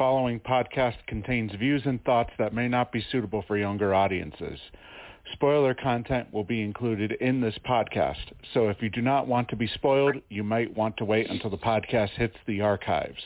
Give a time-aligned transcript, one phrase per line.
[0.00, 4.58] following podcast contains views and thoughts that may not be suitable for younger audiences.
[5.34, 9.56] Spoiler content will be included in this podcast, so if you do not want to
[9.56, 13.20] be spoiled, you might want to wait until the podcast hits the archives.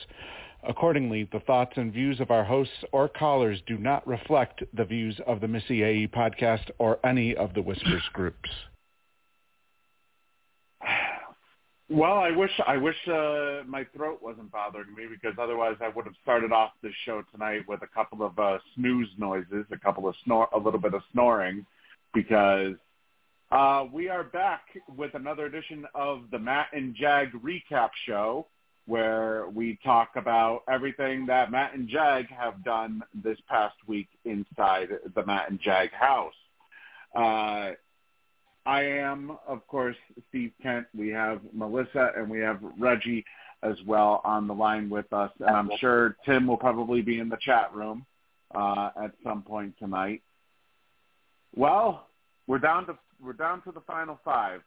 [0.67, 5.17] Accordingly, the thoughts and views of our hosts or callers do not reflect the views
[5.25, 8.49] of the Missyae podcast or any of the Whispers groups.
[11.87, 16.05] Well, I wish I wish uh, my throat wasn't bothering me because otherwise I would
[16.05, 20.07] have started off this show tonight with a couple of uh, snooze noises, a couple
[20.07, 21.63] of snore, a little bit of snoring,
[22.11, 22.73] because
[23.51, 24.61] uh, we are back
[24.97, 28.47] with another edition of the Matt and Jag recap show,
[28.87, 34.89] where we talk about everything that Matt and Jag have done this past week inside
[35.13, 36.33] the Matt and Jag house.
[38.65, 39.95] I am, of course,
[40.29, 40.87] Steve Kent.
[40.97, 43.23] We have Melissa and we have Reggie
[43.61, 45.31] as well on the line with us.
[45.39, 48.05] And I'm sure Tim will probably be in the chat room
[48.53, 50.21] uh, at some point tonight.
[51.55, 52.07] Well,
[52.47, 54.61] we're down to we're down to the final five,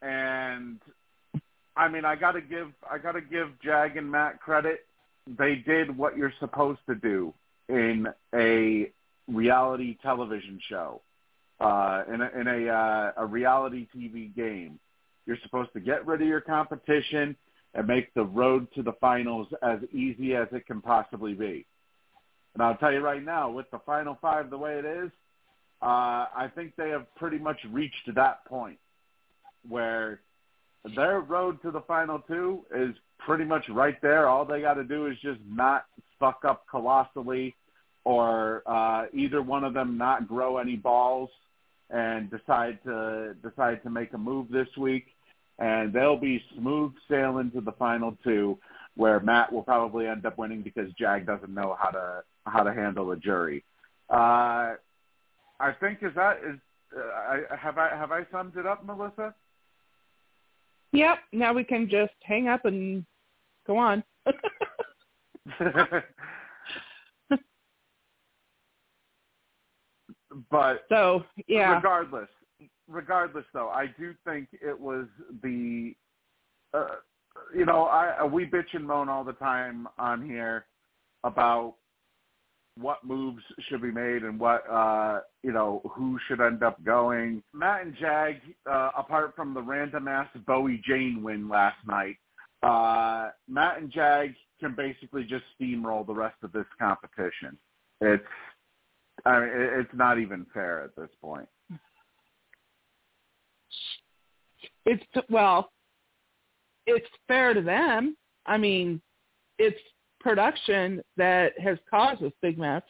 [0.00, 0.78] and
[1.76, 4.86] I mean I got to give I got to give Jag and Matt credit.
[5.26, 7.34] They did what you're supposed to do
[7.68, 8.92] in a
[9.26, 11.00] reality television show
[11.60, 14.78] uh, in a, in a, uh, a reality TV game.
[15.26, 17.36] You're supposed to get rid of your competition
[17.74, 21.66] and make the road to the finals as easy as it can possibly be.
[22.54, 25.10] And I'll tell you right now, with the final five the way it is,
[25.82, 28.78] uh, I think they have pretty much reached that point
[29.68, 30.20] where
[30.94, 34.28] their road to the final two is pretty much right there.
[34.28, 35.84] All they got to do is just not
[36.18, 37.54] fuck up colossally
[38.04, 41.28] or uh, either one of them not grow any balls
[41.90, 45.06] and decide to decide to make a move this week,
[45.58, 48.58] and they'll be smooth sailing to the final two,
[48.96, 52.72] where Matt will probably end up winning because Jag doesn't know how to how to
[52.72, 53.64] handle a jury.
[54.10, 54.74] Uh,
[55.58, 56.58] I think is that is
[56.96, 59.34] uh, I, have I have I summed it up, Melissa?
[60.92, 61.18] Yep.
[61.32, 63.04] Now we can just hang up and
[63.66, 64.02] go on.
[70.50, 71.74] But so yeah.
[71.74, 72.28] Regardless,
[72.88, 75.06] regardless though, I do think it was
[75.42, 75.94] the,
[76.74, 76.96] uh,
[77.54, 80.66] you know, I we bitch and moan all the time on here
[81.24, 81.74] about
[82.78, 87.42] what moves should be made and what uh you know who should end up going.
[87.54, 88.36] Matt and Jag,
[88.70, 92.16] uh, apart from the random ass Bowie Jane win last night,
[92.62, 97.56] uh Matt and Jag can basically just steamroll the rest of this competition.
[98.00, 98.24] It's
[99.26, 101.48] I mean, it's not even fair at this point.
[104.84, 105.72] It's well,
[106.86, 108.16] it's fair to them.
[108.46, 109.02] I mean,
[109.58, 109.80] it's
[110.20, 112.82] production that has caused this big mess.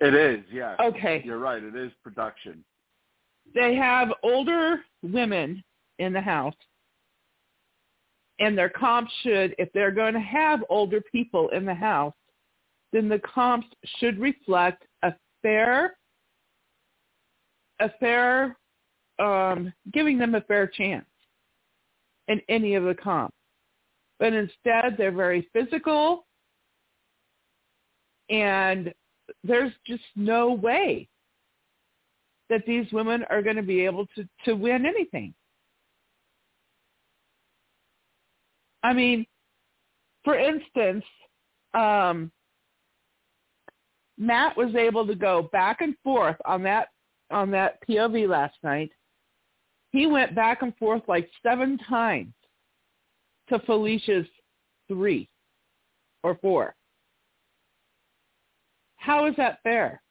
[0.00, 0.78] It is, yes.
[0.80, 1.22] Okay.
[1.24, 1.62] You're right.
[1.62, 2.64] It is production.
[3.54, 5.62] They have older women
[5.98, 6.54] in the house
[8.38, 12.14] and their comps should, if they're going to have older people in the house,
[12.92, 13.66] then the comps
[13.98, 15.12] should reflect a
[15.42, 15.96] fair,
[17.80, 18.56] a fair,
[19.18, 21.04] um, giving them a fair chance
[22.28, 23.34] in any of the comps.
[24.18, 26.26] But instead, they're very physical,
[28.30, 28.92] and
[29.44, 31.08] there's just no way
[32.50, 35.34] that these women are going to be able to, to win anything.
[38.82, 39.26] I mean,
[40.24, 41.04] for instance,
[41.74, 42.30] um,
[44.18, 46.88] Matt was able to go back and forth on that
[47.30, 48.90] on that POV last night.
[49.92, 52.32] He went back and forth like seven times
[53.48, 54.26] to Felicia's
[54.88, 55.28] three
[56.22, 56.74] or four.
[58.96, 60.02] How is that fair?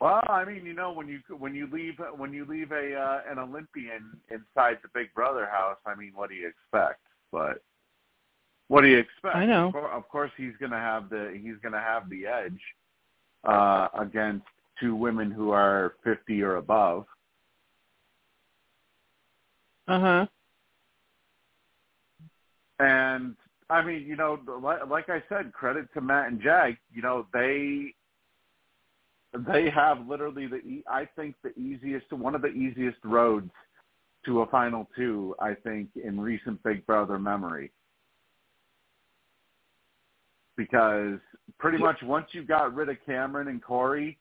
[0.00, 3.20] Well, I mean, you know, when you when you leave when you leave a uh,
[3.30, 7.00] an Olympian inside the Big Brother house, I mean, what do you expect?
[7.32, 7.62] But
[8.68, 9.34] what do you expect?
[9.34, 9.68] I know.
[9.68, 12.60] Of course, of course he's going to have the he's going to have the edge
[13.44, 14.46] uh, against
[14.78, 17.06] two women who are fifty or above.
[19.88, 20.26] Uh huh.
[22.78, 23.34] And
[23.70, 26.76] I mean, you know, like, like I said, credit to Matt and Jag.
[26.94, 27.94] You know, they
[29.34, 33.50] they have literally the e- I think the easiest one of the easiest roads
[34.24, 35.34] to a final two.
[35.40, 37.70] I think in recent Big Brother memory.
[40.56, 41.18] Because
[41.58, 44.18] pretty much once you got rid of Cameron and Cory,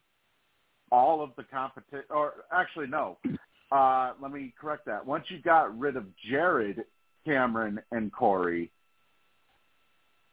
[0.92, 3.18] all of the competition, or actually no,
[3.72, 5.06] uh, let me correct that.
[5.06, 6.84] Once you got rid of Jared,
[7.26, 8.72] Cameron, and Cory,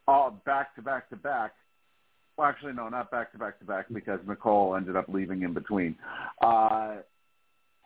[0.07, 1.55] all back to back to back.
[2.37, 5.53] Well, actually, no, not back to back to back because Nicole ended up leaving in
[5.55, 5.97] between.
[6.43, 6.97] Uh,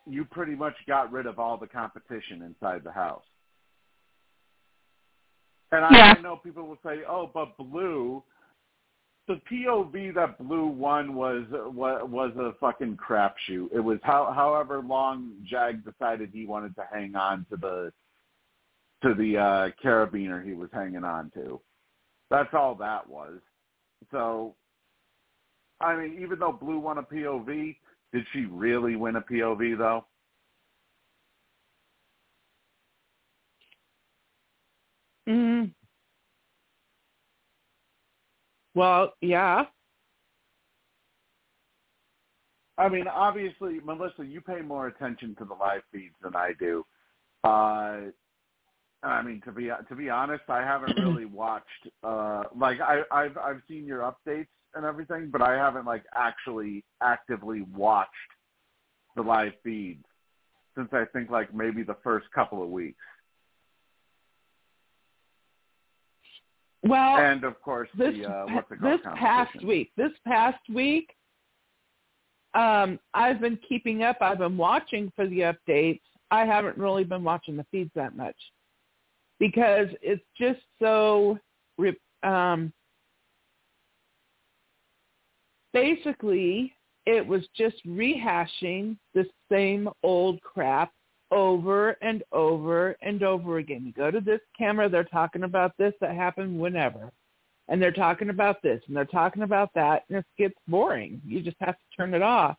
[0.06, 3.24] you pretty much got rid of all the competition inside the house.
[5.70, 6.14] And I, Yeah.
[6.16, 8.22] I know people will say, "Oh, but Blue."
[9.26, 13.70] The POV that Blue won was was, a fucking crapshoot.
[13.74, 17.92] It was how, however long Jag decided he wanted to hang on to the
[19.02, 21.60] to the uh, carabiner he was hanging on to.
[22.30, 23.40] That's all that was.
[24.10, 24.54] So,
[25.80, 27.76] I mean, even though Blue won a POV,
[28.12, 30.04] did she really win a POV though?
[35.28, 35.72] Mm.
[38.74, 39.64] Well, yeah.
[42.78, 46.86] I mean, obviously, Melissa, you pay more attention to the live feeds than I do.
[47.42, 48.12] Uh,
[49.02, 51.88] I mean, to be to be honest, I haven't really watched.
[52.02, 56.84] Uh, like, I, I've I've seen your updates and everything, but I haven't like actually
[57.02, 58.10] actively watched
[59.16, 60.04] the live feeds
[60.76, 62.98] since I think like maybe the first couple of weeks.
[66.82, 71.10] Well, and of course this the uh, it this past week, this past week,
[72.54, 74.18] um, I've been keeping up.
[74.20, 76.00] I've been watching for the updates.
[76.30, 78.36] I haven't really been watching the feeds that much
[79.38, 81.38] because it's just so.
[82.24, 82.72] Um,
[85.72, 86.72] basically,
[87.06, 90.92] it was just rehashing the same old crap
[91.30, 93.84] over and over and over again.
[93.86, 97.12] You go to this camera, they're talking about this that happened whenever.
[97.68, 101.20] And they're talking about this and they're talking about that and it gets boring.
[101.24, 102.56] You just have to turn it off.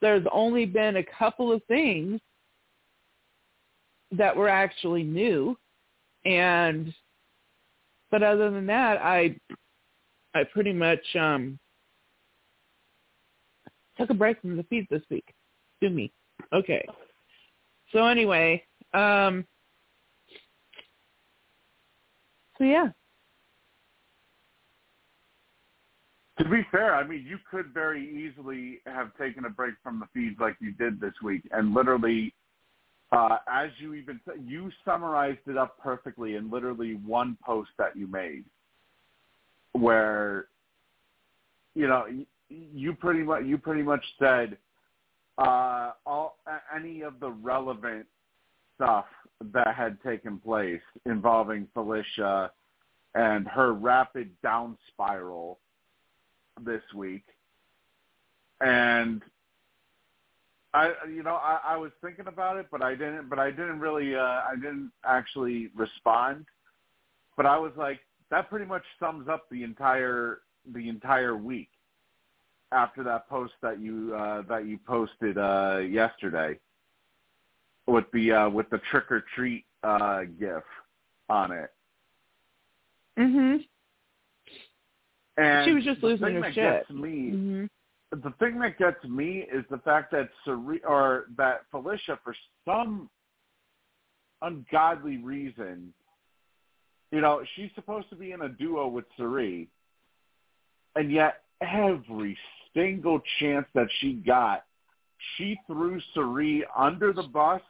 [0.00, 2.20] There's only been a couple of things
[4.12, 5.56] that were actually new
[6.24, 6.92] and
[8.10, 9.36] but other than that I
[10.34, 11.58] I pretty much um
[13.96, 15.34] took a break from the feed this week.
[15.80, 16.12] Do me.
[16.52, 16.84] Okay.
[17.92, 18.62] So anyway,
[18.94, 19.44] um
[22.58, 22.88] so yeah.
[26.38, 30.06] To be fair, I mean, you could very easily have taken a break from the
[30.14, 32.32] feeds like you did this week, and literally,
[33.12, 38.06] uh, as you even you summarized it up perfectly in literally one post that you
[38.06, 38.44] made,
[39.72, 40.46] where,
[41.74, 42.06] you know,
[42.50, 44.58] you pretty much you pretty much said
[45.38, 46.36] uh, all
[46.74, 48.06] any of the relevant
[48.74, 49.06] stuff
[49.52, 52.50] that had taken place involving Felicia
[53.14, 55.58] and her rapid down spiral
[56.64, 57.24] this week,
[58.60, 59.22] and
[60.74, 63.80] I, you know, I, I was thinking about it, but I didn't, but I didn't
[63.80, 66.44] really, uh, I didn't actually respond.
[67.36, 70.40] But I was like, that pretty much sums up the entire,
[70.74, 71.70] the entire week
[72.72, 76.58] after that post that you, uh, that you posted uh, yesterday
[77.86, 80.62] with the, uh, with the trick or treat uh, gif
[81.30, 81.72] on it.
[83.16, 83.66] Mhm.
[85.38, 86.90] And She was just losing her shit.
[86.90, 87.70] Me, Mhm.
[88.10, 92.34] The thing that gets me is the fact that Cirie or that Felicia, for
[92.64, 93.10] some
[94.40, 95.92] ungodly reason,
[97.10, 99.68] you know, she's supposed to be in a duo with Cirie,
[100.96, 102.36] and yet every
[102.74, 104.64] single chance that she got,
[105.36, 107.60] she threw Cirie under the bus,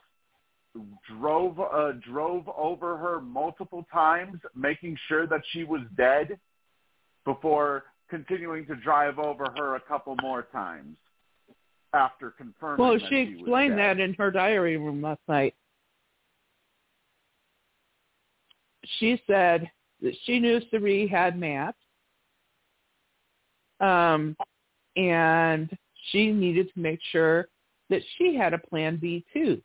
[1.19, 6.39] drove uh, drove over her multiple times, making sure that she was dead
[7.25, 10.97] before continuing to drive over her a couple more times
[11.93, 15.55] after confirming Well, that she was explained that in her diary room last night.
[18.99, 21.75] She said that she knew Cirie had Matt,
[23.81, 24.37] um,
[24.97, 25.77] and
[26.11, 27.49] she needed to make sure
[27.91, 29.61] that she had a plan B too.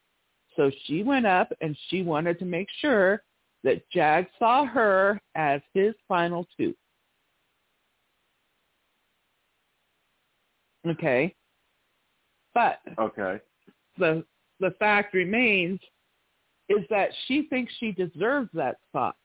[0.55, 3.23] So she went up and she wanted to make sure
[3.63, 6.75] that Jag saw her as his final two.
[10.87, 11.35] Okay.
[12.53, 13.39] But Okay.
[13.97, 14.25] the
[14.59, 15.79] the fact remains
[16.69, 19.15] is that she thinks she deserves that spot.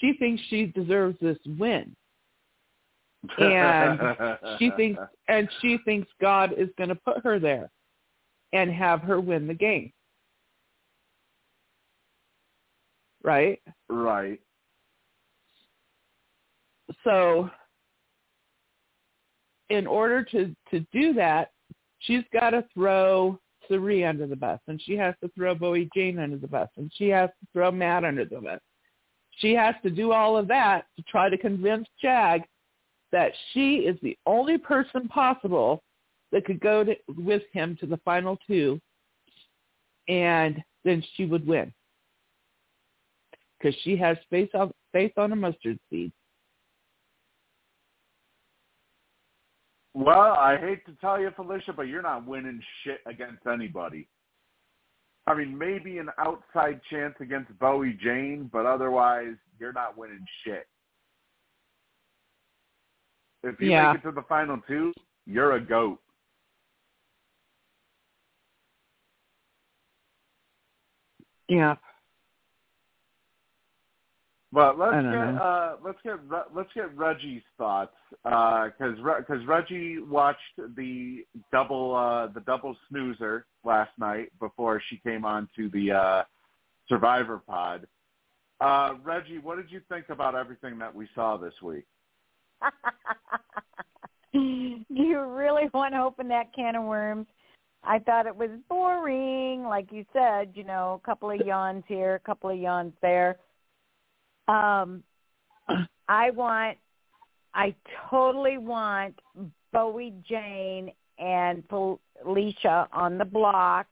[0.00, 1.94] She thinks she deserves this win.
[3.38, 3.98] And
[4.58, 7.70] she thinks and she thinks God is going to put her there
[8.52, 9.92] and have her win the game.
[13.22, 13.60] Right?
[13.88, 14.40] Right.
[17.02, 17.50] So
[19.70, 21.50] in order to to do that,
[22.00, 26.18] she's got to throw Cirie under the bus, and she has to throw Bowie Jane
[26.18, 28.60] under the bus, and she has to throw Matt under the bus.
[29.38, 32.42] She has to do all of that to try to convince Jag
[33.10, 35.82] that she is the only person possible
[36.32, 38.80] that could go to, with him to the final two,
[40.08, 41.72] and then she would win
[43.58, 46.12] because she has faith on faith on a mustard seed.
[49.94, 54.08] Well, I hate to tell you, Felicia, but you're not winning shit against anybody.
[55.26, 60.68] I mean, maybe an outside chance against Bowie Jane, but otherwise, you're not winning shit.
[63.44, 63.92] If you Yeah.
[63.92, 64.92] make it to the final two,
[65.26, 66.02] you're a goat.
[71.48, 71.76] Yeah.
[74.54, 80.38] But let's get uh, let's get Re- let's get Reggie's thoughts because because Reggie watched
[80.76, 86.22] the double uh, the double snoozer last night before she came on to the uh,
[86.88, 87.88] Survivor Pod.
[88.60, 91.84] Uh, Reggie, what did you think about everything that we saw this week?
[94.32, 94.38] Do
[94.88, 97.26] you really want to open that can of worms?
[97.82, 100.52] I thought it was boring, like you said.
[100.54, 103.36] You know, a couple of yawns here, a couple of yawns there.
[104.48, 105.02] Um,
[106.08, 106.78] I want,
[107.54, 107.74] I
[108.10, 109.18] totally want
[109.72, 113.86] Bowie Jane and Felicia on the block,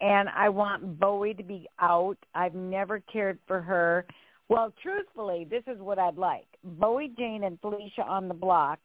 [0.00, 2.18] and I want Bowie to be out.
[2.34, 4.06] I've never cared for her.
[4.48, 8.80] Well, truthfully, this is what I'd like: Bowie Jane and Felicia on the block.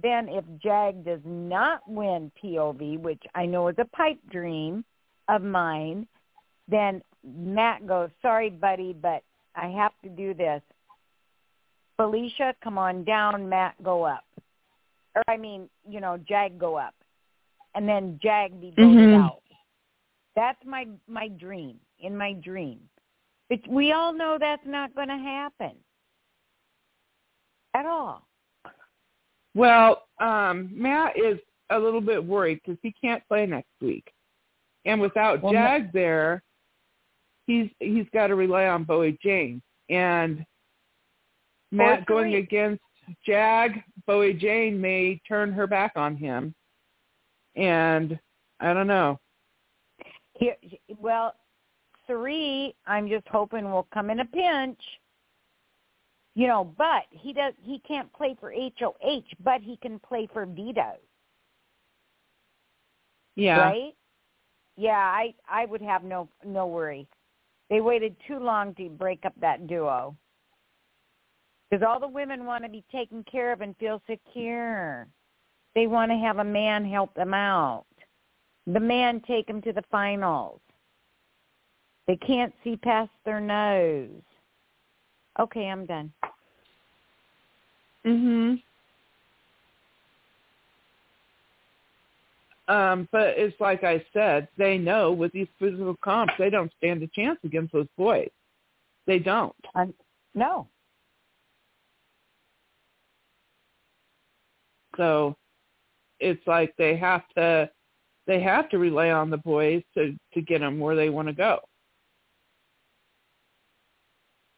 [0.00, 4.84] Then, if Jag does not win POV, which I know is a pipe dream
[5.28, 6.06] of mine,
[6.68, 9.22] then Matt goes, "Sorry, buddy, but
[9.56, 10.62] I have to do this.
[11.96, 13.48] Felicia, come on down.
[13.48, 14.24] Matt, go up.
[15.14, 16.94] Or I mean, you know, Jag go up,
[17.74, 19.18] and then Jag be voted Mhm.
[19.18, 19.42] out.
[20.34, 21.80] That's my my dream.
[21.98, 22.90] In my dream,
[23.48, 25.82] but we all know that's not going to happen
[27.72, 28.26] at all.
[29.54, 31.38] Well, um, Matt is
[31.70, 34.12] a little bit worried because he can't play next week,
[34.84, 36.42] and without Well, Jag there,
[37.46, 40.44] he's he's got to rely on Bowie Jane and
[41.72, 42.42] Matt going Cirie.
[42.42, 42.82] against
[43.24, 43.82] Jag.
[44.06, 46.54] Bowie Jane may turn her back on him,
[47.54, 48.18] and
[48.60, 49.18] I don't know.
[50.34, 50.56] Here,
[50.98, 51.34] well,
[52.06, 54.80] Cirie, I'm just hoping will come in a pinch.
[56.34, 57.54] You know, but he does.
[57.62, 60.96] He can't play for HOH, but he can play for veto,
[63.36, 63.94] Yeah, right?
[64.76, 67.08] Yeah, I I would have no no worry.
[67.68, 70.16] They waited too long to break up that duo
[71.68, 75.08] because all the women want to be taken care of and feel secure.
[75.74, 77.86] They want to have a man help them out.
[78.66, 80.60] The man take them to the finals.
[82.06, 84.22] They can't see past their nose.
[85.38, 86.12] Okay, I'm done.
[88.04, 88.62] Mhm.
[92.68, 97.02] Um, but it's like I said, they know with these physical comps, they don't stand
[97.02, 98.30] a chance against those boys.
[99.06, 99.54] They don't.
[99.74, 99.94] Um,
[100.34, 100.66] no.
[104.96, 105.36] So
[106.18, 107.70] it's like they have to
[108.26, 111.34] they have to rely on the boys to to get them where they want to
[111.34, 111.60] go.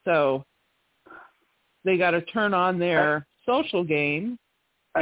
[0.04, 0.44] So
[1.84, 4.38] they got to turn on their social game.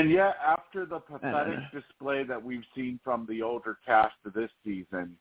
[0.00, 4.50] And yet, after the pathetic display that we've seen from the older cast of this
[4.64, 5.16] season,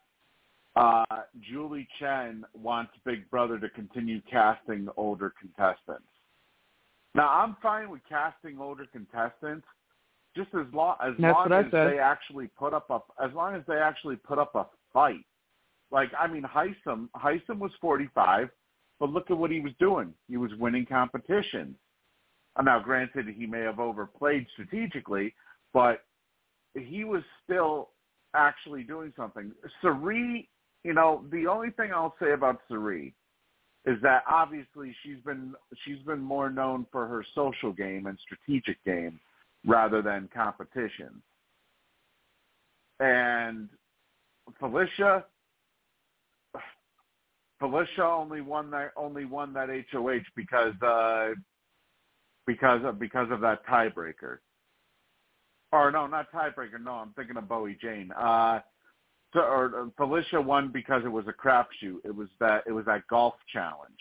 [0.76, 1.06] uh,
[1.40, 6.08] Julie Chen wants Big Brother to continue casting older contestants.
[7.14, 9.66] Now, I'm fine with casting older contestants,
[10.36, 13.62] just as long as That's long as they actually put up a as long as
[13.68, 15.26] they actually put up a fight.
[15.92, 18.50] Like, I mean, Hisam Hisam was 45,
[19.00, 20.14] but look at what he was doing.
[20.28, 21.78] He was winning competitions.
[22.64, 25.34] Now, granted, he may have overplayed strategically,
[25.74, 26.04] but
[26.74, 27.90] he was still
[28.34, 29.52] actually doing something.
[29.82, 30.48] Cirie,
[30.84, 33.14] you know, the only thing I'll say about Cirie
[33.86, 38.84] is that obviously she's been she's been more known for her social game and strategic
[38.84, 39.20] game
[39.66, 41.22] rather than competition.
[43.00, 43.70] And
[44.60, 45.26] Felicia
[47.60, 51.32] Felicia only won that only won that HOH because uh
[52.48, 54.38] because of because of that tiebreaker.
[55.72, 56.82] Or no, not tiebreaker.
[56.82, 58.12] No, I'm thinking of Bowie Jane.
[58.12, 58.60] Uh,
[59.34, 61.98] so, or Felicia won because it was a crapshoot.
[62.06, 64.00] It was that it was that golf challenge.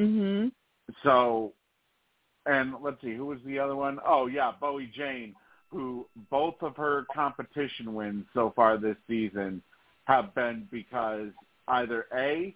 [0.00, 0.52] Mhm.
[1.02, 1.54] So,
[2.46, 4.00] and let's see, who was the other one?
[4.04, 5.34] Oh yeah, Bowie Jane,
[5.70, 9.62] who both of her competition wins so far this season
[10.04, 11.30] have been because
[11.68, 12.54] either A,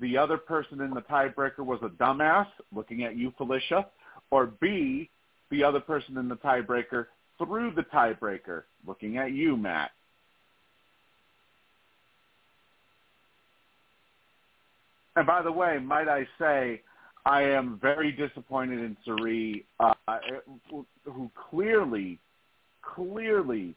[0.00, 3.86] the other person in the tiebreaker was a dumbass, looking at you, Felicia,
[4.30, 5.10] or B,
[5.50, 7.06] the other person in the tiebreaker
[7.38, 9.90] threw the tiebreaker, looking at you, Matt.
[15.16, 16.82] And by the way, might I say,
[17.26, 19.94] I am very disappointed in Cirie, uh,
[21.04, 22.20] who clearly,
[22.82, 23.74] clearly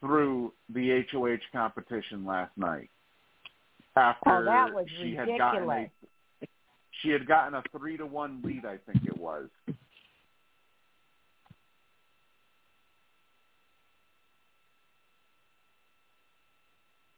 [0.00, 2.88] threw the HOH competition last night
[3.96, 5.30] after oh, that was she ridiculous.
[5.30, 5.90] had gotten a
[7.02, 9.48] she had gotten a three to one lead, I think it was.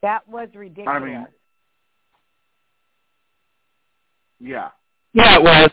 [0.03, 0.89] That was ridiculous.
[0.89, 1.27] I mean,
[4.39, 4.71] yeah.
[5.13, 5.71] Yeah, it was.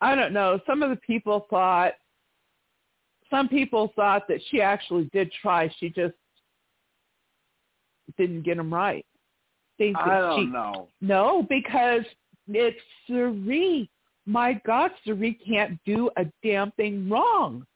[0.00, 0.60] I don't know.
[0.66, 1.92] Some of the people thought,
[3.30, 5.72] some people thought that she actually did try.
[5.78, 6.14] She just
[8.16, 9.04] didn't get them right.
[9.78, 10.88] Think I don't she, know.
[11.00, 12.02] No, because
[12.48, 13.90] it's Cirie.
[14.26, 17.66] My God, Cirie can't do a damn thing wrong.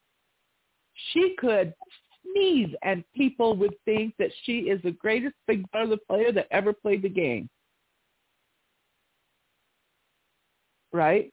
[1.12, 1.74] She could
[2.22, 6.72] sneeze and people would think that she is the greatest Big Brother player that ever
[6.72, 7.48] played the game.
[10.92, 11.32] Right?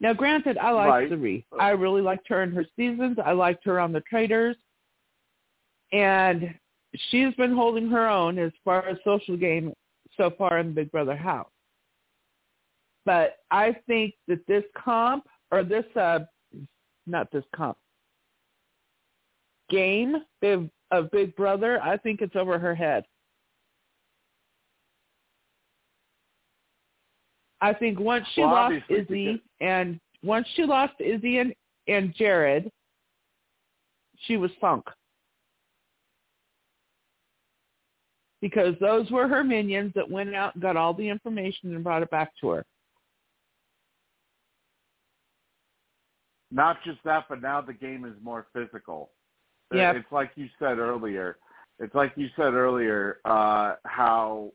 [0.00, 1.08] Now, granted, I like Right.
[1.08, 1.46] Cirie.
[1.58, 3.18] I really liked her in her seasons.
[3.24, 4.56] I liked her on the Traitors.
[5.92, 6.54] And
[7.10, 9.72] she's been holding her own as far as social game
[10.16, 11.50] so far in Big Brother house.
[13.04, 16.20] But I think that this comp or this uh
[17.06, 17.76] not this comp
[19.70, 23.04] game of, Big Brother, I think it's over her head.
[27.60, 31.54] I think once she Well, lost Izzy and once she lost Izzy and,
[31.88, 32.70] and Jared,
[34.26, 34.84] she was sunk.
[38.40, 42.02] Because those were her minions that went out and got all the information and brought
[42.02, 42.66] it back to her.
[46.50, 49.10] Not just that, but now the game is more physical.
[49.72, 49.96] Yep.
[49.96, 51.38] It's like you said earlier.
[51.78, 54.52] It's like you said earlier, uh, how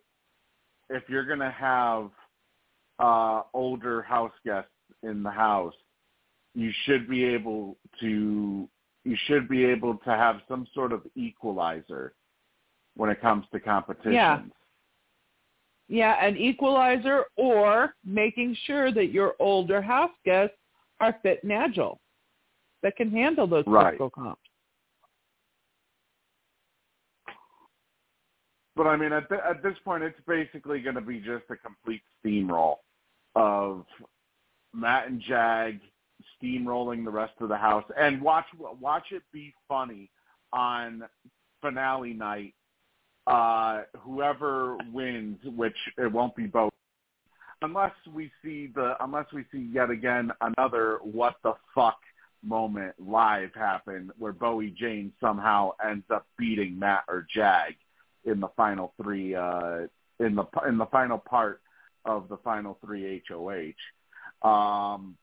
[0.89, 2.09] if you're going to have
[2.99, 4.69] uh, older house guests
[5.03, 5.73] in the house,
[6.53, 8.67] you should be able to
[9.03, 12.13] you should be able to have some sort of equalizer
[12.95, 14.13] when it comes to competitions.
[14.13, 14.39] Yeah.
[15.87, 20.55] Yeah, an equalizer or making sure that your older house guests
[21.01, 21.99] are fit and agile
[22.81, 23.91] that can handle those Right.
[23.91, 24.41] physical comps.
[28.75, 32.01] But I mean, at, at this point, it's basically going to be just a complete
[32.23, 32.77] steamroll
[33.35, 33.85] of
[34.73, 35.81] Matt and Jag
[36.41, 38.45] steamrolling the rest of the house, and watch
[38.79, 40.09] watch it be funny
[40.53, 41.03] on
[41.61, 42.53] finale night.
[43.27, 46.71] Uh, whoever wins, which it won't be both,
[47.61, 51.99] unless we see the unless we see yet again another what the fuck
[52.43, 57.75] moment live happen where Bowie Jane somehow ends up beating Matt or Jag
[58.25, 59.81] in the final three uh
[60.19, 61.61] in the in the final part
[62.05, 64.47] of the final three HOH.
[64.47, 65.15] Um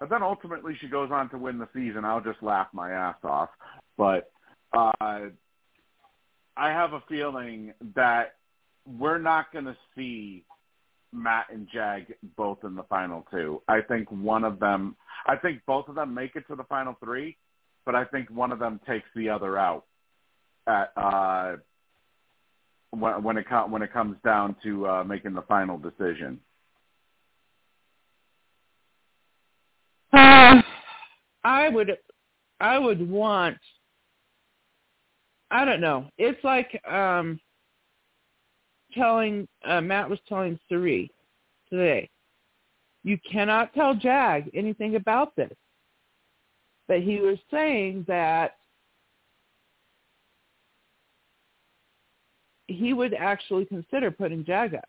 [0.00, 2.04] but then ultimately she goes on to win the season.
[2.04, 3.50] I'll just laugh my ass off.
[3.96, 4.30] But
[4.72, 5.20] uh
[6.56, 8.34] I have a feeling that
[8.86, 10.44] we're not going to see
[11.12, 13.62] Matt and Jag both in the final two.
[13.68, 16.96] I think one of them I think both of them make it to the final
[17.02, 17.36] three,
[17.84, 19.84] but I think one of them takes the other out
[20.66, 21.56] at uh
[22.90, 26.40] when, it when it comes down to uh, making the final decision.
[30.12, 30.62] Uh,
[31.44, 31.98] I would,
[32.60, 33.58] I would want.
[35.50, 36.08] I don't know.
[36.18, 37.38] It's like um,
[38.94, 41.10] telling uh, Matt was telling Cirie
[41.70, 42.08] today.
[43.04, 45.52] You cannot tell Jag anything about this.
[46.88, 48.56] But he was saying that
[52.68, 54.88] he would actually consider putting Jag up.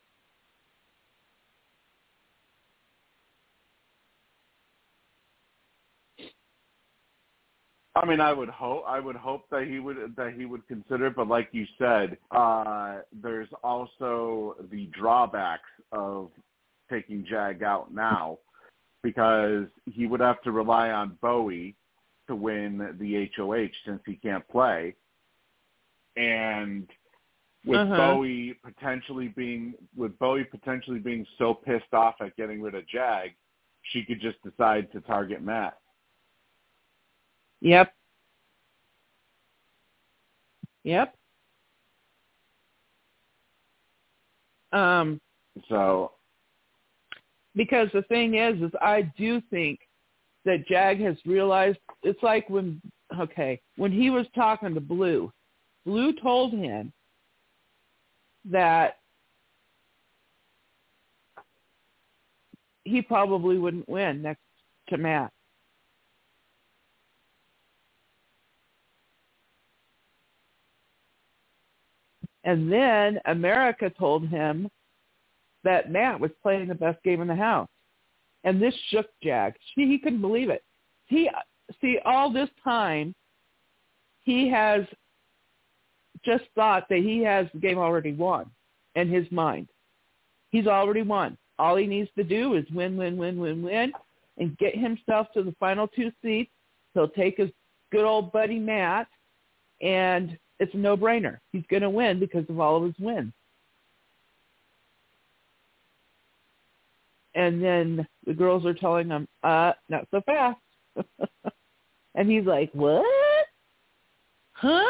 [8.01, 11.07] I mean, I would hope I would hope that he would that he would consider,
[11.07, 16.29] it, but like you said, uh, there's also the drawbacks of
[16.89, 18.37] taking Jag out now
[19.03, 21.75] because he would have to rely on Bowie
[22.27, 24.95] to win the HOH since he can't play,
[26.15, 26.87] and
[27.65, 27.97] with Uh-huh.
[27.97, 33.33] Bowie potentially being with Bowie potentially being so pissed off at getting rid of Jag,
[33.81, 35.77] she could just decide to target Matt.
[37.61, 37.93] Yep.
[40.83, 41.15] Yep.
[44.73, 45.19] Um,
[45.69, 46.11] So
[47.55, 49.79] because the thing is, is I do think
[50.45, 52.81] that Jag has realized it's like when
[53.19, 55.31] okay when he was talking to Blue,
[55.85, 56.93] Blue told him
[58.45, 58.97] that
[62.85, 64.41] he probably wouldn't win next
[64.89, 65.33] to Matt.
[72.47, 74.71] And then America told him
[75.65, 77.67] that Matt was playing the best game in the house.
[78.45, 79.53] And this shook Jag.
[79.75, 80.63] He couldn't believe it.
[81.07, 81.29] He
[81.81, 83.13] see all this time
[84.23, 84.85] he has
[86.23, 88.49] just thought that he has the game already won
[88.95, 89.67] in his mind.
[90.49, 91.37] He's already won.
[91.59, 93.91] All he needs to do is win, win, win, win, win,
[94.37, 96.51] and get himself to the final two seats.
[96.93, 97.49] He'll take his
[97.91, 99.07] good old buddy Matt,
[99.81, 101.39] and it's a no-brainer.
[101.51, 103.33] He's going to win because of all of his wins.
[107.35, 110.57] And then the girls are telling him, uh, not so fast.
[112.15, 113.05] and he's like, what?
[114.53, 114.83] Huh?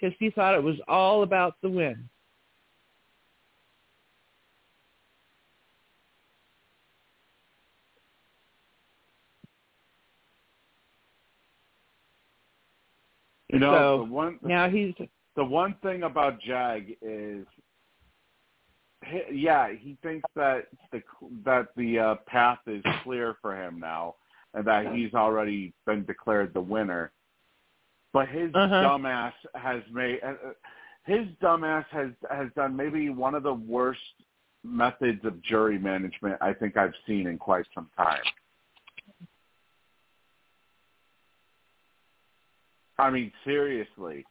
[0.00, 2.08] Because he thought it was all about the win.
[13.54, 14.94] You know So, the one Now he's
[15.36, 17.46] the one thing about Jag is,
[19.32, 21.02] yeah, he thinks that the
[21.44, 24.14] that the uh, path is clear for him now,
[24.54, 27.12] and that he's already been declared the winner.
[28.12, 28.74] But his Uh-huh.
[28.82, 30.52] dumbass has made uh, uh,
[31.04, 34.00] his dumbass has has done maybe one of the worst
[34.62, 38.22] methods of jury management I think I've seen in quite some time.
[43.04, 44.24] I mean, seriously,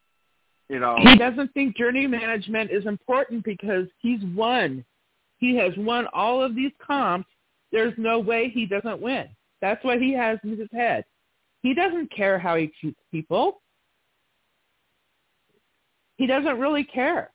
[0.67, 0.95] you know.
[0.99, 4.83] he doesn't think journey management is important because he's won.
[5.37, 7.29] He has won all of these comps.
[7.71, 9.27] There's no way he doesn't win.
[9.61, 11.05] That's what he has in his head.
[11.61, 13.61] He doesn't care how he treats people.
[16.17, 17.29] He doesn't really care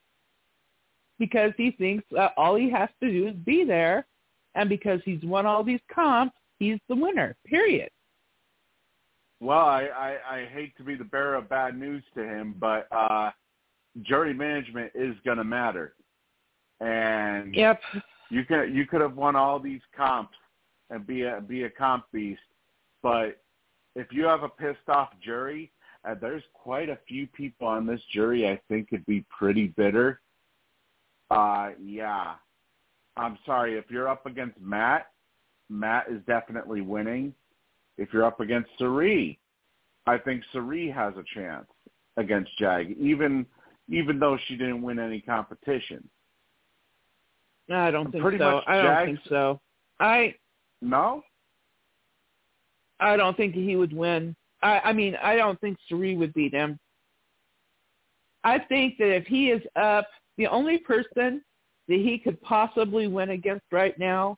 [1.20, 4.08] because he thinks that all he has to do is be there,
[4.56, 7.36] and because he's won all these comps, he's the winner.
[7.46, 7.90] Period.
[9.40, 12.88] Well, I, I, I hate to be the bearer of bad news to him, but
[12.90, 13.30] uh,
[14.02, 15.94] jury management is going to matter.
[16.80, 17.80] And Yep.
[18.30, 20.36] you could you could have won all these comps
[20.90, 22.40] and be a be a comp beast,
[23.02, 23.40] but
[23.96, 25.72] if you have a pissed off jury,
[26.04, 30.20] and there's quite a few people on this jury I think could be pretty bitter.
[31.30, 32.34] Uh, yeah,
[33.16, 35.08] I'm sorry if you're up against Matt.
[35.68, 37.34] Matt is definitely winning.
[37.98, 39.38] If you're up against Cirie,
[40.06, 41.66] I think Cirie has a chance
[42.16, 43.44] against Jag, even
[43.90, 46.08] even though she didn't win any competition.
[47.70, 48.52] I don't think Pretty so.
[48.56, 49.60] much I don't Jags- think so.
[50.00, 50.34] I
[50.80, 51.22] No,
[53.00, 54.34] I don't think he would win.
[54.62, 56.78] I, I mean, I don't think Cirie would beat him.
[58.44, 60.06] I think that if he is up,
[60.36, 61.42] the only person
[61.88, 64.36] that he could possibly win against right now,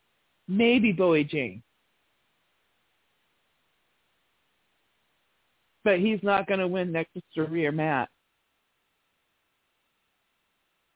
[0.49, 1.63] maybe Bowie Jane.
[5.91, 8.09] But he's not going to win next to Cirie or Matt.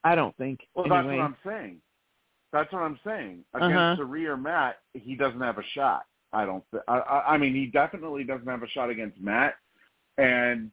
[0.05, 0.61] I don't think.
[0.77, 1.79] well that's what I'm saying.
[2.53, 3.45] That's what I'm saying.
[3.55, 3.97] Against Uh-huh.
[3.97, 6.05] Cirie or Matt, he doesn't have a shot.
[6.33, 6.63] I don't.
[6.71, 9.55] Th- I, I I mean, he definitely doesn't have a shot against Matt,
[10.17, 10.71] and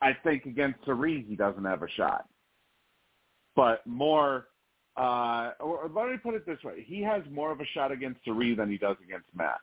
[0.00, 2.26] I think against Cirie he doesn't have a shot.
[3.56, 4.46] But more,
[4.96, 8.20] uh, or let me put it this way: he has more of a shot against
[8.24, 9.58] Cirie than he does against Matt.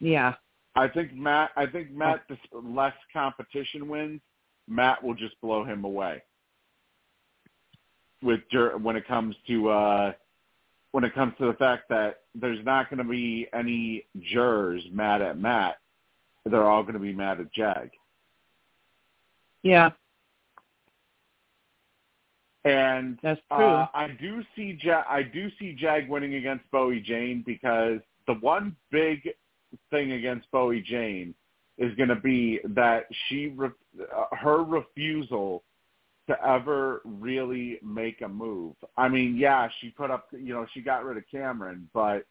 [0.00, 0.32] Yeah.
[0.76, 1.50] I think Matt.
[1.56, 2.22] I think Matt.
[2.28, 4.20] The less competition wins,
[4.68, 6.22] Matt will just blow him away.
[8.22, 8.40] with
[8.80, 10.12] when it comes to uh,
[10.92, 15.22] when it comes to the fact that there's not going to be any jurors mad
[15.22, 15.78] at Matt.
[16.44, 17.90] They're all going to be mad at Jag.
[19.62, 19.90] Yeah,
[22.66, 23.64] And that's true.
[23.64, 28.34] Uh, I do see Jag, I do see Jag winning against Bowie Jane because the
[28.34, 29.30] one big
[29.90, 31.34] thing against Bowie Jane
[31.78, 35.62] is going to be that she re- uh, her refusal
[36.28, 38.74] to ever really make a move.
[38.96, 42.26] I mean, yeah, she put up, you know, she got rid of Cameron, but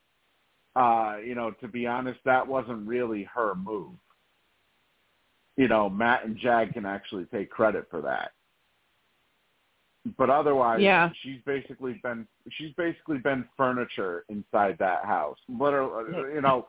[0.75, 3.93] uh, you know, to be honest, that wasn't really her move.
[5.55, 8.31] You know, Matt and Jag can actually take credit for that
[10.17, 11.09] but otherwise Yeah.
[11.21, 16.67] she's basically been she's basically been furniture inside that house literally you know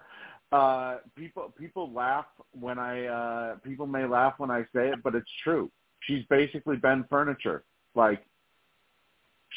[0.52, 2.26] uh people people laugh
[2.58, 6.76] when i uh people may laugh when i say it but it's true she's basically
[6.76, 8.24] been furniture like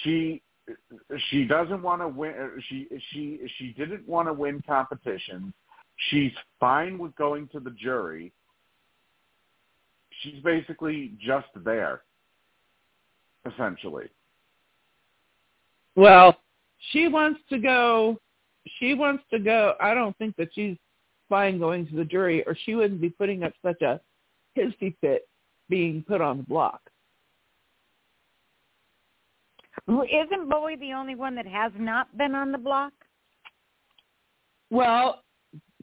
[0.03, 0.41] she
[1.29, 2.33] she doesn't want to win
[2.69, 5.53] she she she didn't want to win competitions
[6.09, 8.31] she's fine with going to the jury
[10.21, 12.01] she's basically just there
[13.45, 14.05] essentially.
[15.95, 16.37] Well,
[16.91, 18.19] she wants to go.
[18.77, 19.73] She wants to go.
[19.79, 20.77] I don't think that she's
[21.29, 23.99] fine going to the jury, or she wouldn't be putting up such a
[24.57, 25.27] hissy fit
[25.69, 26.81] being put on the block.
[29.87, 32.93] Well, Isn't Bowie the only one that has not been on the block?
[34.69, 35.23] Well,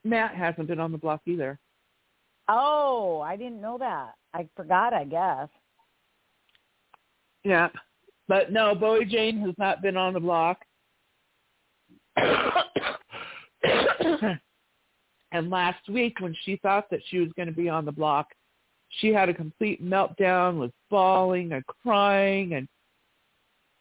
[0.04, 1.58] Matt hasn't been on the block either.
[2.48, 4.12] Oh, I didn't know that.
[4.32, 5.48] I forgot, I guess.
[7.42, 7.68] Yeah.
[8.28, 10.58] But no, Bowie Jane has not been on the block.
[15.32, 18.28] and last week when she thought that she was going to be on the block,
[19.00, 22.68] she had a complete meltdown, was bawling and crying and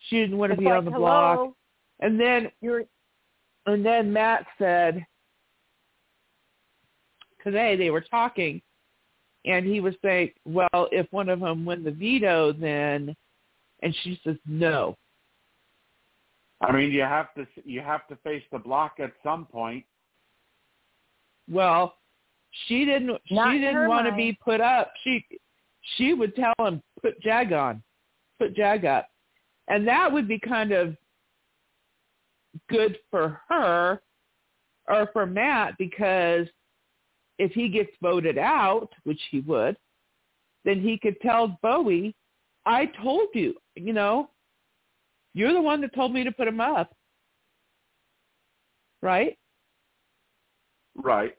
[0.09, 1.53] she didn't want to It's be like, on the block.
[1.99, 2.83] And then You're
[3.65, 5.05] and then Matt said
[7.43, 8.61] today they were talking
[9.45, 13.15] and he was saying, Well, if one of them win the veto then
[13.81, 14.95] and she says no.
[16.67, 19.85] I mean, you have to you have to face the block at some point.
[21.49, 21.95] Well,
[22.67, 23.19] she didn't.
[23.31, 24.91] Not she didn't want to be put up.
[25.03, 25.25] She
[25.97, 27.83] she would tell him put Jag on,
[28.39, 29.07] put Jag up,
[29.67, 30.95] and that would be kind of
[32.69, 34.01] good for her
[34.87, 36.47] or for Matt because
[37.37, 39.75] if he gets voted out, which he would,
[40.63, 42.15] then he could tell Bowie,
[42.65, 44.29] "I told you, you know,
[45.35, 46.95] you're the one that told me to put him up."
[49.03, 49.37] Right?
[50.95, 51.35] Right.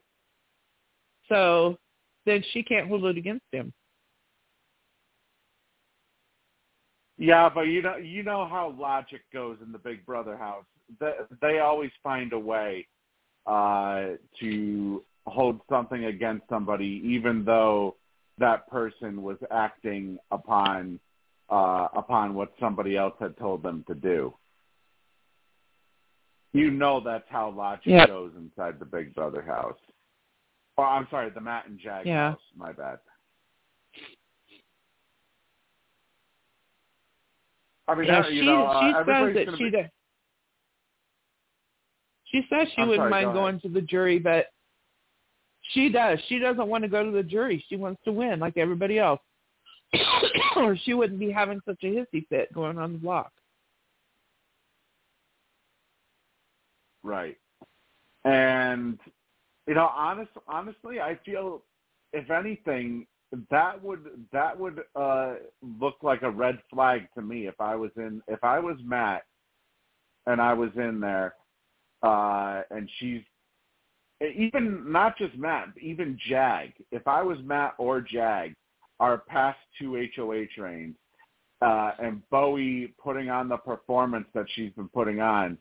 [1.27, 1.77] So
[2.25, 3.73] then she can't hold it against him.
[7.17, 10.65] Yeah, but you know you know how logic goes in the Big Brother house.
[10.99, 12.87] They, they always find a way
[13.47, 17.95] uh, to hold something against somebody, even though
[18.37, 20.99] that person was acting upon
[21.49, 24.33] uh, upon what somebody else had told them to do.
[26.53, 28.07] You know that's how logic Yep.
[28.07, 29.77] goes inside the Big Brother house.
[30.77, 32.31] Oh, I'm sorry, the Matt and Jag Yeah.
[32.31, 32.41] house.
[32.55, 32.99] My bad.
[37.87, 39.85] I mean, Yeah, that- she you know, uh, says that she be- does.
[42.25, 44.51] She says she I'm wouldn't sorry, mind go going to the jury, but
[45.69, 46.19] she does.
[46.27, 47.63] She doesn't want to go to the jury.
[47.69, 49.21] She wants to win like everybody else,
[50.63, 53.31] or she wouldn't be having such a hissy fit going on the block.
[57.03, 57.37] Right.
[58.25, 58.99] And
[59.67, 61.61] you know, honest honestly, I feel
[62.13, 63.05] if anything,
[63.51, 65.35] that would that would uh
[65.79, 69.23] look like a red flag to me if I was in if I was Matt
[70.25, 71.35] and I was in there
[72.03, 73.21] uh and she's
[74.35, 76.73] even not just Matt, even Jag.
[76.91, 78.55] If I was Matt or Jag,
[78.99, 80.95] our past two HOH reigns,
[81.61, 85.57] uh, and Bowie putting on the performance that she's been putting on,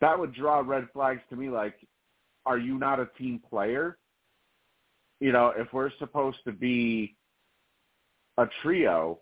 [0.00, 1.74] that would draw red flags to me like,
[2.46, 3.98] are you not a team player?
[5.20, 7.16] You know, if we're supposed to be
[8.38, 9.18] a trio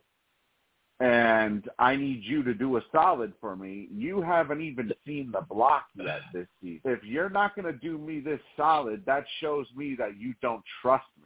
[1.00, 5.42] and I need you to do a solid for me, you haven't even seen the
[5.42, 6.80] block yet this season.
[6.84, 10.62] If you're not going to do me this solid, that shows me that you don't
[10.80, 11.25] trust me.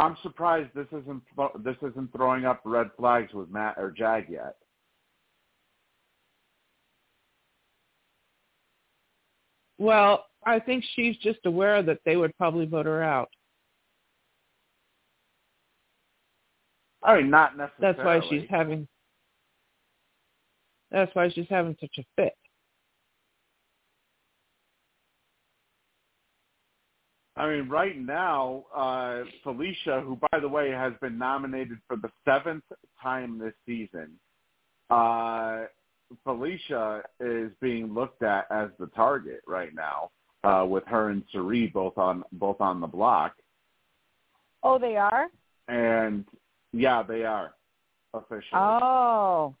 [0.00, 1.22] I'm surprised this isn't
[1.62, 4.56] this isn't throwing up red flags with Matt or Jag yet.
[9.76, 13.28] Well, I think she's just aware that they would probably vote her out.
[17.02, 17.96] I mean, not necessarily.
[17.96, 18.88] That's why she's having.
[20.90, 22.32] That's why she's having such a fit.
[27.40, 32.10] I mean, right now, uh, Felicia, who by the way has been nominated for the
[32.22, 32.64] seventh
[33.02, 34.10] time this season,
[34.90, 35.62] uh,
[36.22, 40.10] Felicia is being looked at as the target right now,
[40.44, 43.32] uh, with her and Cirie both on both on the block.
[44.62, 45.28] Oh, they are.
[45.68, 46.26] And
[46.74, 47.54] yeah, they are
[48.12, 48.42] officially.
[48.52, 49.54] Oh.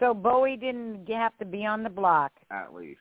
[0.00, 2.32] So Bowie didn't have to be on the block.
[2.50, 2.98] At least.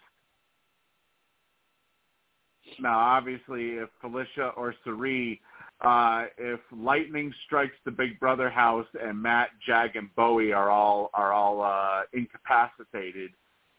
[2.79, 5.41] Now, obviously, if Felicia or Cirie,
[5.81, 11.09] uh, if lightning strikes the Big Brother house and Matt, Jag, and Bowie are all
[11.13, 13.31] are all uh, incapacitated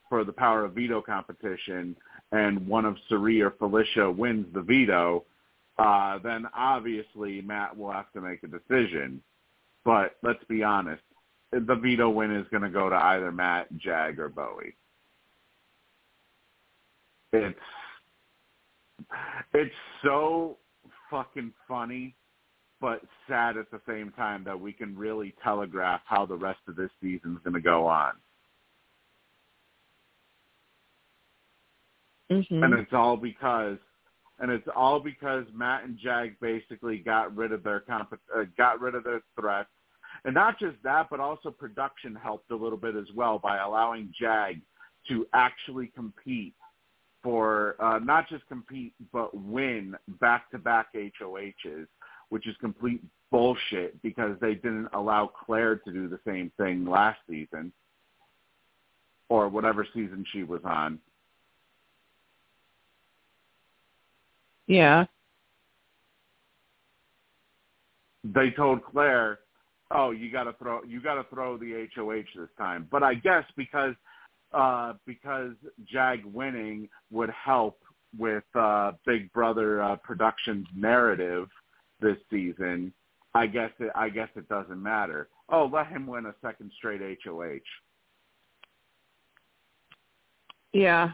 [0.08, 1.96] for the power of veto competition,
[2.32, 5.24] and one of Cirie or Felicia wins the veto,
[5.78, 9.22] uh, then obviously Matt will have to make a decision.
[9.84, 11.02] But let's be honest,
[11.52, 14.74] the veto win is going to go to either Matt, Jag, or Bowie.
[17.32, 17.58] It's
[19.54, 20.58] it's so
[21.10, 22.14] fucking funny,
[22.80, 26.76] but sad at the same time that we can really telegraph how the rest of
[26.76, 28.12] this season is going to go on.
[32.30, 32.62] Mm-hmm.
[32.62, 33.78] And it's all because
[34.40, 38.80] and it's all because Matt and Jag basically got rid of their comp- uh, got
[38.80, 39.70] rid of their threats.
[40.24, 44.12] And not just that, but also production helped a little bit as well by allowing
[44.20, 44.60] Jag
[45.08, 46.54] to actually compete
[47.22, 51.86] for uh, not just compete but win back-to-back HOHs,
[52.28, 57.18] which is complete bullshit because they didn't allow Claire to do the same thing last
[57.28, 57.72] season
[59.28, 60.98] or whatever season she was on.
[64.66, 65.06] Yeah.
[68.24, 69.40] They told Claire,
[69.90, 73.14] "Oh, you got to throw you got to throw the HOH this time." But I
[73.14, 73.94] guess because
[74.52, 75.52] uh, because
[75.84, 77.78] Jag winning would help
[78.16, 81.48] with uh, Big Brother uh, Productions narrative
[82.00, 82.92] this season.
[83.34, 85.28] I guess it, I guess it doesn't matter.
[85.48, 87.58] Oh, let him win a second straight HOH.
[90.72, 91.10] Yeah.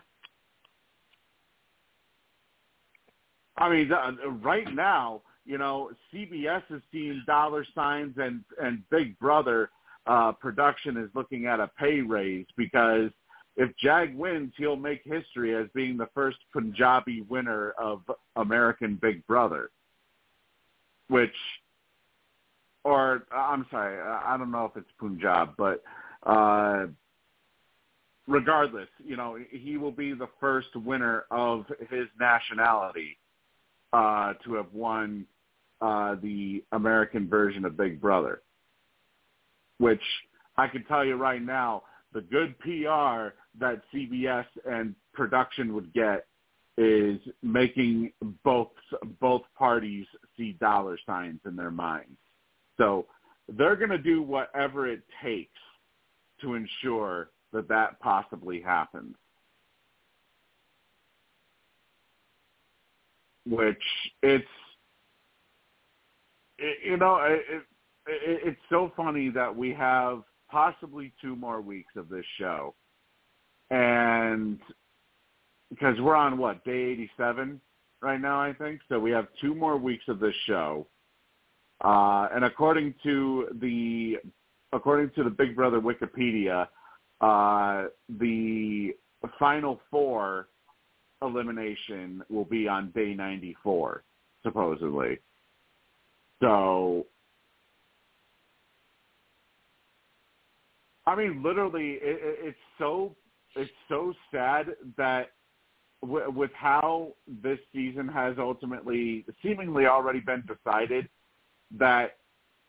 [3.57, 9.19] I mean, the, right now, you know, CBS is seeing dollar signs, and and Big
[9.19, 9.71] Brother
[10.07, 13.11] uh, production is looking at a pay raise because
[13.57, 18.03] if Jag wins, he'll make history as being the first Punjabi winner of
[18.37, 19.71] American Big Brother.
[21.09, 21.35] Which,
[22.83, 25.83] or I'm sorry, I don't know if it's Punjab, but
[26.25, 26.87] uh,
[28.27, 33.19] regardless, you know, he will be the first winner of his nationality
[33.93, 35.27] uh, to have won
[35.81, 38.41] uh, the American version of Big Brother.
[39.79, 40.03] Which
[40.57, 41.83] I can tell you right now,
[42.15, 46.27] the good PR that CBS and production would get
[46.79, 48.13] is making
[48.43, 48.71] both
[49.21, 50.07] both parties
[50.37, 52.17] see dollar signs in their minds.
[52.79, 53.07] So
[53.49, 55.51] they're going to do whatever it takes
[56.41, 59.15] to ensure that that possibly happens.
[63.47, 63.83] Which
[64.23, 64.45] it's
[66.59, 67.43] it, you know it,
[68.07, 70.23] it, it's so funny that we have
[70.55, 72.73] possibly two more weeks of this show
[73.71, 74.61] and
[75.69, 77.61] because we're on what day 87
[78.01, 78.81] right now, I think.
[78.89, 80.87] So we have two more weeks of this show,
[81.83, 84.19] uh, and according to the
[84.73, 86.69] according to the Big Brother Wikipedia,
[87.21, 87.89] uh,
[88.21, 88.93] the
[89.39, 90.49] final four
[91.21, 94.05] elimination will be on day 94,
[94.45, 95.19] supposedly.
[96.41, 97.07] So
[101.07, 103.15] I mean, literally, it, it's so
[103.57, 105.33] it's so sad that
[106.03, 111.09] w- with how this season has ultimately seemingly already been decided
[111.79, 112.17] that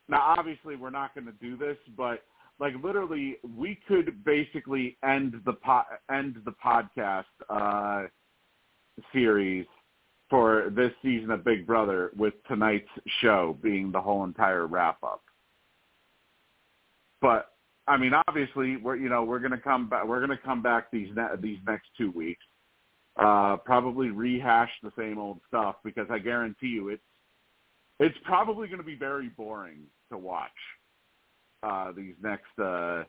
[0.08, 2.24] now obviously we're not going to do this but
[2.60, 8.08] like literally we could basically end the po- end the podcast uh
[9.12, 9.66] series
[10.30, 12.90] for this season of Big Brother with tonight's
[13.22, 15.22] show being the whole entire wrap up.
[17.22, 17.52] But
[17.88, 20.08] I mean, obviously, we're you know we're to come back.
[20.08, 22.44] We're to come back these ne- these next two weeks.
[23.18, 27.02] Uh, probably rehash the same old stuff because I guarantee you it's
[28.00, 30.50] it's probably to be very boring to watch
[31.64, 33.04] uh, these next uh,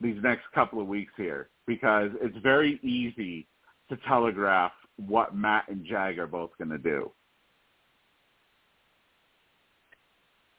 [0.00, 3.46] these next couple of weeks here because it's very easy
[3.90, 7.10] to telegraph what Matt and Jag are both to do.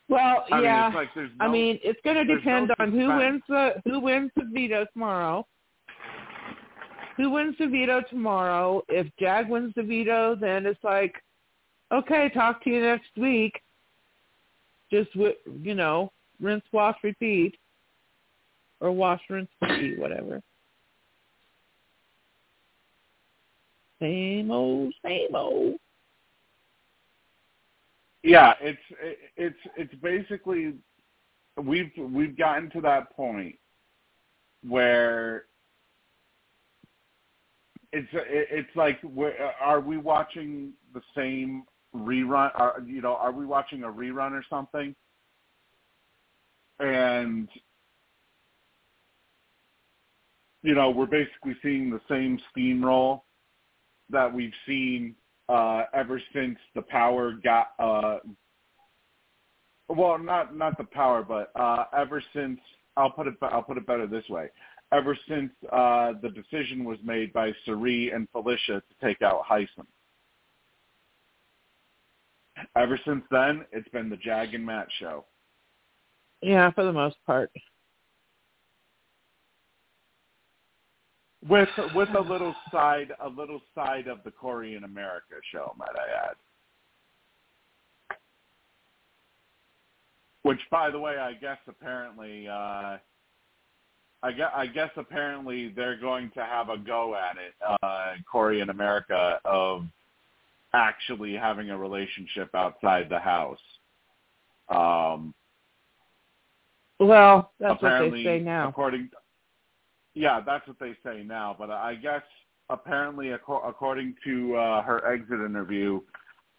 [0.09, 0.85] Well, I yeah.
[0.85, 3.99] mean, like no, I mean, it's going to depend no on who wins the who
[3.99, 5.45] wins the veto tomorrow.
[7.17, 8.83] Who wins the veto tomorrow?
[8.87, 11.15] If Jag wins the veto, then it's like,
[11.91, 13.59] okay, talk to you next week.
[14.91, 17.57] Just you know, rinse, wash, repeat,
[18.79, 20.41] or wash, rinse, repeat, whatever.
[23.99, 25.75] Same old, same old.
[28.27, 28.79] Yeah, it's
[29.37, 30.73] it's it's basically
[31.63, 33.55] we've we've gotten to that point
[34.67, 35.45] where
[37.93, 38.99] it's it's like
[39.61, 41.63] are we watching the same
[41.95, 42.51] rerun?
[42.55, 44.93] Are, you know, are we watching a rerun or something?
[46.79, 47.47] And
[50.63, 53.21] you know, we're basically seeing the same steamroll
[54.09, 55.15] that we've seen
[55.49, 58.17] uh, ever since the power got uh,
[59.89, 62.59] well, not not the power, but uh, ever since
[62.97, 64.49] I'll put it I'll put it better this way.
[64.91, 69.85] Ever since uh, the decision was made by Cirie and Felicia to take out Hisam.
[72.75, 75.25] Ever since then, it's been the Jag and Matt show.
[76.41, 77.51] Yeah, for the most part.
[81.49, 85.89] With with a little side a little side of the Cory in America show, might
[85.89, 86.35] I add.
[90.43, 92.97] Which, by the way, I guess apparently, uh,
[94.23, 98.61] I guess, I guess apparently they're going to have a go at it, uh, Cory
[98.61, 99.83] in America, of
[100.73, 103.59] actually having a relationship outside the house.
[104.69, 105.33] Um,
[106.99, 108.69] Well, that's what they say now.
[108.69, 109.09] According,
[110.17, 111.55] yeah, that's what they say now.
[111.57, 112.23] But I guess
[112.69, 116.01] apparently, acco- according to uh, her exit interview,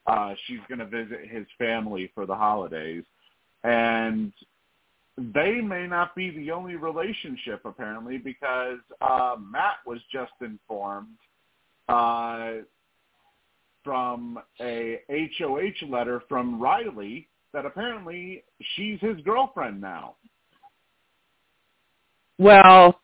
[0.07, 3.05] uh, she's going to visit his family for the holidays,
[3.65, 4.33] and
[5.17, 11.17] they may not be the only relationship apparently because uh, Matt was just informed
[11.89, 12.53] uh,
[13.83, 18.45] from a HOH letter from Riley that apparently
[18.77, 20.15] she's his girlfriend now.
[22.39, 23.01] Well,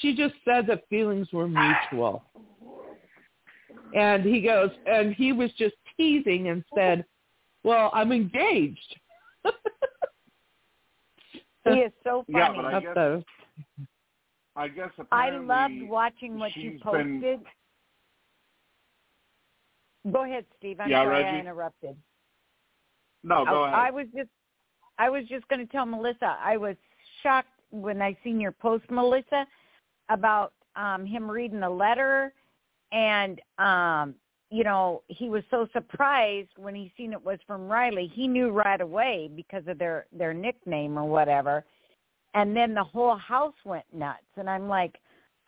[0.00, 2.24] she just said that feelings were mutual.
[3.94, 7.04] And he goes, and he was just teasing and said,
[7.62, 8.96] well, I'm engaged.
[11.64, 12.38] He is so funny.
[12.40, 13.24] Yeah, but I That's guess the-
[14.56, 17.20] I guess I loved watching what you posted.
[17.20, 17.44] been-
[20.12, 20.80] Go ahead, Steve.
[20.80, 21.96] I'm Yeah, sorry I interrupted.
[23.22, 23.78] No, go Oh, ahead.
[23.78, 24.28] I was just
[24.98, 26.74] I was just going to tell Melissa I was
[27.22, 29.46] shocked when I seen your post, Melissa,
[30.08, 32.32] about um him reading the letter
[32.92, 34.14] and um
[34.50, 38.06] you know, he was so surprised when he seen it was from Riley.
[38.12, 41.64] He knew right away because of their their nickname or whatever.
[42.34, 44.98] And then the whole house went nuts and I'm like,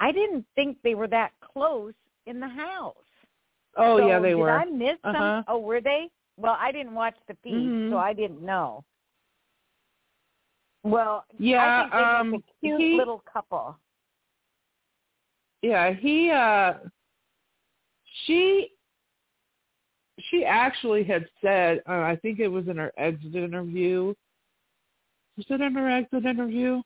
[0.00, 1.92] I didn't think they were that close
[2.26, 2.94] in the house.
[3.76, 4.50] oh, So yeah, they did were.
[4.50, 5.16] I miss some?
[5.16, 5.42] Uh-huh.
[5.48, 6.08] Oh, were they?
[6.38, 7.90] Well, I didn't watch the feed, Mhm.
[7.90, 8.84] so I didn't know.
[10.82, 13.76] Well, Yeah, I think they um, a cute he- little couple.
[15.64, 16.74] Yeah, he uh
[18.26, 18.68] she
[20.28, 24.12] she actually had said uh, I think it was in her exit interview.
[25.38, 26.82] Was it in her exit interview?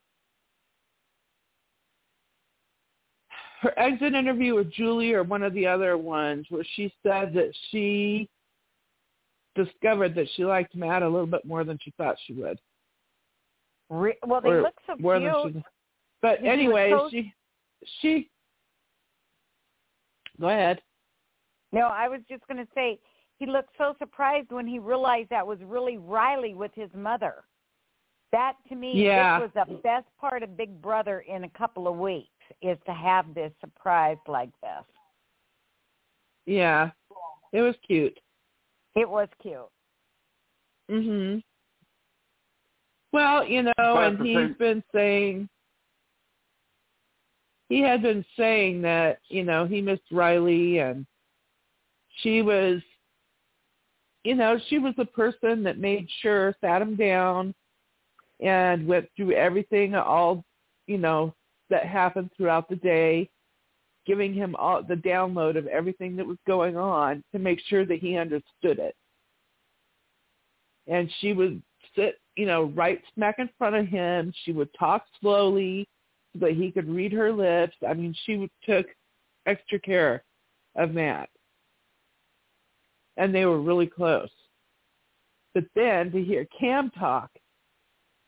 [3.62, 7.52] Her exit interview with Julie or one of the other ones where she said that
[7.72, 8.28] she
[9.56, 12.60] discovered that she liked Matt a little bit more than she thought she would.
[13.90, 15.54] Re- well, they Or look so cute.
[15.56, 15.62] she
[16.22, 17.34] but And she was anyway, so- she
[18.00, 18.30] she
[20.40, 20.80] go ahead.
[21.72, 22.98] No, I was just going to say
[23.38, 27.44] he looked so surprised when he realized that was really Riley with his mother.
[28.32, 29.38] That to me, Yeah.
[29.40, 32.28] this was the best part of Big Brother in a couple of weeks
[32.62, 34.84] is to have this surprise like this.
[36.46, 36.90] Yeah.
[37.52, 38.18] It was cute.
[38.94, 39.70] It was cute.
[40.90, 41.42] Mhm.
[43.12, 45.48] Well, you know, But at and he's been saying
[47.68, 51.06] he had been saying that, you know, he missed Riley and
[52.22, 52.80] she was
[54.24, 57.54] you know, she was the person that made sure sat him down
[58.40, 60.44] and went through everything all,
[60.86, 61.32] you know,
[61.70, 63.30] that happened throughout the day,
[64.06, 68.00] giving him all the download of everything that was going on to make sure that
[68.00, 68.94] he understood it
[70.88, 71.62] and she would
[71.94, 74.32] sit, you know, right smack in front of him.
[74.44, 75.86] She would talk slowly
[76.32, 77.76] so that he could read her lips.
[77.86, 78.86] I mean, she took
[79.46, 80.22] extra care
[80.76, 81.28] of Matt.
[83.16, 84.30] And they were really close.
[85.54, 87.30] But then to hear Cam talk,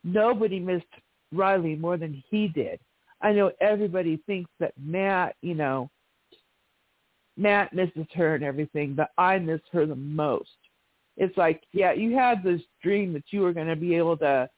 [0.03, 0.86] nobody missed
[1.32, 2.80] Riley more than he did.
[3.20, 5.90] I know everybody thinks that Matt, you know,
[7.36, 10.51] Matt misses her and everything, but I miss her the most.
[11.16, 14.48] It's like, yeah, you had this dream that you were going to be able to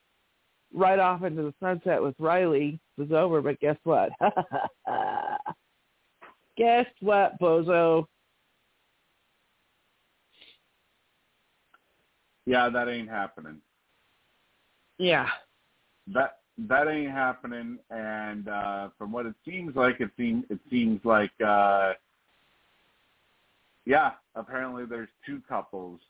[0.72, 2.78] ride off into the sunset with Riley.
[2.98, 4.10] Was over, but guess what?
[6.56, 8.06] guess what, bozo?
[12.44, 13.58] Yeah, that ain't happening.
[14.98, 15.26] Yeah.
[16.12, 21.00] That that ain't happening and uh from what it seems like it seems it seems
[21.04, 21.92] like uh
[23.86, 26.00] yeah, apparently there's two couples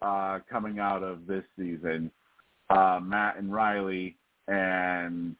[0.00, 2.10] uh coming out of this season.
[2.70, 4.16] Uh Matt and Riley
[4.48, 5.36] and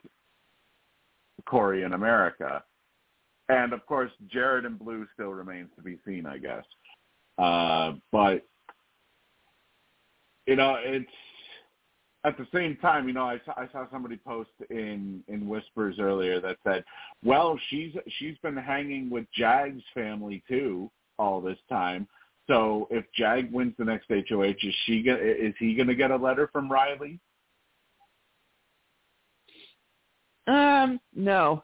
[1.47, 2.63] Cory in America.
[3.49, 6.65] And of course Jared and Blue still remains to be seen, I guess.
[7.39, 8.47] Uh but
[10.47, 11.11] you know, it's
[12.25, 15.97] at the same time, you know, I saw, I saw somebody post in in Whispers
[15.99, 16.85] earlier that said,
[17.25, 22.07] "Well, she's she's been hanging with Jag's family too all this time.
[22.47, 26.11] So if Jag wins the next HOH, is she gonna, is he going to get
[26.11, 27.19] a letter from Riley?"
[30.51, 31.63] Um, no.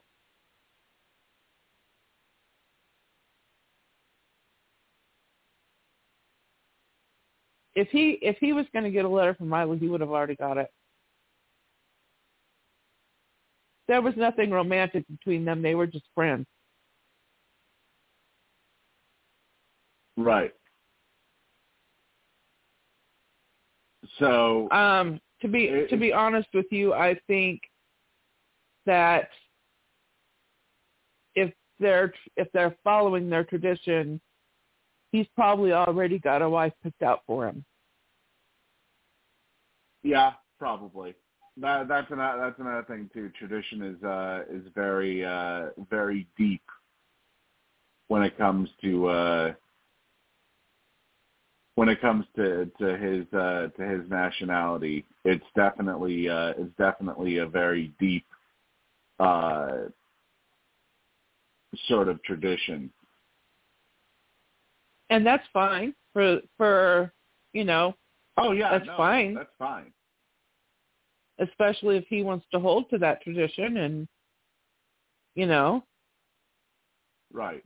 [7.77, 10.11] if he if he was going to get a letter from Riley, he would have
[10.11, 10.69] already got it.
[13.87, 15.63] There was nothing romantic between them.
[15.63, 16.47] They were just friends.
[20.17, 20.53] Right.
[24.19, 27.61] So um to be it, to be honest with you, I think
[28.87, 29.29] that
[31.35, 34.21] if they're if they're following their tradition,
[35.13, 37.65] he's probably already got a wife picked out for him.
[40.03, 41.15] Yeah, probably.
[41.59, 43.31] That, that's another that's another thing too.
[43.39, 46.63] Tradition is uh, is very uh, very deep
[48.09, 49.53] when it comes to uh,
[51.77, 55.05] when it comes to to his uh, to his nationality.
[55.25, 58.27] It's definitely uh, it's definitely a very deep
[59.19, 59.89] uh,
[61.89, 62.91] sort of tradition
[65.11, 67.13] and that's fine for for
[67.53, 67.95] you know.
[68.37, 69.35] Oh yeah, that's no, fine.
[69.35, 69.93] That's fine.
[71.39, 74.09] Especially if he wants to hold to that tradition, and
[75.35, 75.85] you know.
[77.33, 77.63] Right.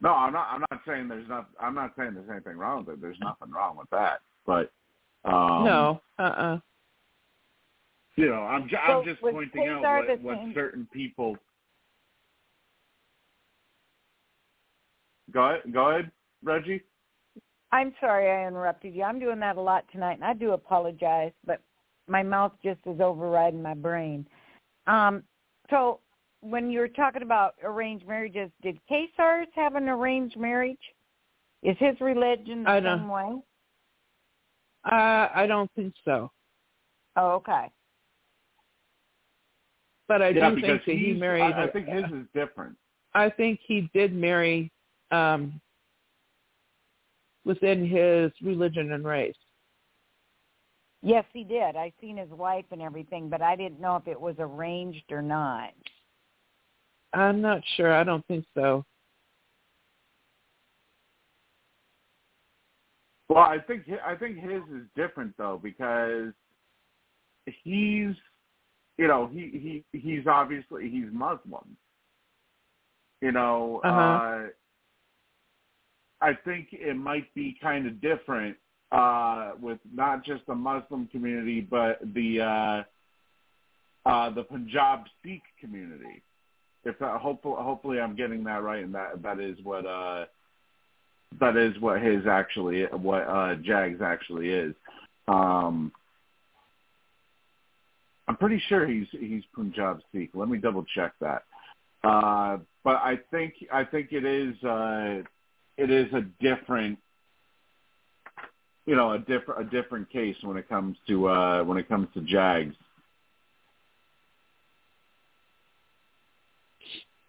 [0.00, 0.48] No, I'm not.
[0.50, 1.48] I'm not saying there's not.
[1.60, 3.00] I'm not saying there's anything wrong with it.
[3.00, 4.20] There's nothing wrong with that.
[4.46, 4.70] But
[5.24, 6.54] um, no, uh, uh-uh.
[6.56, 6.58] uh
[8.16, 8.68] You know, I'm.
[8.68, 11.36] Ju- so I'm just pointing out what, what certain people
[15.32, 16.10] Go ahead, go ahead,
[16.42, 16.82] Reggie.
[17.72, 19.02] I'm sorry I interrupted you.
[19.02, 21.60] I'm doing that a lot tonight, and I do apologize, but
[22.08, 24.26] my mouth just is overriding my brain.
[24.86, 25.24] Um,
[25.70, 26.00] so
[26.40, 30.78] when you were talking about arranged marriages, did Kesars have an arranged marriage?
[31.62, 33.40] Is his religion the I same way?
[34.84, 36.30] Uh, I don't think so.
[37.16, 37.70] Oh, okay.
[40.06, 41.42] But I yeah, do think that he married.
[41.42, 42.76] I, I think his is different.
[43.14, 44.70] I think he did marry
[45.10, 45.60] um,
[47.44, 49.36] within his religion and race.
[51.02, 51.76] Yes, he did.
[51.76, 55.20] I seen his wife and everything, but I didn't know if it was arranged or
[55.20, 55.72] not.
[57.12, 57.92] I'm not sure.
[57.92, 58.84] I don't think so.
[63.28, 66.32] Well, I think I think his is different though because
[67.62, 68.14] he's
[68.98, 71.76] you know he he he's obviously he's Muslim.
[73.20, 74.00] You know, uh-huh.
[74.00, 74.46] uh
[76.20, 78.56] I think it might be kind of different
[78.92, 86.22] uh, with not just the Muslim community, but the uh, uh, the Punjab Sikh community.
[86.84, 90.26] If uh, hopefully, hopefully, I'm getting that right, and that that is what uh,
[91.40, 94.74] that is what his actually what uh, Jags actually is.
[95.28, 95.92] Um,
[98.26, 100.30] I'm pretty sure he's he's Punjab Sikh.
[100.34, 101.44] Let me double check that.
[102.02, 104.62] Uh, but I think I think it is.
[104.62, 105.22] Uh,
[105.76, 106.98] it is a different
[108.86, 112.08] you know a different a different case when it comes to uh when it comes
[112.14, 112.74] to Jags.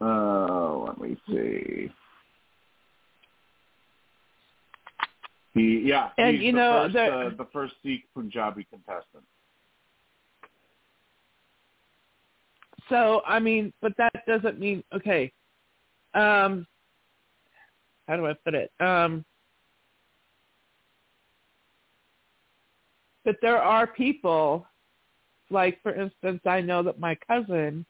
[0.01, 1.89] Uh, let me see.
[5.53, 9.23] He, yeah, and he's you the know first, the, uh, the first Sikh Punjabi contestant.
[12.89, 15.31] So I mean, but that doesn't mean okay.
[16.13, 16.65] Um,
[18.07, 18.71] how do I put it?
[18.79, 19.25] Um,
[23.25, 24.67] But there are people,
[25.49, 27.85] like for instance, I know that my cousin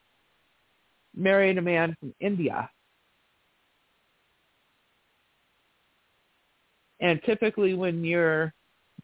[1.14, 2.70] married a man from India.
[7.02, 8.54] And typically when you're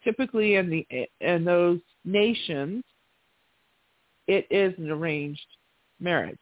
[0.03, 0.87] typically in the
[1.19, 2.83] in those nations
[4.27, 5.45] it is an arranged
[6.01, 6.39] marriage.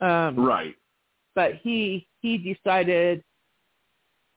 [0.00, 0.74] Um, right.
[1.34, 3.22] But he he decided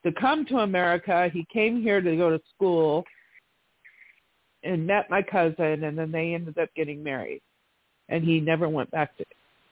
[0.04, 1.28] to come to America.
[1.32, 3.04] He came here to go to school
[4.62, 7.42] and met my cousin, and then they ended up getting married.
[8.08, 9.24] And he never went back to.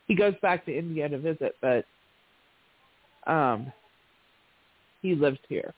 [0.07, 1.85] He goes back to India to visit, but
[3.27, 3.73] um,
[5.01, 5.73] he lives here.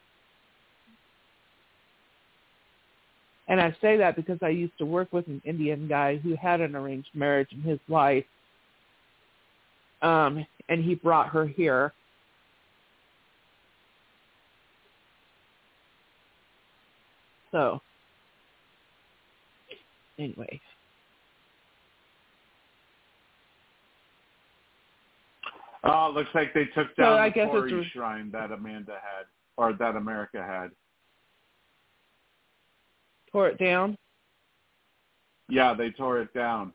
[3.49, 6.61] And I say that because I used to work with an Indian guy who had
[6.61, 8.25] an arranged marriage in his life.
[10.03, 11.93] Um, and he brought her here.
[17.53, 17.81] So,
[20.19, 20.61] anyway.
[25.85, 27.91] Oh, looks like they took down so the it's...
[27.93, 29.27] shrine that Amanda had,
[29.57, 30.71] or that America had.
[33.37, 33.99] Tore it down?
[35.51, 36.73] Yeah, they tore it down.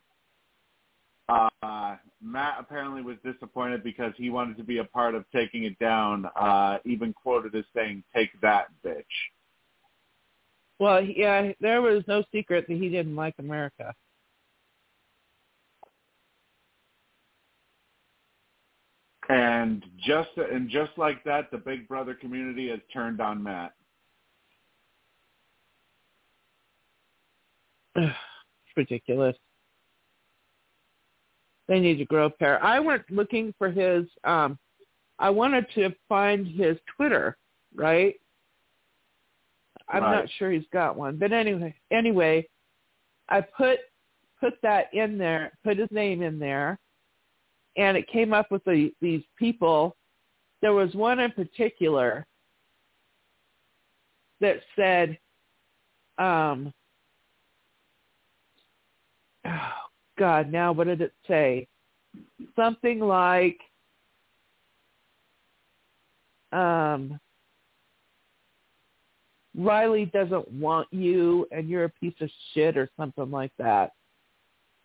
[1.28, 5.80] Uh, Matt apparently was disappointed because he wanted to be a part of taking it
[5.80, 6.28] down.
[6.36, 9.04] Uh, even quoted as saying, "Take that, bitch."
[10.78, 13.96] Well, yeah, there was no secret that he didn't like America.
[19.30, 23.74] And just and just like that, the Big Brother community has turned on Matt.
[27.96, 28.14] It's
[28.76, 29.36] ridiculous.
[31.68, 32.64] They need to grow a pair.
[32.64, 34.06] I went looking for his.
[34.24, 34.58] um
[35.20, 37.38] I wanted to find his Twitter,
[37.76, 38.16] right?
[39.88, 40.22] I'm right.
[40.22, 42.48] not sure he's got one, but anyway, anyway,
[43.30, 43.80] I put
[44.40, 46.80] put that in there, put his name in there,
[47.78, 49.96] and it came up with the, these people.
[50.62, 52.26] There was one in particular
[54.42, 55.18] that said,
[56.18, 56.74] um,
[59.46, 59.72] oh
[60.20, 61.68] God, now what did it say?
[62.56, 63.60] Something like,
[66.52, 67.20] um,
[69.58, 73.94] Riley doesn't want you and you're a piece of shit or something like that.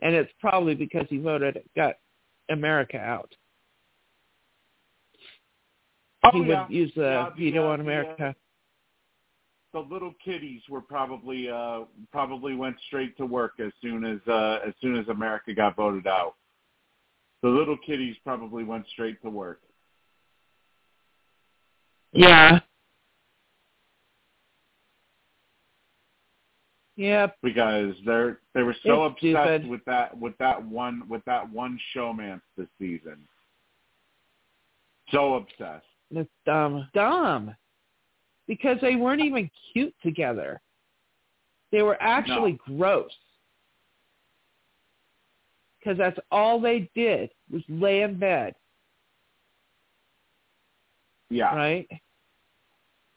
[0.00, 1.94] And it's probably because he voted, got
[2.50, 3.32] America out.
[6.24, 6.66] Oh, he yeah.
[6.66, 8.34] would use the yeah, veto uh, on America.
[9.76, 14.60] The, little kiddies were probably uh probably went straight to work as soon as uh
[14.66, 16.34] as soon as America got voted out.
[17.42, 19.60] The little kiddies probably went straight to work.
[22.12, 22.60] Yeah.
[26.96, 27.36] Yep.
[27.42, 29.68] Because they're they were so It's obsessed stupid.
[29.68, 33.18] with that with that one with that one showmance this season.
[35.10, 35.84] So obsessed.
[36.10, 36.88] It's dumb.
[36.94, 37.54] Dumb.
[38.46, 40.60] Because they weren't even cute together.
[41.72, 43.10] They were actually gross.
[45.78, 48.54] Because that's all they did was lay in bed,
[51.30, 51.54] Yeah.
[51.54, 51.88] right?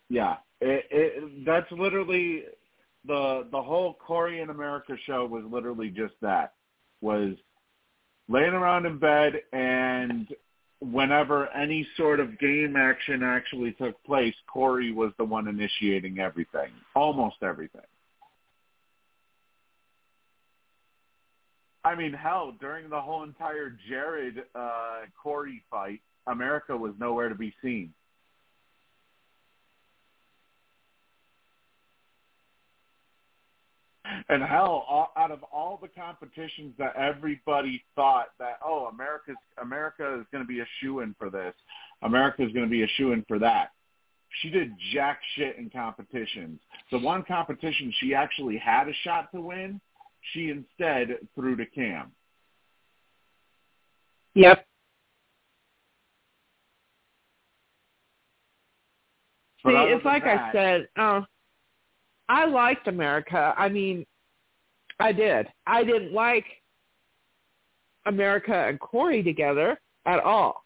[0.09, 2.43] Yeah, it, it, that's literally
[3.05, 6.53] the the whole Cory in America show was literally just that
[7.01, 7.35] was
[8.27, 10.27] laying around in bed and
[10.81, 16.71] whenever any sort of game action actually took place, Cory was the one initiating everything,
[16.95, 17.81] almost everything.
[21.83, 27.35] I mean, hell, during the whole entire Jared uh, Cory fight, America was nowhere to
[27.35, 27.93] be seen.
[34.29, 40.19] And hell, all, out of all the competitions that everybody thought that oh, America's America
[40.19, 41.53] is going to be a shoe in for this,
[42.01, 43.71] America is going to be a shoe in for that.
[44.41, 46.59] She did jack shit in competitions.
[46.91, 49.81] The one competition she actually had a shot to win,
[50.33, 52.11] she instead threw to Cam.
[54.35, 54.65] Yep.
[59.65, 61.21] See, it's like I said, uh,
[62.29, 63.53] I liked America.
[63.57, 64.05] I mean,
[64.99, 65.47] I did.
[65.65, 66.45] I didn't like
[68.05, 70.63] America and Cory together at all.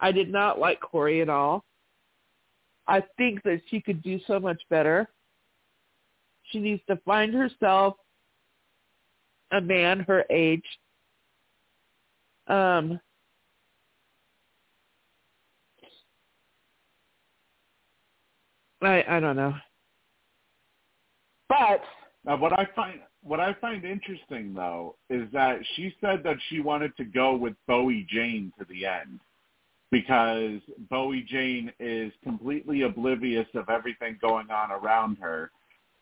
[0.00, 1.64] I did not like Cory at all.
[2.88, 5.08] I think that she could do so much better.
[6.50, 7.96] She needs to find herself
[9.52, 10.64] a man her age.
[12.48, 13.00] Um,
[18.82, 19.54] I I don't know.
[21.54, 21.82] But
[22.24, 26.60] now, what I find what I find interesting though is that she said that she
[26.60, 29.20] wanted to go with Bowie Jane to the end
[29.90, 35.50] because Bowie Jane is completely oblivious of everything going on around her.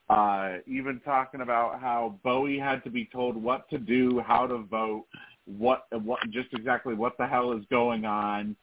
[0.09, 4.59] Uh, even talking about how Bowie had to be told what to do, how to
[4.59, 5.05] vote,
[5.45, 8.57] what what just exactly what the hell is going on.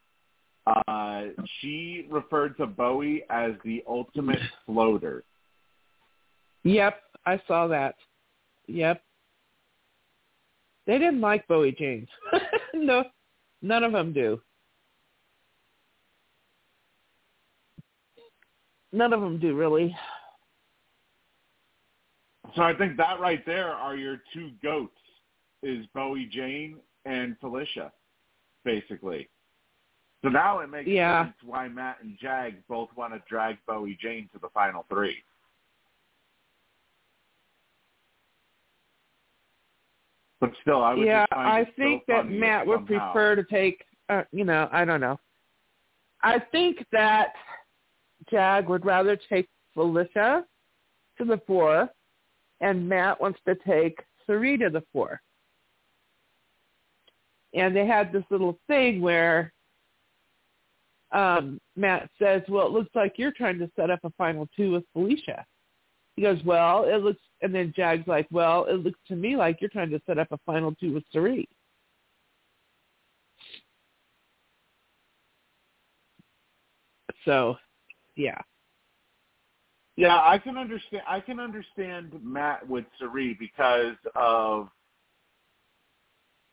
[0.66, 1.26] Uh,
[1.60, 5.24] she referred to Bowie as the ultimate floater.
[6.64, 7.96] Yep, I saw that.
[8.68, 9.02] Yep.
[10.86, 12.08] They didn't like Bowie James.
[12.74, 13.04] no,
[13.62, 14.42] none of them do.
[18.92, 19.96] None of them do really.
[22.56, 24.98] So I think that right there are your two goats
[25.62, 27.92] is Bowie Jane and Felicia,
[28.66, 29.30] basically.
[30.24, 31.26] So now it makes yeah.
[31.26, 35.18] sense why Matt and Jag both want to drag Bowie Jane to the final three.
[40.40, 43.84] But still, I would yeah, I think that Matt would prefer to take.
[44.08, 45.20] Uh, you know, I don't know.
[46.24, 47.34] I think that
[48.30, 50.46] Jag would rather take Felicia
[51.18, 51.90] to the four,
[52.62, 55.22] and Matt wants to take Cirie to the four.
[57.54, 59.52] And they had this little thing where
[61.12, 64.72] um, Matt says, "Well, it looks like you're trying to set up a final two
[64.72, 65.46] with Felicia."
[66.16, 69.62] He goes, "Well, it looks," and then Jag's like, "Well, it looks to me like
[69.62, 71.48] you're trying to set up a final two with Cirie."
[77.26, 77.58] So,
[78.16, 78.42] yeah.
[79.96, 81.04] Yeah, I can understand.
[81.08, 84.70] I can understand Matt with Cirie because of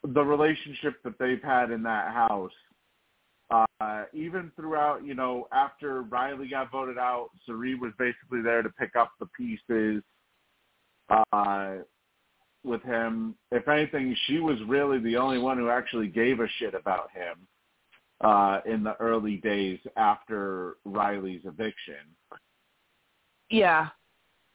[0.03, 2.51] the relationship that they've had in that house
[3.49, 8.69] uh, even throughout, you know, after Riley got voted out, Cirie was basically there to
[8.69, 10.03] pick up the pieces
[11.09, 11.75] uh,
[12.63, 13.35] with him.
[13.51, 17.47] If anything, she was really the only one who actually gave a shit about him
[18.21, 21.95] uh, in the early days after Riley's eviction.
[23.49, 23.87] Yeah,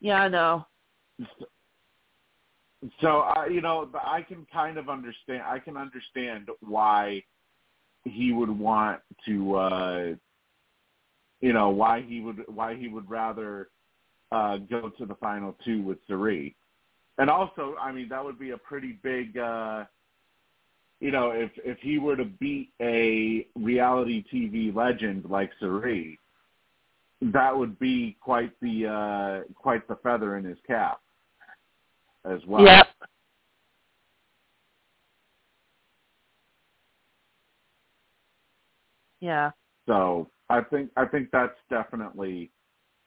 [0.00, 0.66] yeah, I know.
[3.00, 5.42] So, uh, you know, I can kind of understand.
[5.46, 7.22] I can understand why
[8.04, 10.06] he would want to uh
[11.40, 13.68] you know why he would why he would rather
[14.32, 16.54] uh go to the final two with Cirie.
[17.18, 19.84] And also, I mean that would be a pretty big uh
[21.00, 26.18] you know, if if he were to beat a reality TV legend like Cirie,
[27.20, 31.00] that would be quite the uh quite the feather in his cap
[32.24, 32.64] as well.
[32.64, 32.86] Yep.
[39.20, 39.50] Yeah.
[39.86, 42.50] So I think I think that's definitely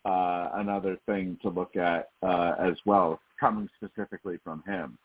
[0.05, 4.97] uh, another thing to look at uh, as well, coming specifically from him.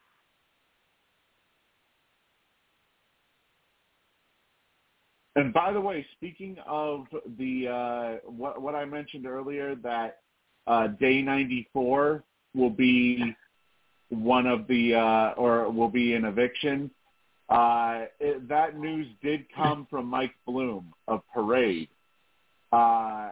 [5.36, 7.06] And by the way, speaking of
[7.38, 10.18] the uh, what what I mentioned earlier, that
[10.66, 12.24] uh, day ninety four
[12.54, 13.34] will be
[14.08, 16.90] one of the uh, or will be an eviction.
[17.48, 21.88] Uh, it, that news did come from Mike Bloom of Parade,
[22.72, 23.30] uh,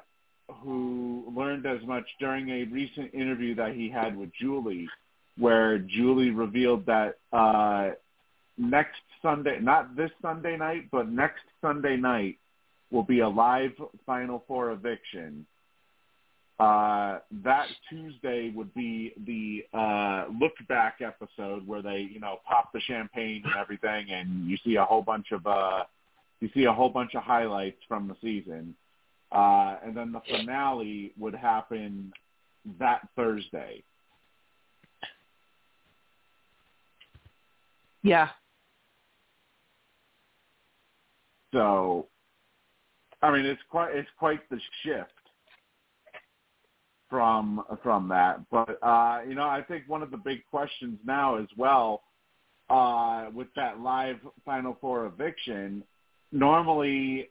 [0.63, 4.89] who learned as much during a recent interview that he had with Julie,
[5.37, 7.91] where Julie revealed that uh,
[8.57, 12.39] next Sunday, not this Sunday night, but next Sunday night,
[12.91, 13.73] will be a live
[14.07, 15.47] Final Four eviction.
[16.59, 22.73] Uh, that Tuesday would be the uh, look back episode where they, you know, pop
[22.73, 25.85] the champagne and everything, and you see a whole bunch of uh,
[26.41, 28.75] you see a whole bunch of highlights from the season,
[29.33, 32.13] uh, and then the finale would happen
[32.79, 33.83] that Thursday.
[38.03, 38.29] Yeah.
[41.53, 42.07] So,
[43.23, 45.11] I mean, it's quite it's quite the shift
[47.09, 48.41] from from that.
[48.51, 52.03] But uh, you know, I think one of the big questions now as well
[52.71, 55.83] uh, with that live Final Four eviction.
[56.33, 57.31] Normally,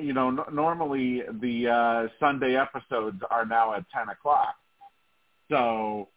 [0.00, 4.54] you know, normally the uh, Sunday episodes are now at ten o'clock.
[5.50, 6.08] So,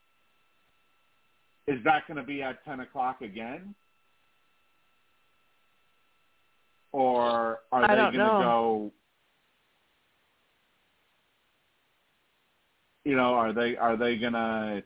[1.67, 3.75] is that going to be at ten o'clock again?
[6.91, 8.91] Or are they going to go
[13.05, 14.81] you know, are they are they gonna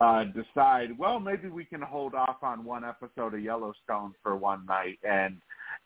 [0.00, 0.96] uh, decide?
[0.98, 5.38] Well, maybe we can hold off on one episode of Yellowstone for one night and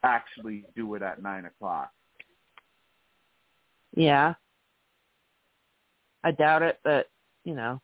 [0.02, 1.90] actually do it at nine o'clock.
[3.94, 4.34] Yeah.
[6.22, 7.08] I doubt it, but
[7.44, 7.80] you know.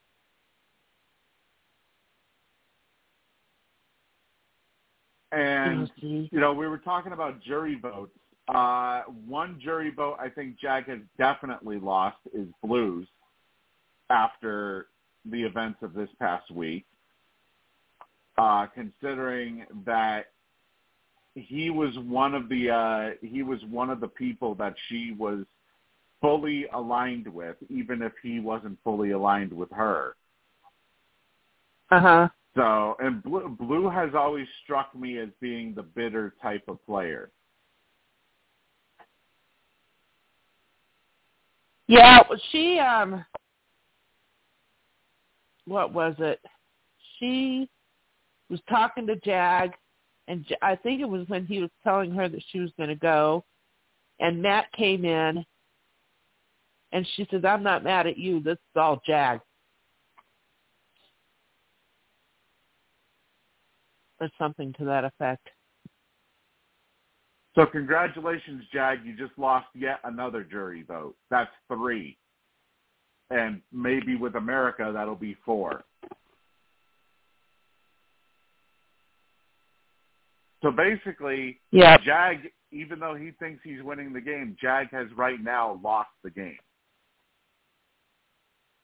[5.32, 8.12] And you know, we were talking about jury votes.
[8.48, 13.08] Uh, one jury vote I think Jag has definitely lost is Blues
[14.08, 14.86] after
[15.24, 16.84] the events of this past week.
[18.38, 20.26] Uh, considering that
[21.34, 25.44] he was one of the uh, he was one of the people that she was
[26.26, 30.16] fully aligned with, even if he wasn't fully aligned with her.
[31.92, 32.28] Uh huh.
[32.56, 37.30] So, and Blue, Blue has always struck me as being the bitter type of player.
[41.86, 43.24] Yeah, she um
[45.66, 46.40] what was it?
[47.18, 47.68] She
[48.50, 49.74] was talking to Jag
[50.26, 52.96] and I think it was when he was telling her that she was going to
[52.96, 53.44] go
[54.18, 55.44] and Matt came in
[56.92, 58.40] and she says, "I'm not mad at you.
[58.40, 59.40] This is all Jag."
[64.20, 65.50] Or something to that effect.
[67.54, 69.04] So congratulations, Jag.
[69.04, 71.16] You just lost yet another jury vote.
[71.30, 72.18] That's three.
[73.30, 75.84] And maybe with America, that'll be four.
[80.62, 81.96] So basically, Yeah.
[81.98, 86.30] Jag, even though he thinks he's winning the game, Jag has right now lost the
[86.30, 86.58] game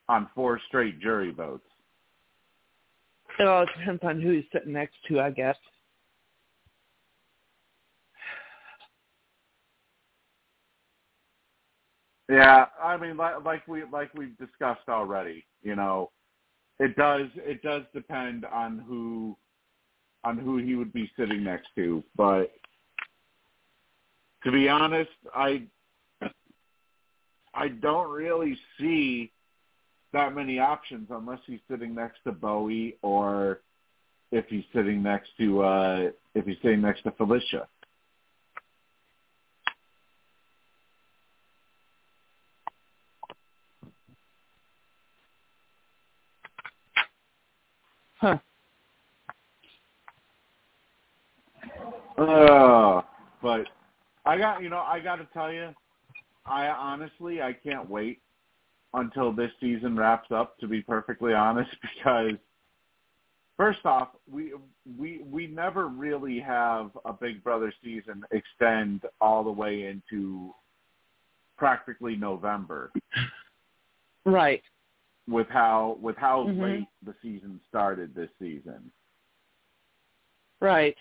[0.09, 1.67] on four straight jury votes.
[3.39, 5.57] It all depends on who he's sitting next to, I guess.
[12.29, 16.11] Yeah, I mean, like, like we like we've discussed already, you know,
[16.79, 19.37] it does it does depend on who
[20.25, 22.53] on who he would be sitting next to, but
[24.45, 25.65] to be honest, I
[27.55, 29.33] I don't really see
[30.13, 33.61] that many options unless he's sitting next to Bowie or
[34.31, 37.69] if he's sitting next to uh if he's sitting next to Felicia.
[48.19, 48.39] Huh.
[52.17, 53.03] Uh,
[53.43, 53.67] but
[54.25, 55.71] I got you know I got to tell you,
[56.47, 58.21] I honestly I can't wait
[58.95, 60.59] until this season wraps up.
[60.59, 62.39] To be perfectly honest, because
[63.57, 64.53] first off, we
[64.99, 70.55] we we never really have a Big Brother season extend all the way into
[71.57, 72.91] practically November
[74.25, 74.63] Right.
[75.29, 76.61] with how with how Mhm.
[76.61, 78.91] late the season started this season.
[80.61, 80.97] Right.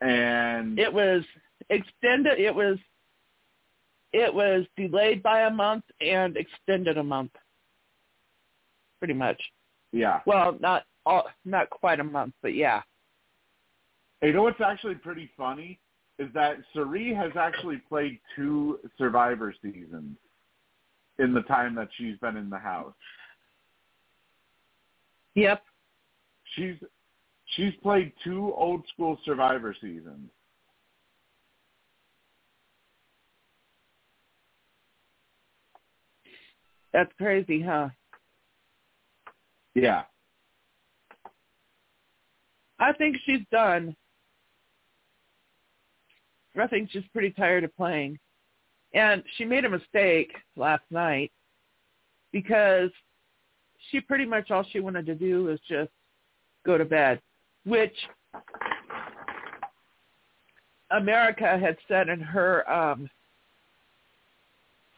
[0.00, 1.24] And It was
[1.68, 2.38] extended.
[2.38, 2.78] It was
[4.12, 7.32] it was delayed by a month and extended a month.
[8.98, 9.40] Pretty much.
[9.92, 12.82] yeah, Well, not all, not quite a month, but yeah.
[14.22, 15.80] You know what's actually pretty funny
[16.18, 20.16] is that Cirie has actually played two Survivor seasons
[21.18, 22.92] in the time that she's been in the house.
[25.34, 25.62] Yep.
[26.54, 26.74] She's
[27.56, 30.28] she's played two old school Survivor seasons.
[36.92, 37.88] That's crazy, huh?
[39.74, 40.02] Yeah.
[42.78, 43.94] I think she's done.
[46.60, 48.18] I think she's pretty tired of playing.
[48.92, 51.30] And she made a mistake last night
[52.32, 52.90] because
[53.90, 55.90] she pretty much all she wanted to do was just
[56.66, 57.20] go to bed,
[57.64, 57.94] which
[60.90, 63.08] America had said in her um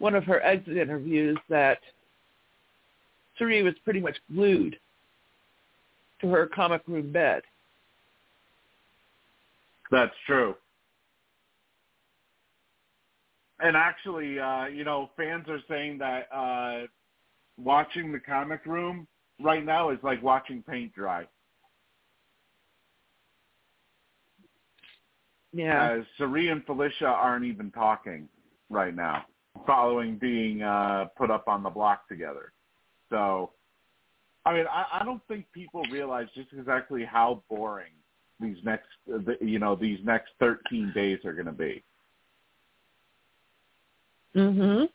[0.02, 1.78] one of her exit interviews that
[3.38, 4.76] Cirie was pretty much glued
[6.20, 7.42] to her comic room bed.
[9.92, 10.56] That's true.
[13.60, 16.88] And actually, uh, you know, fans are saying that uh,
[17.56, 19.06] watching the comic room
[19.40, 21.28] right now is like watching paint dry.
[25.52, 25.92] Yeah.
[25.92, 28.28] As Cirie and Felicia aren't even talking
[28.68, 29.26] right now,
[29.66, 32.52] following being uh, put up on the block together.
[33.10, 33.50] So,
[34.44, 37.92] I mean, I, I don't think people realize just exactly how boring
[38.40, 38.88] these next,
[39.40, 41.82] you know, these next 13 days are going to be.
[44.34, 44.88] Mhm.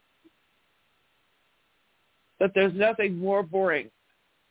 [2.40, 3.90] But there's nothing more boring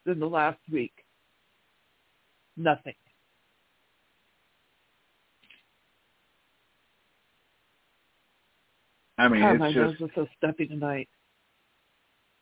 [0.04, 1.04] than the last week.
[2.56, 2.94] Nothing.
[9.18, 11.08] I mean, God, it's my just nose is so stuffy tonight.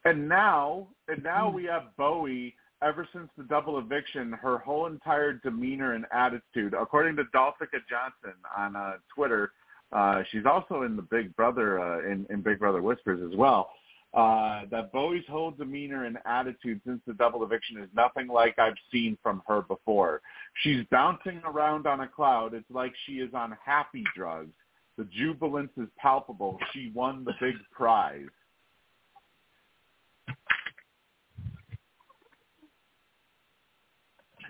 [0.04, 2.54] And now, and now we have Bowie.
[2.82, 8.38] Ever since the double eviction, her whole entire demeanor and attitude, according to Dolphica Johnson
[8.54, 9.52] on uh, Twitter,
[9.90, 13.70] uh, she's also in the Big Brother uh, in, in Big Brother Whispers as well.
[14.12, 18.76] Uh, that Bowie's whole demeanor and attitude since the double eviction is nothing like I've
[18.92, 20.20] seen from her before.
[20.62, 22.54] She's bouncing around on a cloud.
[22.54, 24.52] It's like she is on happy drugs.
[24.96, 26.58] The jubilance is palpable.
[26.72, 28.26] She won the big prize.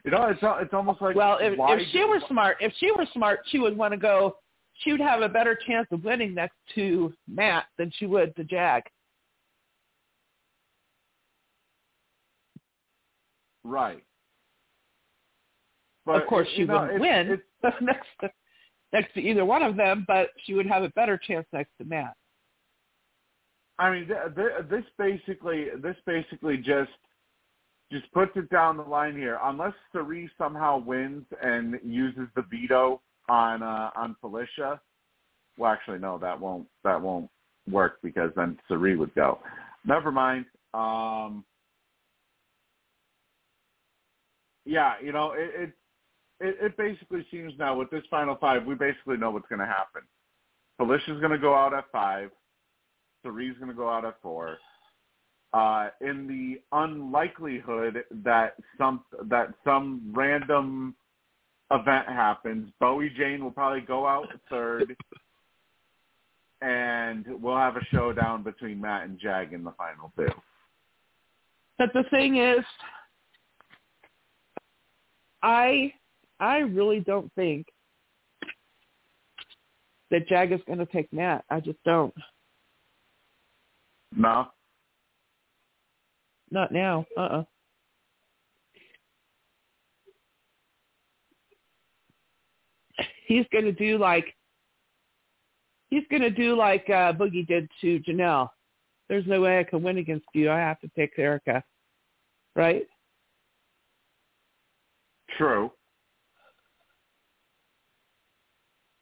[0.05, 3.07] You know, it's it's almost like well, if, if she were smart, if she were
[3.15, 4.37] smart, she would want to go.
[4.81, 8.45] She would have a better chance of winning next to Matt than she would to
[8.45, 8.83] Jag.
[13.63, 14.03] Right.
[16.05, 18.35] But of course, she you know, wouldn't win it's, next
[18.95, 21.85] next to either one of them, but she would have a better chance next to
[21.85, 22.15] Matt.
[23.79, 26.93] I mean, th- th- this basically this basically just
[27.91, 29.39] just puts it down the line here.
[29.43, 34.81] Unless Cirie somehow wins and uses the veto on uh, on Felicia,
[35.59, 37.29] well, actually, no, that won't that won't
[37.69, 39.41] work because then Cirie would go.
[39.85, 40.47] Never mind.
[40.73, 41.45] Um,
[44.65, 45.73] yeah, you know, it, it
[46.41, 49.67] it it basically seems now with this final five, we basically know what's going to
[49.67, 50.03] happen.
[50.77, 52.31] Felicia's going to go out at five.
[53.25, 54.59] Cirie's going to go out at four.
[55.53, 60.97] Uh, in the unlikelihood that some that some random
[61.71, 64.97] event happens, Bowie Jane will probably go out third,
[66.61, 70.27] and we'll have a showdown between Matt and Jag in the final two.
[71.79, 72.65] But the thing is,
[75.43, 75.93] I
[76.41, 77.67] I really don't think
[80.11, 81.45] that Jag is going to take Matt.
[81.51, 82.15] I just don't.
[84.17, 84.47] No.
[86.51, 87.07] Not now.
[87.17, 87.21] Uh.
[87.21, 87.45] uh
[93.27, 94.35] He's going to do like
[95.89, 98.51] he's going to do like uh, Boogie did to Janelle.
[99.09, 100.51] There's no way I can win against you.
[100.51, 101.63] I have to pick Erika,
[102.55, 102.87] Right?
[105.37, 105.73] True.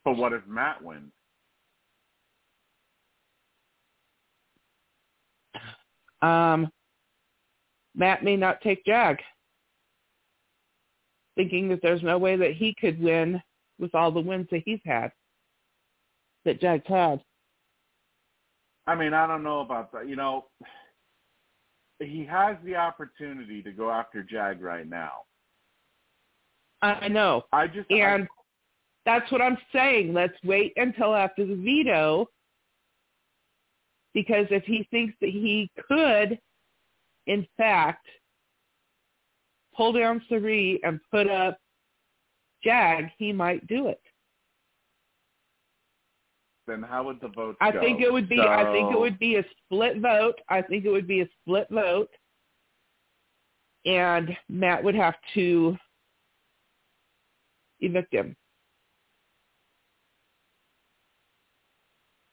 [0.04, 1.12] But what if Matt wins?
[6.20, 6.70] Um,
[7.94, 9.18] Matt may not take Jag,
[11.36, 13.42] thinking that there's no way that he could win
[13.78, 15.10] with all the wins that he's had,
[16.44, 17.20] that Jag's had.
[18.86, 20.08] I mean, I don't know about that.
[20.08, 20.46] You know,
[21.98, 25.22] he has the opportunity to go after Jag right now.
[26.82, 27.44] I know.
[27.52, 28.26] I just and
[29.04, 30.12] that's what I'm saying.
[30.14, 32.26] Let's wait until after the veto
[34.14, 36.38] because if he thinks that he could,
[37.26, 38.06] in fact,
[39.74, 41.58] pull down Cirie and put up
[42.62, 44.00] Jag, he might do it.
[46.66, 47.80] Then how would the vote I go?
[47.80, 48.36] think it would be.
[48.36, 50.36] So, I think it would be a split vote.
[50.48, 52.10] I think it would be a split vote,
[53.84, 55.76] and Matt would have to
[57.80, 58.36] evict him.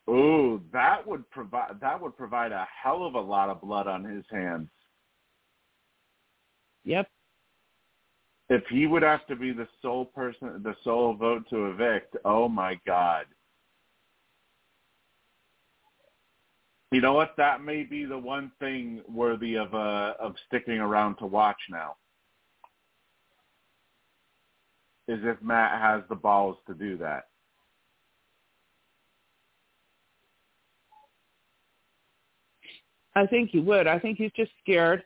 [0.10, 4.04] Ooh, that would provide that would provide a hell of a lot of blood on
[4.04, 4.68] his hands.
[6.84, 7.08] Yep.
[8.50, 12.50] If he would have to be the sole person, the sole vote to evict, oh
[12.50, 13.26] my God.
[16.92, 17.36] You know what?
[17.38, 21.98] That may be the one thing worthy of uh, of sticking around to watch now.
[25.08, 27.29] Is if Matt has the balls to do that.
[33.20, 33.86] I think he would.
[33.86, 35.04] I think he's just scared.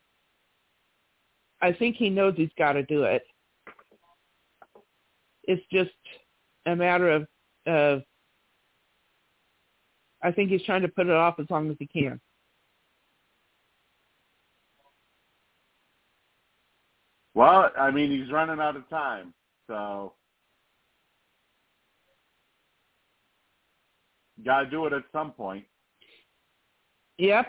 [1.63, 3.23] I think he knows he's got to do it.
[5.45, 5.89] It's just
[6.67, 7.27] a matter of,
[7.65, 8.03] of
[10.21, 12.21] I think he's trying to put it off as long as he can.
[17.33, 19.33] Well, I mean, he's running out of time,
[19.65, 20.13] so
[24.45, 25.65] got to do it at some point.
[27.17, 27.47] Yep.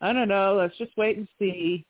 [0.00, 0.56] I don't know.
[0.56, 1.84] Let's just wait and see.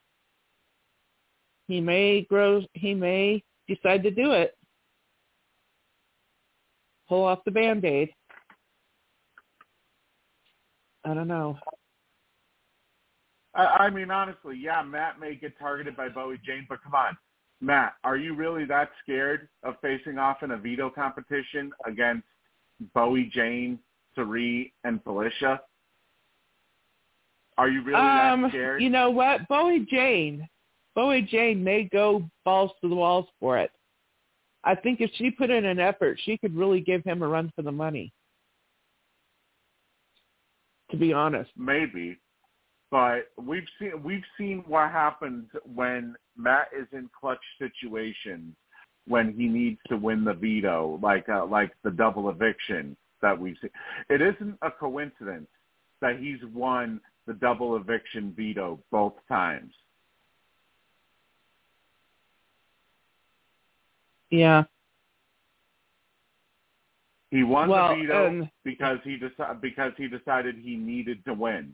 [1.69, 2.63] He may grow.
[2.75, 4.57] He may decide to do it.
[7.09, 8.11] Pull off the band-aid.
[11.05, 11.59] I don't know.
[13.55, 17.17] I, I mean, honestly, yeah, Matt may get targeted by Bowie Jane, but come on,
[17.61, 22.27] Matt, are you really that scared of facing off in a veto competition against
[22.95, 23.79] Bowie Jane,
[24.15, 25.61] Cirie, and Felicia?
[27.61, 28.83] Are you really um, that scared?
[28.83, 29.47] You know what?
[29.47, 30.49] Bowie Jane.
[30.95, 33.71] Bowie Jane may go balls to the walls for it.
[34.65, 37.53] I think if she put in an effort, she could really give him a run
[37.55, 38.15] for the money.
[40.91, 41.51] To be honest.
[41.55, 42.19] Maybe.
[42.91, 48.55] But we've seen we've seen what happens when Matt is in clutch situations
[49.07, 53.57] when he needs to win the veto, like uh, like the double eviction that we've
[53.61, 53.71] seen.
[54.09, 55.49] It isn't a coincidence
[56.01, 59.73] that he's won the double eviction veto both times.
[64.31, 64.65] Yeah.
[67.31, 71.35] He won well, the veto um, because he deci- because he decided he needed to
[71.35, 71.73] win.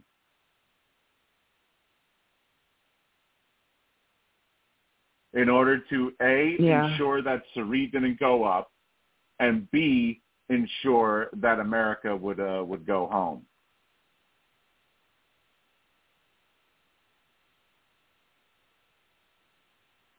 [5.32, 6.84] In order to a Yeah.
[6.86, 8.70] ensure that Cirie didn't go up,
[9.40, 10.20] and b
[10.50, 13.46] ensure that America would uh, would go home.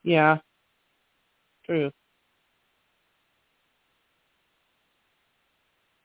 [0.08, 0.38] Yeah.
[1.66, 1.92] True.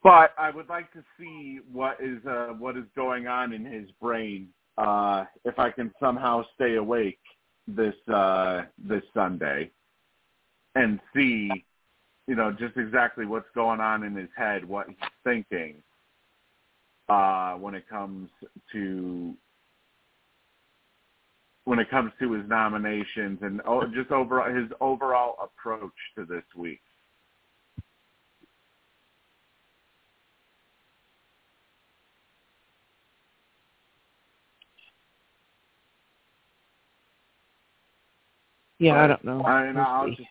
[0.04, 3.90] But I would like to see what is uh, what is going on in his
[4.02, 4.50] brain.
[4.78, 7.20] Uh, if I can somehow stay awake
[7.66, 9.72] this uh, this Sunday
[10.76, 11.64] and see,
[12.28, 15.76] you know, just exactly what's going on in his head, what he's thinking
[17.08, 18.30] uh, when it comes
[18.74, 19.34] to
[21.66, 23.62] when it comes to his nominations and
[23.94, 26.82] just overall his overall approach to this week.
[38.80, 39.44] Yeah, I don't know.
[39.44, 40.22] I We'll I'll just,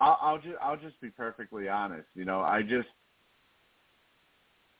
[0.00, 2.08] I'll, I'll just, I'll just be perfectly honest.
[2.14, 2.88] You know, I just,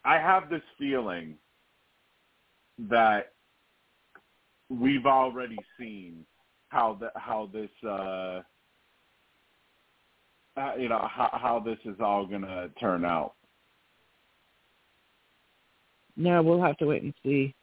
[0.04, 1.36] I have this feeling
[2.90, 3.32] that
[4.80, 6.24] we've already seen
[6.68, 8.40] how the, how this, uh,
[10.56, 13.34] uh, you know, how, how this is all going to turn out.
[16.16, 17.54] No, we'll have to wait and see.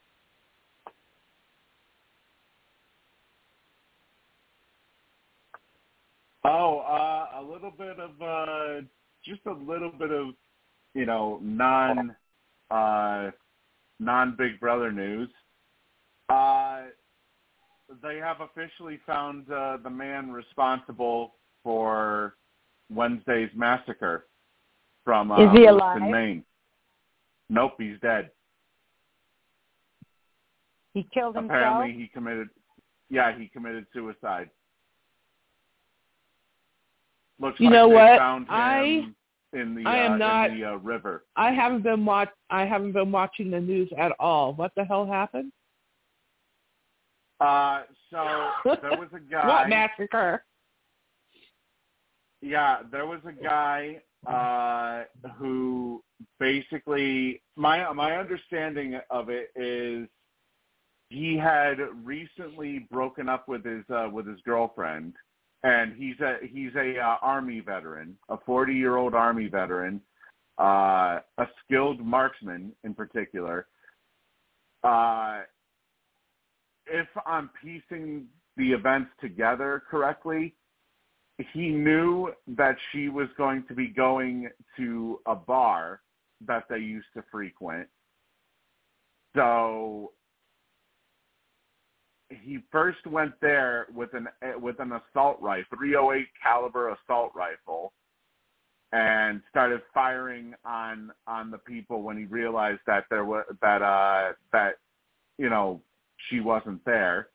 [6.44, 8.82] Oh, uh, a little bit of, uh,
[9.26, 10.30] just a little bit of,
[10.94, 12.16] you know, non,
[12.72, 13.30] uh,
[14.00, 15.30] non Big Brother news.
[16.30, 16.84] Uh,
[18.02, 21.34] they have officially found uh, the man responsible
[21.64, 22.36] for
[22.94, 24.28] Wednesday's massacre
[25.04, 26.02] from uh, Is he alive?
[26.02, 26.44] Maine.
[27.50, 28.30] Nope, he's dead.
[30.94, 31.58] He killed himself.
[31.58, 32.50] Apparently, he committed.
[33.10, 34.50] Yeah, he committed suicide.
[37.40, 38.18] Looks You like know they what?
[38.20, 39.06] found him I-
[39.54, 41.26] in the I am uh, not- in the uh, river.
[41.36, 44.54] I haven't been watch I haven't been watching the news at all.
[44.54, 45.52] What the hell happened?
[47.40, 49.48] Uh, so there was a guy.
[49.48, 50.44] what massacre?
[52.42, 55.04] Yeah, there was a guy uh,
[55.38, 56.04] who
[56.40, 60.08] basically my my understanding of it is
[61.10, 65.16] he had recently broken up with his uh, with his girlfriend,
[65.64, 70.02] and he's a he's a uh, army veteran, a forty year old army veteran,
[70.60, 73.68] uh, a skilled marksman in particular.
[74.84, 75.42] Uh,
[76.90, 78.26] if I'm piecing
[78.58, 80.56] the events together correctly,
[81.54, 86.02] he knew that she was going to be going to a bar
[86.46, 87.88] that they used to frequent.
[89.36, 90.12] So
[92.30, 94.28] he first went there with an
[94.62, 97.94] with an assault rifle, 308 caliber assault rifle,
[98.92, 104.34] and started firing on on the people when he realized that there was that uh
[104.52, 104.76] that
[105.38, 105.82] you know
[106.30, 107.30] she wasn't there.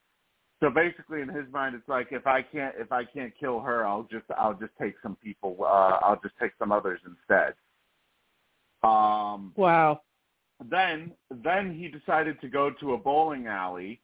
[0.61, 3.85] So basically, in his mind, it's like if I can't if I can't kill her,
[3.85, 5.57] I'll just I'll just take some people.
[5.59, 7.53] Uh, I'll just take some others instead.
[8.83, 10.01] Um, Wow.
[10.69, 14.01] then then he decided to go to a bowling alley,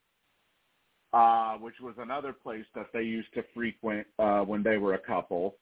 [1.13, 4.99] uh, which was another place that they used to frequent uh, when they were a
[4.99, 5.55] couple,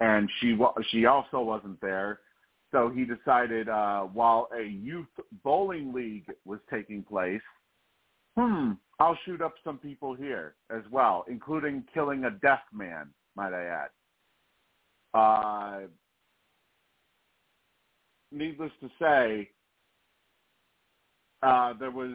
[0.00, 2.20] and she wa- she also wasn't there.
[2.70, 5.08] So he decided uh, while a youth
[5.44, 7.42] bowling league was taking place,
[8.36, 13.52] hmm, I'll shoot up some people here as well, including killing a deaf man, might
[13.52, 13.88] I add.
[15.14, 15.80] Uh,
[18.30, 19.50] needless to say,
[21.42, 22.12] uh, there was,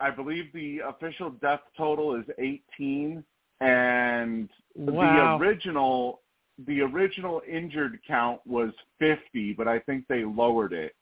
[0.00, 3.22] I believe, the official death total is 18,
[3.60, 5.38] and Wow.
[5.38, 6.22] the original,
[6.66, 10.96] the original injured count was 50, but I think they lowered it.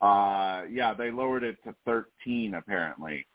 [0.00, 3.26] Uh, yeah, they lowered it to 13 apparently.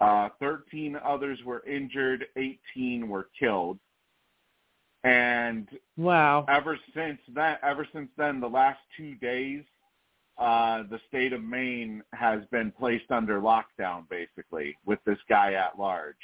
[0.00, 3.78] Uh, 13 others were injured, 18 were killed.
[5.04, 6.46] And Wow.
[6.48, 9.64] ever since that, ever since then, the last two days,
[10.38, 15.78] uh, the state of Maine has been placed under lockdown, basically, with this guy at
[15.78, 16.16] large.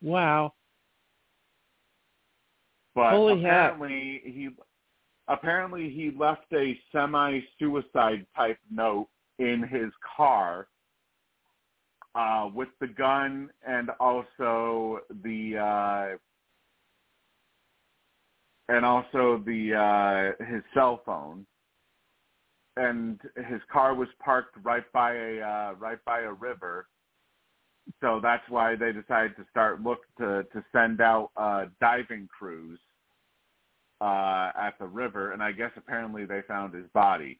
[0.00, 0.54] Wow.
[2.94, 3.72] But Holy heck.
[3.72, 4.50] apparently he
[5.28, 9.08] apparently he left a semi-suicide type note
[9.38, 10.68] in his car
[12.14, 16.16] uh, with the gun and also the uh,
[18.68, 19.74] and also the
[20.38, 21.46] uh, his cell phone.
[22.78, 26.86] And his car was parked right by a uh, right by a river,
[28.00, 32.78] so that's why they decided to start look to to send out uh, diving crews
[34.00, 37.38] uh, at the river, and I guess apparently they found his body.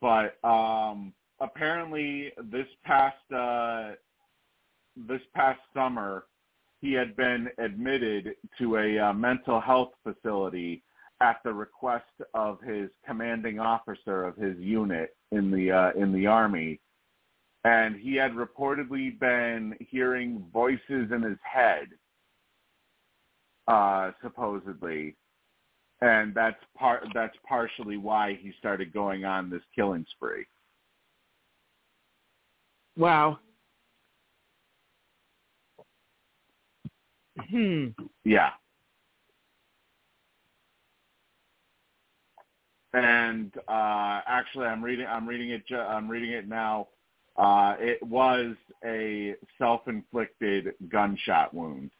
[0.00, 3.92] But um, apparently, this past uh,
[4.96, 6.24] this past summer,
[6.80, 10.82] he had been admitted to a uh, mental health facility
[11.20, 12.04] at the request
[12.34, 16.80] of his commanding officer of his unit in the uh, in the army,
[17.64, 21.86] and he had reportedly been hearing voices in his head
[23.66, 25.16] uh, supposedly,
[26.00, 30.44] and that's part that's partially why he started going on this killing spree.
[32.96, 33.38] Wow.
[37.50, 37.88] Hmm.
[38.24, 38.50] Yeah.
[42.92, 45.06] And uh, actually, I'm reading.
[45.06, 45.62] I'm reading it.
[45.74, 46.88] I'm reading it now.
[47.36, 48.54] Uh, it was
[48.84, 51.90] a self-inflicted gunshot wound.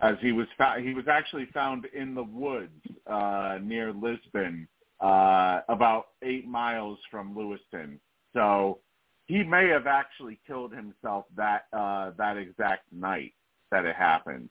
[0.00, 4.68] As he was found, he was actually found in the woods uh, near Lisbon,
[5.00, 7.98] uh, about eight miles from Lewiston.
[8.34, 8.80] So
[9.26, 13.32] he may have actually killed himself that uh, that exact night
[13.70, 14.50] that it happened,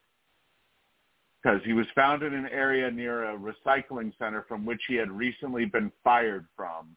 [1.41, 5.11] because he was found in an area near a recycling center from which he had
[5.11, 6.95] recently been fired from,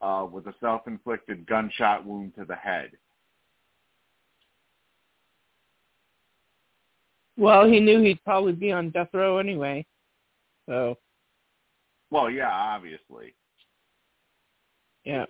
[0.00, 2.92] uh, with a self-inflicted gunshot wound to the head.
[7.40, 9.86] Well, he knew he'd probably be on death row anyway.
[10.68, 10.98] So,
[12.10, 13.34] Well, yeah, obviously.
[15.04, 15.24] yeah.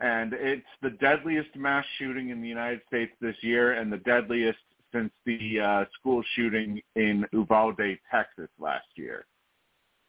[0.00, 4.58] and it's the deadliest mass shooting in the United States this year, and the deadliest
[4.90, 9.26] since the uh, school shooting in Uvalde, Texas, last year.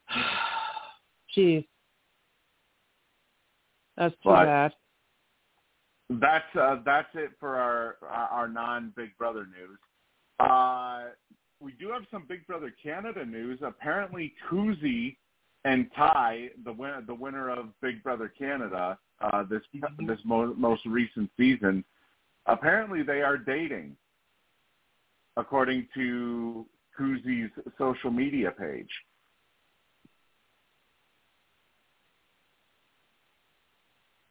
[1.35, 1.67] Jeez.
[3.97, 4.73] That's too But- bad.
[6.11, 9.77] That's uh, that's it for our our non Big Brother news.
[10.39, 11.05] Uh,
[11.59, 13.59] we do have some Big Brother Canada news.
[13.61, 15.17] Apparently, Kuzi
[15.65, 19.61] and Ty, the winner the winner of Big Brother Canada, uh, this
[20.07, 21.83] this mo- most recent season,
[22.45, 23.97] apparently they are dating,
[25.35, 26.65] according to
[26.97, 28.89] Kuzi's social media page.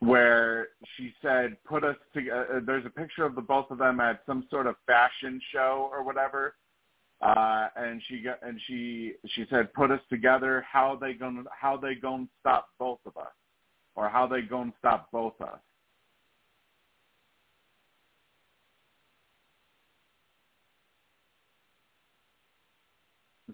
[0.00, 4.24] Where she said, "Put us together." There's a picture of the both of them at
[4.26, 6.54] some sort of fashion show or whatever,
[7.20, 10.60] uh, and she got and she she said, "Put us together.
[10.70, 13.32] How they gonna how they gonna stop both of us,
[13.96, 15.60] or how they gonna stop both of us?"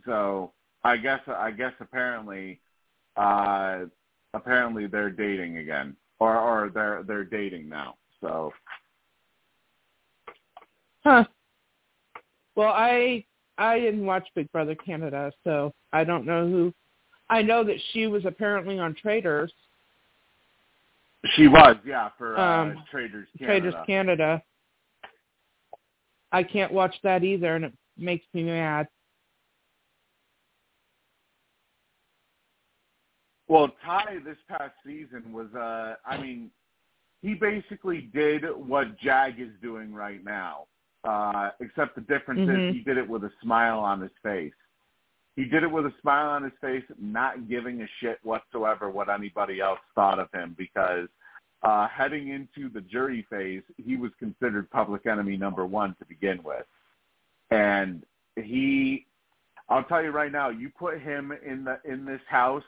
[0.04, 0.52] So
[0.82, 2.60] I guess I guess apparently
[3.16, 3.86] uh,
[4.34, 7.96] apparently they're dating again, or or they're they're dating now.
[8.20, 8.52] So
[11.04, 11.24] Huh.
[12.56, 13.24] Well, I
[13.58, 16.72] I didn't watch Big Brother Canada, so I don't know who.
[17.30, 19.52] I know that she was apparently on Traitors,
[21.32, 23.60] she was, yeah, for uh, Um, Traitors Canada.
[23.60, 24.42] Traitors Canada.
[26.32, 28.88] I can't watch that either, and it makes me mad.
[33.46, 36.50] Well, Ty this past season was, uh, I mean,
[37.22, 40.66] he basically did what Jag is doing right now,
[41.04, 42.70] uh, except the difference Mhm.
[42.70, 44.54] is he did it with a smile on his face.
[45.36, 49.08] He did it with a smile on his face, not giving a shit whatsoever what
[49.08, 51.08] anybody else thought of him because
[51.62, 56.42] uh, heading into the jury phase, he was considered public enemy number one to begin
[56.42, 56.66] with.
[57.50, 58.04] And
[58.36, 59.06] he,
[59.70, 62.64] I'll tell you right now, you put him in the in this house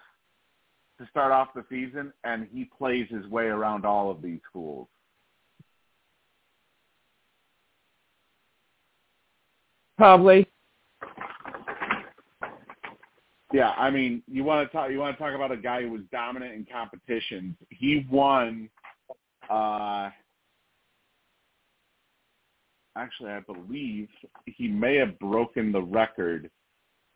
[0.98, 4.89] to start off the season, and he plays his way around all of these schools.
[9.98, 10.47] Probably.
[13.52, 14.90] Yeah, I mean, you want to talk.
[14.90, 17.55] You want to talk about a guy who was dominant in competitions.
[17.70, 18.68] He won.
[19.48, 20.10] uh
[22.98, 24.09] Actually, I believe
[24.47, 26.51] he may have broken the record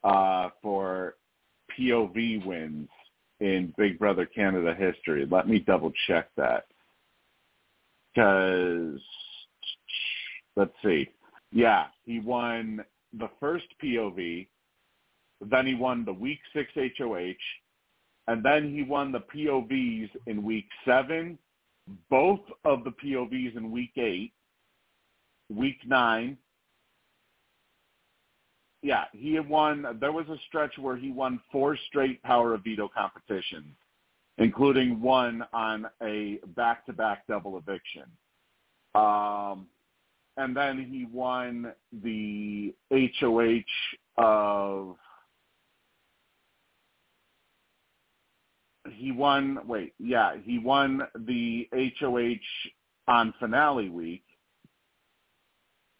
[0.05, 1.17] uh for
[1.79, 2.89] POV wins
[3.41, 5.27] in Big Brother Canada history.
[5.31, 6.67] Let me double check that.
[8.15, 9.01] Because
[10.57, 11.09] let's see.
[11.53, 12.85] Yeah, he won
[13.19, 14.47] the first POV,
[15.41, 17.35] then he won the week six HOH,
[18.29, 21.39] and then he won the POVs in week seven,
[22.09, 24.33] both of the POVs in week eight,
[25.49, 26.37] week nine.
[28.83, 29.99] Yeah, he had won.
[30.01, 33.75] There was a stretch where he won four straight Power of Veto competitions,
[34.39, 38.05] including one on a back-to-back double eviction.
[38.95, 39.67] Um,
[40.37, 43.65] and then he won the HOH
[44.17, 44.97] of
[48.93, 51.69] he won wait yeah he won the
[52.01, 52.41] HOH
[53.07, 54.25] on finale week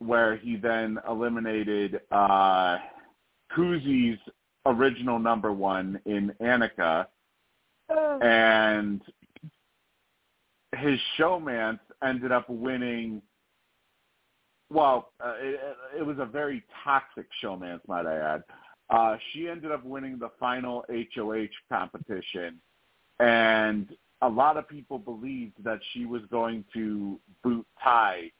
[0.01, 2.79] where he then eliminated uh
[3.57, 4.19] Kuzi's
[4.67, 7.07] original number one in Annika.
[8.23, 9.03] And
[10.77, 13.23] his showmance ended up winning
[14.73, 15.61] well, uh, it,
[15.99, 18.45] it was a very toxic showmance, might I add.
[18.89, 22.61] Uh, she ended up winning the final HOH competition,
[23.19, 23.89] and
[24.23, 28.31] a lot of people believed that she was going to boot Ty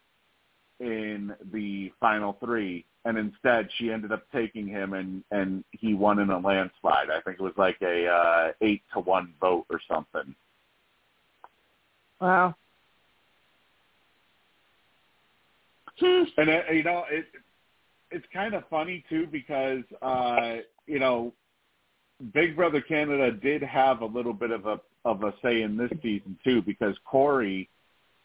[0.81, 6.19] in the final three, and instead she ended up taking him, and and he won
[6.19, 7.11] in a landslide.
[7.11, 10.35] I think it was like a uh, eight to one vote or something.
[12.21, 12.55] Wow.
[16.03, 17.27] and it, you know it
[18.11, 21.33] it's kind of funny too because uh you know
[22.35, 25.91] Big Brother Canada did have a little bit of a of a say in this
[26.03, 27.69] season too because Cory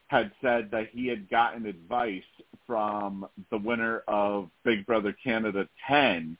[0.07, 2.23] had said that he had gotten advice
[2.67, 6.37] from the winner of Big Brother Canada 10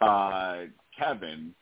[0.00, 0.64] uh
[0.98, 1.54] Kevin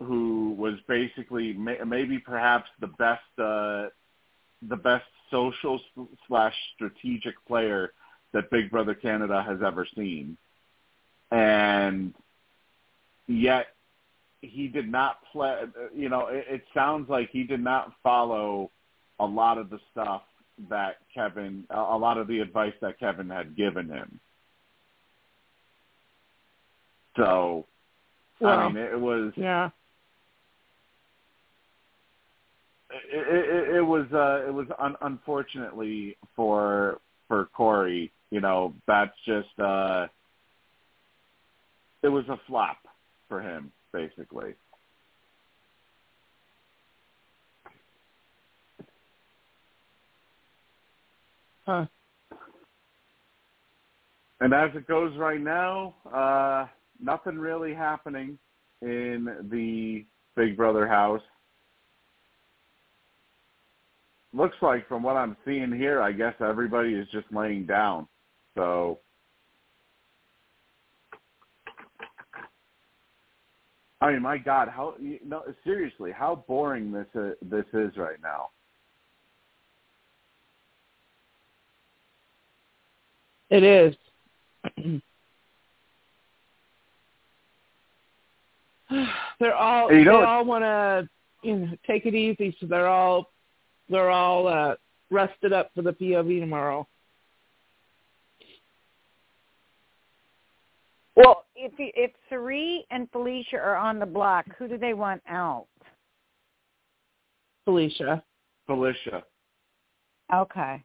[0.00, 3.86] who was basically may, maybe perhaps the best uh
[4.68, 5.80] the best social
[6.26, 7.92] slash strategic player
[8.32, 10.36] that Big Brother Canada has ever seen.
[11.30, 12.14] And
[13.26, 13.68] yet
[14.42, 15.62] he did not play,
[15.94, 18.70] you know, it, it sounds like he did not follow
[19.20, 20.22] a lot of the stuff
[20.68, 24.18] that Kevin, a lot of the advice that Kevin had given him.
[27.16, 27.66] So,
[28.40, 29.70] well, I mean, it was, yeah
[32.90, 39.14] it, it, it was uh, it was un- unfortunately for for Cory, you know, that's
[39.24, 40.06] just uh,
[42.02, 42.78] it was a flop
[43.28, 44.54] for him basically.
[51.70, 51.86] Huh.
[54.40, 56.66] And as it goes right now, uh,
[57.00, 58.36] nothing really happening
[58.82, 61.22] in the Big Brother house
[64.32, 68.08] looks like from what I'm seeing here, I guess everybody is just laying down.
[68.56, 68.98] So
[74.00, 78.20] I mean, my God, how you no seriously, how boring this uh, this is right
[78.20, 78.48] now.
[83.50, 83.94] It is.
[89.40, 91.08] they're all you know, they all want to
[91.42, 93.30] you know take it easy, so they're all
[93.88, 94.74] they're all uh,
[95.10, 96.86] rested up for the POV tomorrow.
[101.16, 105.66] Well, if if Cirie and Felicia are on the block, who do they want out?
[107.64, 108.22] Felicia.
[108.66, 109.24] Felicia.
[110.32, 110.82] Okay.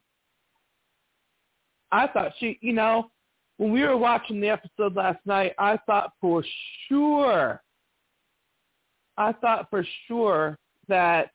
[1.96, 3.10] I thought she, you know,
[3.56, 6.44] when we were watching the episode last night, I thought for
[6.90, 7.62] sure,
[9.18, 10.58] I thought for sure
[10.90, 11.32] that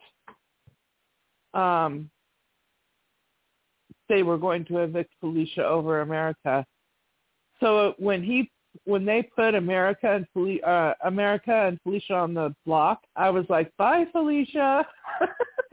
[1.55, 2.11] um,
[4.11, 6.67] they were going to evict Felicia over America.
[7.61, 8.51] So when he
[8.85, 13.47] when they put America and Fel- uh, America and Felicia on the block, I was
[13.49, 14.87] like, "Bye, Felicia."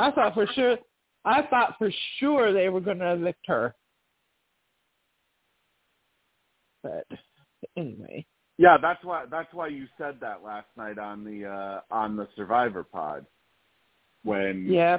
[0.00, 0.78] I thought for sure.
[1.26, 3.74] I thought for sure they were going to evict her.
[6.88, 7.18] But
[7.76, 8.24] anyway.
[8.56, 12.26] Yeah, that's why that's why you said that last night on the uh on the
[12.34, 13.24] Survivor pod
[14.24, 14.98] when yeah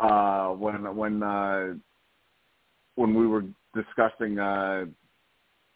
[0.00, 1.74] uh when when uh
[2.96, 3.44] when we were
[3.74, 4.86] discussing uh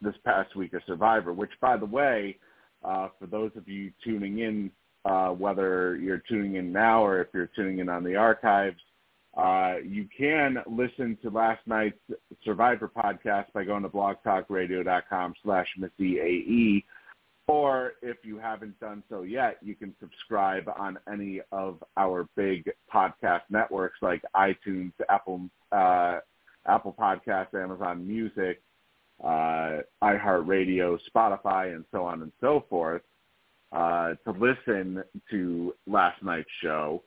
[0.02, 1.32] this past week of Survivor.
[1.32, 2.36] Which, by the way,
[2.84, 4.70] uh, for those of you tuning in,
[5.04, 8.80] uh, whether you're tuning in now or if you're tuning in on the archives,
[9.36, 11.98] uh, you can listen to last night's
[12.44, 16.84] Survivor podcast by going to blogtalkradio.com slash MissyAE.
[17.46, 22.70] Or if you haven't done so yet, you can subscribe on any of our big
[22.92, 26.18] podcast networks like iTunes, Apple, uh,
[26.66, 28.62] Apple Podcasts, Amazon Music,
[29.22, 33.02] uh, iHeartRadio, Spotify, and so on and so forth
[33.72, 37.02] uh, to listen to last night's show,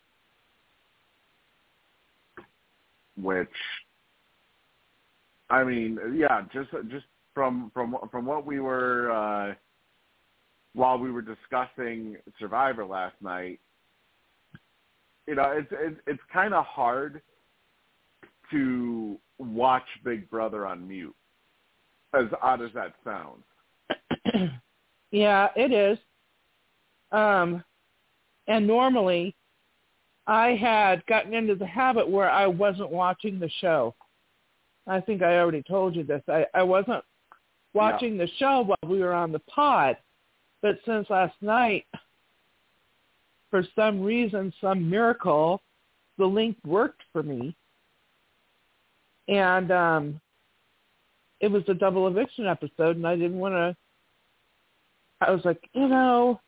[3.22, 3.48] which,
[5.49, 9.53] I mean, yeah, just just from from from what we were uh,
[10.73, 13.60] while we were discussing Survivor last night,
[15.27, 17.22] you know, it's it's, it's kind of hard
[18.52, 21.15] to watch Big Brother on mute.
[22.14, 23.44] As odd as that sounds.
[25.11, 25.98] yeah, it is.
[27.11, 27.64] Um,
[28.48, 29.35] and normally,
[30.25, 33.93] I had gotten into the habit where I wasn't watching the show.
[34.87, 36.21] I think I already told you this.
[36.27, 37.03] I, I wasn't
[37.73, 39.97] watching the show while we were on the pod.
[40.61, 41.85] But since last night,
[43.49, 45.61] for some reason, some miracle,
[46.17, 47.55] the link worked for me.
[49.27, 50.21] And um,
[51.39, 53.75] it was a double eviction episode, and I didn't want to.
[55.21, 56.39] I was like, you know,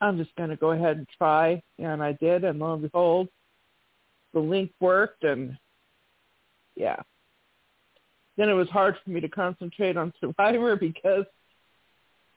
[0.00, 3.28] I'm just going to go ahead and try, and I did, and lo and behold,
[4.32, 5.56] the link worked, and
[6.76, 7.00] yeah.
[8.36, 11.24] Then it was hard for me to concentrate on Survivor because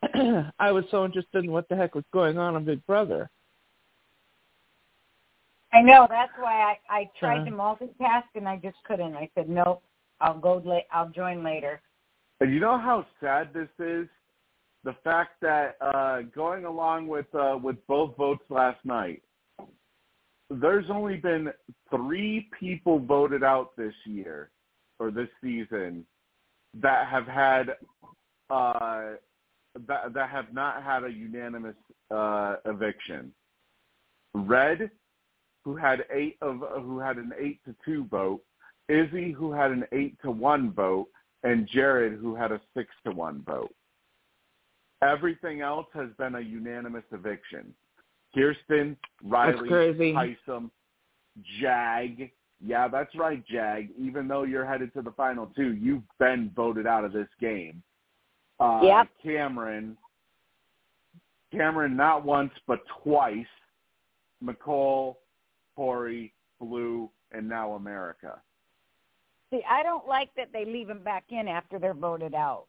[0.59, 3.29] I was so interested in what the heck was going on on Big Brother.
[5.73, 9.15] I know that's why I I tried uh, to multitask and I just couldn't.
[9.15, 9.81] I said nope.
[10.19, 10.85] I'll go late.
[10.91, 11.81] I'll join later.
[12.41, 14.07] And you know how sad this is?
[14.83, 19.21] The fact that uh, going along with uh, with both votes last night,
[20.49, 21.51] there's only been
[21.89, 24.49] three people voted out this year
[24.99, 26.05] or this season
[26.81, 27.75] that have had
[28.49, 29.11] uh,
[29.87, 31.75] that that have not had a unanimous
[32.09, 33.31] uh, eviction.
[34.33, 34.89] Red,
[35.63, 38.41] who had eight of who had an eight to two vote,
[38.89, 41.07] Izzy, who had an eight to one vote,
[41.43, 43.73] and Jared, who had a six to one vote.
[45.01, 47.73] Everything else has been a unanimous eviction.
[48.33, 50.71] Kirsten, Reilly, Tyson,
[51.59, 52.31] Jag.
[52.63, 53.89] Yeah, that's right, Jag.
[53.97, 57.81] Even though you're headed to the final two, you've been voted out of this game.
[58.59, 59.07] Uh, yep.
[59.23, 59.97] Cameron,
[61.51, 63.45] Cameron not once but twice.
[64.43, 65.15] Mecole,
[65.75, 68.39] Tori, Blue, and now America.
[69.51, 72.65] See, I don't like that they leave them back in after they're voted out.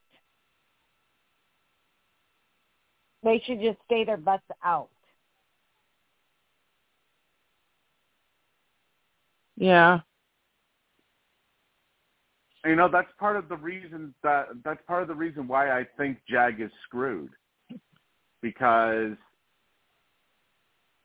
[3.23, 4.89] They should just stay their butts out.
[9.57, 10.01] Yeah.
[12.65, 15.87] You know, that's part of the reason that that's part of the reason why I
[15.97, 17.31] think Jag is screwed.
[18.41, 19.13] Because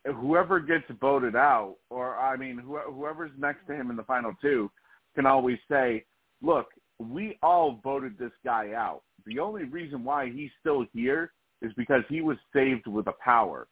[0.06, 4.72] whoever gets voted out, or I mean, whoever's next to him in the final two,
[5.16, 6.06] can always say,
[6.42, 6.68] look,
[7.00, 9.02] we all voted this guy out.
[9.26, 11.32] The only reason why he's still here
[11.62, 13.68] is because he was saved with a power.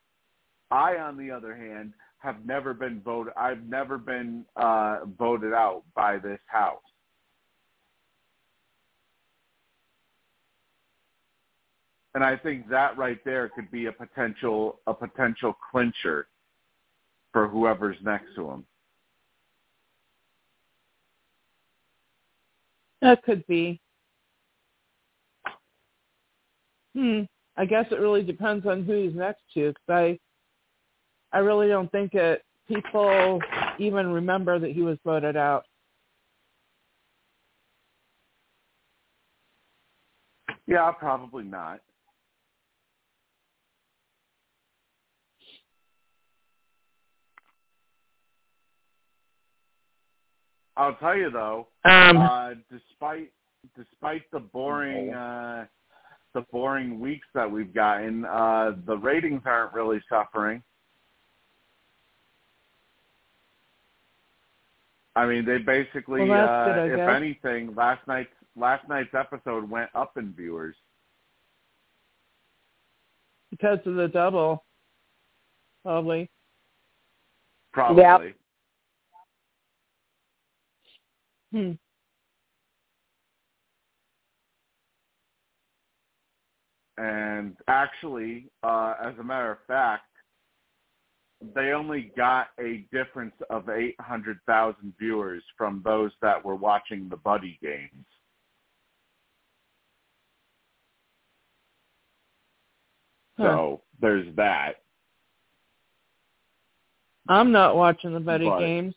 [0.72, 3.34] I, on the other hand, have never been voted.
[3.38, 6.82] I've never been uh, voted out by this house.
[12.16, 16.28] And I think that right there could be a potential a potential clincher
[17.34, 18.66] for whoever's next to him.
[23.02, 23.82] That could be.
[26.96, 27.24] Hmm.
[27.58, 29.74] I guess it really depends on who he's next to.
[29.74, 30.20] Cause I,
[31.32, 33.40] I really don't think that people
[33.80, 35.66] even remember that he was voted out.
[40.68, 41.80] Yeah, probably not.
[50.78, 53.32] I'll tell you though, um, uh, despite
[53.78, 55.66] despite the boring uh,
[56.36, 60.62] the boring weeks that we've gotten, uh, the ratings aren't really suffering.
[65.16, 69.90] I mean, they basically, well, uh, good, if anything, last night's last night's episode went
[69.96, 70.76] up in viewers
[73.50, 74.66] because of the double,
[75.84, 76.30] probably.
[77.72, 78.04] Probably.
[78.04, 78.36] Yep.
[81.52, 81.72] Hmm.
[86.98, 90.04] And actually, uh, as a matter of fact,
[91.54, 97.60] they only got a difference of 800,000 viewers from those that were watching the Buddy
[97.62, 98.06] games.
[103.38, 104.76] So there's that.
[107.28, 108.96] I'm not watching the Buddy But- games.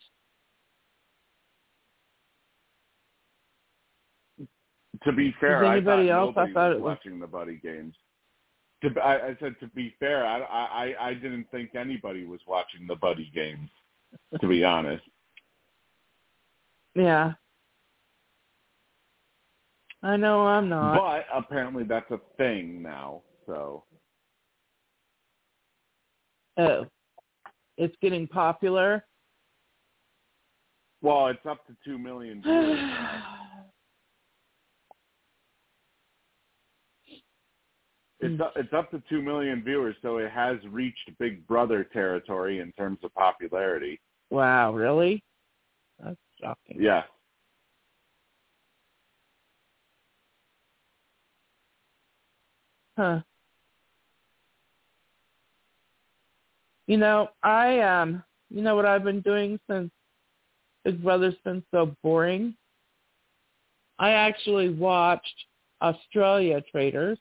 [5.05, 6.35] To be fair, anybody I else?
[6.37, 7.95] I thought was it was- watching the Buddy games.
[8.83, 12.87] To, I, I said to be fair, I, I I didn't think anybody was watching
[12.87, 13.69] the Buddy games.
[14.41, 15.03] To be honest,
[16.95, 17.33] Yeah.
[20.03, 20.97] I know I'm not.
[20.97, 23.23] but apparently that's a thing now.
[23.47, 23.83] So
[26.57, 26.87] oh.
[27.77, 29.05] It's getting popular.
[31.03, 32.79] well, it's up to two million viewers.
[38.21, 42.59] It's up, it's up to two million viewers, so it has reached Big Brother territory
[42.59, 44.01] in terms of popularity.
[44.31, 45.23] wow, really?
[46.03, 46.79] That's shocking.
[46.81, 47.03] Yeah.
[52.97, 53.21] Huh.
[56.89, 59.91] You know, I um you know what I've been doing since
[60.85, 62.57] Big Brother's been so boring?
[64.01, 65.45] I actually watched
[65.81, 67.19] Australia Traitors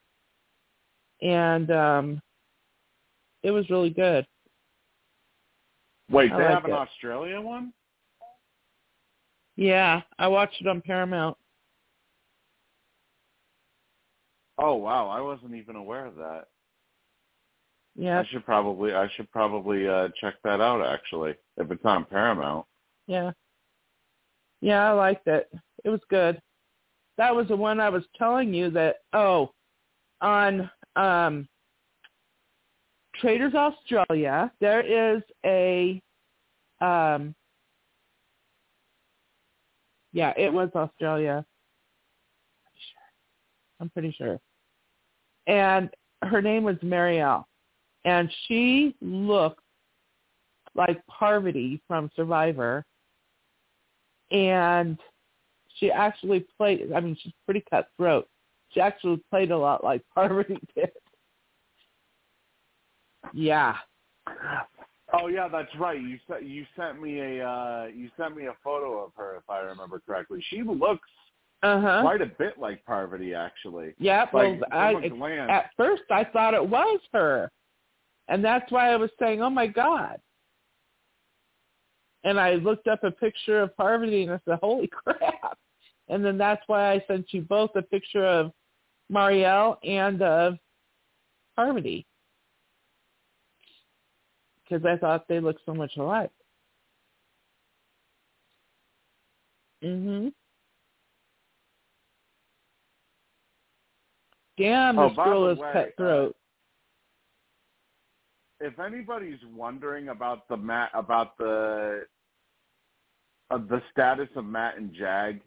[1.22, 2.22] and um
[3.44, 4.26] it was really good.
[6.10, 6.74] Wait, I they have an it.
[6.74, 7.74] Australia one?
[9.56, 11.38] Yeah, I watched it on Paramount.
[14.58, 16.46] Oh wow, I wasn't even aware of that.
[17.96, 22.06] Yeah, I should probably I should probably uh check that out actually if it's on
[22.06, 22.66] Paramount.
[23.08, 23.32] yeah.
[24.60, 25.50] Yeah, I liked it.
[25.84, 26.42] It was good.
[27.18, 29.52] That was the one I was telling you that oh,
[30.22, 31.48] on um
[33.16, 36.02] Traitors Australia, there is a
[36.82, 37.34] um
[40.14, 41.46] yeah, it was Australia.
[43.80, 44.40] I'm pretty sure.
[45.46, 45.90] And
[46.24, 47.46] her name was Marielle.
[48.06, 49.62] And she looked
[50.76, 52.86] like Parvati from Survivor.
[54.32, 54.98] And
[55.76, 58.28] she actually played I mean, she's pretty cutthroat.
[58.70, 60.92] She actually played a lot like Parvati did.
[63.34, 63.76] Yeah.
[65.14, 66.00] Oh yeah, that's right.
[66.02, 69.50] You sent you sent me a uh you sent me a photo of her if
[69.50, 70.44] I remember correctly.
[70.50, 71.08] She looks
[71.64, 72.02] Uh huh.
[72.02, 73.94] quite a bit like Parvati actually.
[74.00, 74.26] Yeah.
[74.34, 75.50] Well, I glance.
[75.52, 77.50] at first I thought it was her,
[78.28, 80.20] and that's why I was saying, "Oh my god!"
[82.24, 85.58] And I looked up a picture of Parvati, and I said, "Holy crap!"
[86.10, 88.52] And then that's why I sent you both a picture of
[89.12, 90.58] Marielle and of
[91.56, 92.06] Harmony
[94.64, 96.32] because I thought they looked so much alike.
[99.84, 100.34] Mhm.
[104.58, 106.36] Damn, Oh, this girl is way, uh, cutthroat.
[108.60, 112.08] if anybody's wondering about the Matt about the
[113.52, 115.42] uh, the status of Matt and Jag,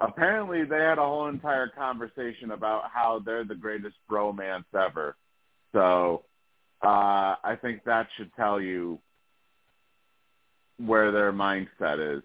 [0.00, 5.16] apparently they had a whole entire conversation about how they're the greatest bromance ever.
[5.72, 6.24] So
[6.82, 8.98] uh, I think that should tell you
[10.78, 12.22] where their mindset is.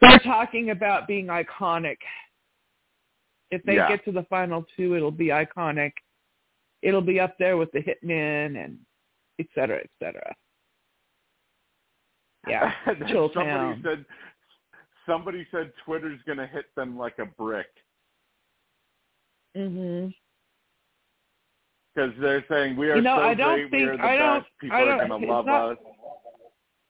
[0.00, 1.96] They're talking about being iconic.
[3.50, 3.88] If they Yeah.
[3.88, 5.92] get to the final two, it'll be iconic.
[6.82, 8.78] It'll be up there with the Hitmen and
[9.38, 10.34] et cetera, et cetera.
[12.46, 12.74] Yeah,
[13.08, 14.04] Chill somebody said
[15.06, 17.66] somebody said Twitter's going to hit them like a brick
[19.56, 20.14] Mhm.
[21.94, 24.02] because they're saying we are You know, so I don't great, we think- are the
[24.02, 25.78] I don't- best, people I don't- going to it's love not- us.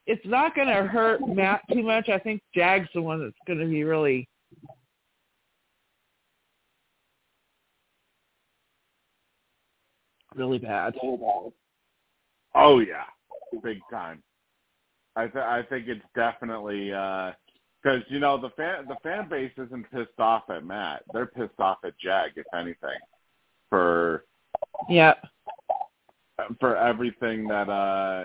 [0.06, 2.08] It's not going to hurt Matt too much.
[2.10, 4.28] I think Jag's the one that's going to be really
[10.34, 10.94] really bad.
[12.54, 13.04] Oh yeah,
[13.62, 14.22] big time.
[15.16, 16.92] I th- I think it's definitely
[17.84, 21.02] because you know the fan the fan base isn't pissed off at Matt.
[21.12, 22.98] They're pissed off at Jag, if anything,
[23.68, 24.24] for
[24.88, 25.14] Yeah.
[26.58, 28.24] for everything that uh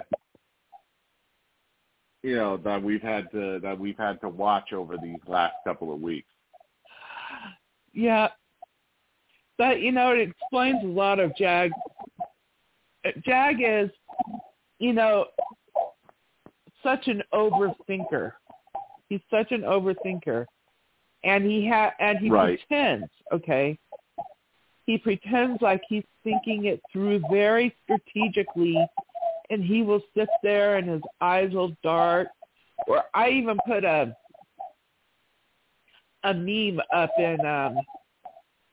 [2.24, 5.94] you know that we've had to that we've had to watch over these last couple
[5.94, 6.32] of weeks.
[7.94, 8.30] Yeah.
[9.58, 11.72] But you know, it explains a lot of Jag.
[13.26, 13.90] Jag is,
[14.80, 15.26] you know,
[16.82, 18.34] such an overthinker.
[19.10, 20.46] He's such an overthinker,
[21.24, 22.60] and he ha and he Right.
[22.68, 23.10] pretends.
[23.32, 23.78] Okay,
[24.86, 28.84] he pretends like he's thinking it through very strategically
[29.52, 32.28] and he will sit there and his eyes will dart
[32.88, 34.16] or I even put a
[36.24, 37.78] a meme up in um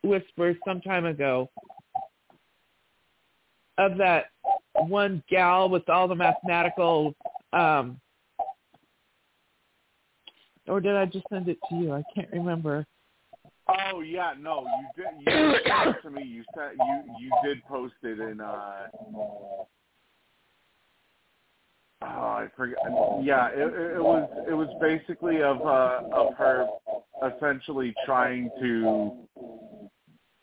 [0.02, 1.50] Whisper some time ago
[3.78, 4.26] of that
[4.88, 7.14] one gal with all the mathematical
[7.52, 8.00] um
[10.68, 11.92] or did I just send it to you?
[11.92, 12.86] I can't remember.
[13.68, 15.06] Oh yeah, no, you did.
[15.20, 16.22] You sent it to me.
[16.22, 18.40] You sent you you did post it in.
[18.40, 18.86] uh
[22.02, 22.78] Oh, I forget.
[23.22, 26.66] Yeah, it, it was it was basically of uh of her
[27.26, 29.12] essentially trying to.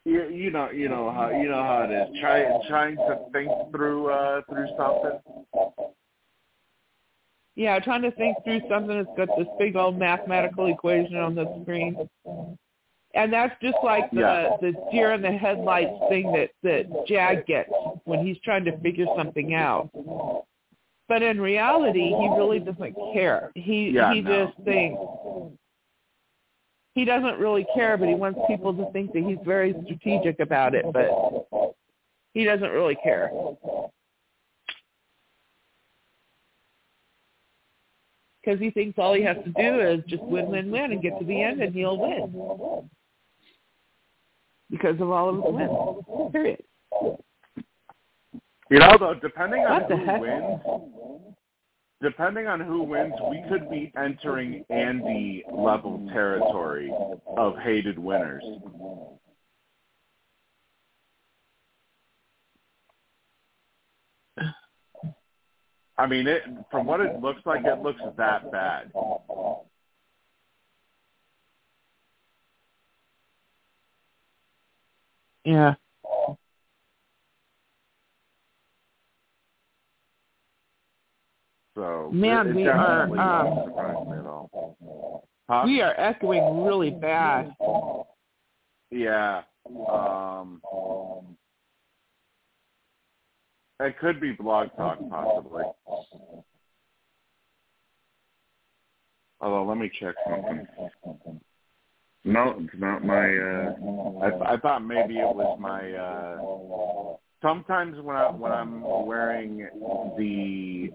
[0.06, 2.20] You, you know, you know how you know how it is.
[2.20, 5.22] Try, trying to think through uh through something.
[7.56, 11.46] Yeah, trying to think through something that's got this big old mathematical equation on the
[11.62, 12.10] screen.
[13.16, 14.58] And that's just like the Yeah.
[14.60, 17.70] the deer in the headlights thing that that Jag gets
[18.06, 19.90] when he's trying to figure something out.
[21.08, 23.52] But in reality, he really doesn't care.
[23.54, 24.48] He Yeah, he no.
[24.48, 25.00] just thinks
[26.96, 30.74] he doesn't really care, but he wants people to think that he's very strategic about
[30.74, 31.10] it, but
[32.34, 33.32] he doesn't really care.
[38.44, 41.18] Because he thinks all he has to do is just win, win, win, and get
[41.20, 42.90] to the end, and he'll win.
[44.70, 46.32] Because of all of his wins.
[46.32, 46.64] Period.
[48.70, 50.22] You know, though, depending on who heck?
[50.22, 50.60] wins,
[52.02, 56.92] depending on who wins, we could be entering Andy level territory
[57.38, 58.44] of hated winners.
[66.04, 68.92] I mean, it from what it looks like, it looks that bad.
[75.46, 75.76] Yeah.
[81.74, 85.28] So Man, it, it we are, definitely um, doesn't surprise me at all.
[85.50, 85.64] Huh?
[85.66, 87.56] We are echoing really bad.
[88.92, 89.44] Yeah.
[89.90, 90.62] Um,
[93.84, 95.64] it could be blog talk, possibly.
[99.42, 100.68] Although, let me check something.
[102.26, 103.38] No, it's not my.
[103.38, 103.74] Uh,
[104.24, 105.92] I, I thought maybe it was my.
[105.92, 109.68] Uh, sometimes when I when I'm wearing
[110.18, 110.90] the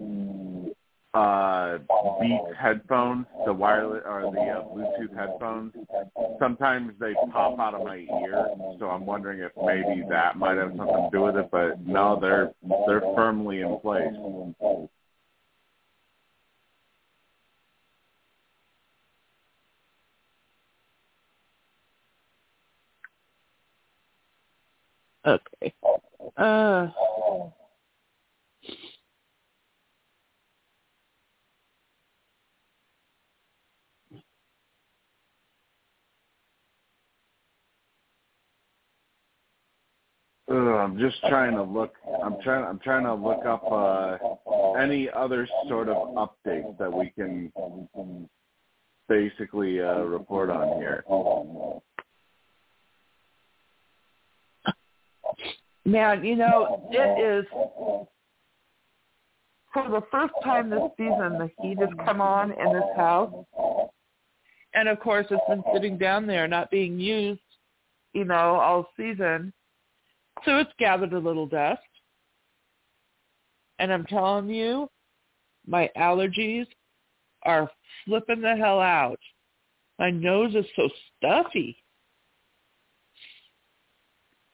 [1.13, 1.79] uh
[2.21, 5.73] Beats headphones, the wireless or the uh, Bluetooth headphones,
[6.39, 8.47] sometimes they pop out of my ear.
[8.79, 11.49] So I'm wondering if maybe that might have something to do with it.
[11.51, 12.51] But no, they're
[12.87, 14.13] they're firmly in place.
[25.25, 25.73] Okay.
[26.37, 26.87] Uh,
[40.49, 41.93] Ugh, I'm just trying to look.
[42.23, 42.65] I'm trying.
[42.65, 44.17] I'm trying to look up uh,
[44.79, 47.51] any other sort of updates that we can
[49.07, 51.03] basically uh, report on here.
[55.89, 57.45] man, you know, it is
[59.73, 63.33] for the first time this season the heat has come on in this house.
[64.73, 67.41] And of course it's been sitting down there not being used,
[68.13, 69.51] you know, all season.
[70.45, 71.81] So it's gathered a little dust.
[73.79, 74.89] And I'm telling you,
[75.65, 76.67] my allergies
[77.43, 77.69] are
[78.05, 79.19] flipping the hell out.
[79.97, 81.77] My nose is so stuffy.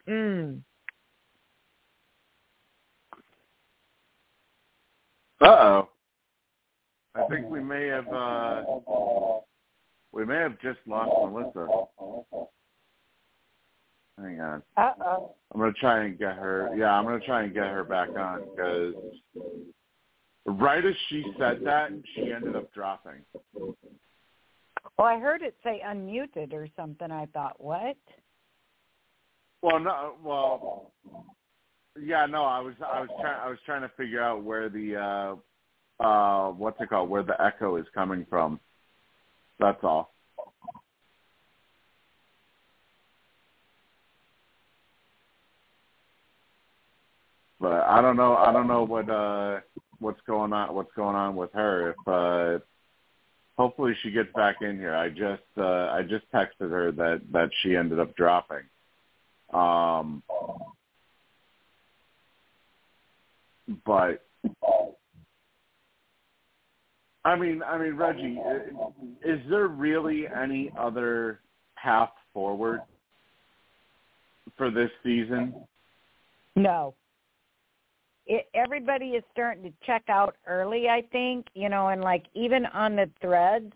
[0.07, 0.61] Mm.
[5.41, 5.89] Uh oh.
[7.15, 8.63] I think we may have uh,
[10.11, 11.67] we may have just lost Melissa.
[14.21, 14.63] Hang on.
[14.77, 15.35] Uh oh.
[15.53, 16.69] I'm gonna try and get her.
[16.75, 18.93] Yeah, I'm gonna try and get her back on because
[20.45, 23.21] right as she said that, she ended up dropping.
[24.97, 27.11] Well, I heard it say unmuted or something.
[27.11, 27.97] I thought, what?
[29.61, 30.13] Well, no.
[30.23, 30.91] Well,
[32.01, 32.45] yeah, no.
[32.45, 34.95] I was I was trying I was trying to figure out where the
[35.99, 37.09] uh, uh, what's it called?
[37.09, 38.59] Where the echo is coming from.
[39.59, 40.14] That's all.
[47.59, 48.35] but I don't know.
[48.35, 49.59] I don't know what uh,
[49.99, 50.73] what's going on.
[50.73, 51.91] What's going on with her?
[51.91, 52.63] If uh,
[53.57, 54.95] hopefully she gets back in here.
[54.95, 58.63] I just uh, I just texted her that that she ended up dropping.
[59.53, 60.23] Um,
[63.85, 64.25] but
[67.23, 68.39] I mean, I mean, Reggie,
[69.23, 71.39] is there really any other
[71.75, 72.81] path forward
[74.57, 75.53] for this season?
[76.55, 76.93] No.
[78.27, 82.65] It, everybody is starting to check out early, I think, you know, and like even
[82.67, 83.71] on the threads,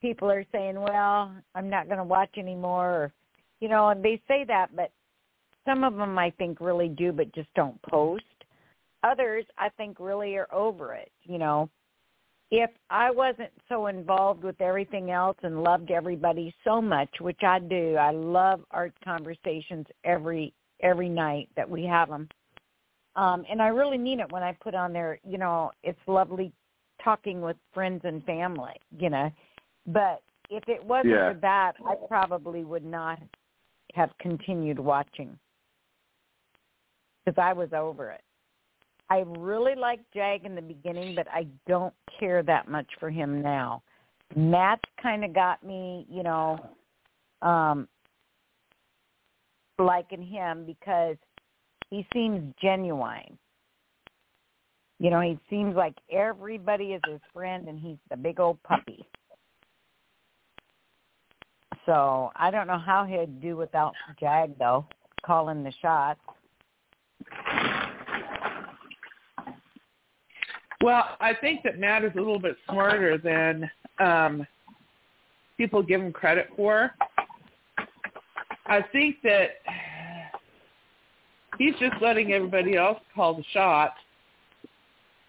[0.00, 3.12] people are saying, "Well, I'm not going to watch anymore," or,
[3.60, 4.92] you know, and they say that, but
[5.64, 8.24] some of them I think really do, but just don't post.
[9.02, 11.68] Others I think really are over it, you know.
[12.50, 17.60] If I wasn't so involved with everything else and loved everybody so much, which I
[17.60, 20.52] do, I love art conversations every
[20.82, 22.28] every night that we have them.
[23.16, 26.52] Um, and I really mean it when I put on there, you know, it's lovely
[27.02, 29.30] talking with friends and family, you know.
[29.86, 31.32] But if it wasn't Yeah.
[31.32, 33.18] for that, I probably would not
[33.94, 35.38] have continued watching
[37.24, 38.22] because I was over it.
[39.08, 43.42] I really liked Jag in the beginning, but I don't care that much for him
[43.42, 43.82] now.
[44.36, 46.58] Matt's kind of got me, you know,
[47.42, 47.88] um,
[49.80, 51.16] liking him because
[51.90, 53.38] he seems genuine.
[54.98, 59.04] You know, he seems like everybody is his friend, and he's the big old puppy.
[61.86, 64.86] So I don't know how he'd do without Jag though,
[65.24, 66.20] calling the shots.
[70.82, 74.46] Well, I think that Matt is a little bit smarter than um,
[75.56, 76.92] people give him credit for.
[78.66, 79.48] I think that
[81.60, 83.98] he's just letting everybody else call the shots,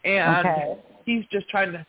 [0.06, 0.78] and Okay.
[1.06, 1.86] he's just trying to.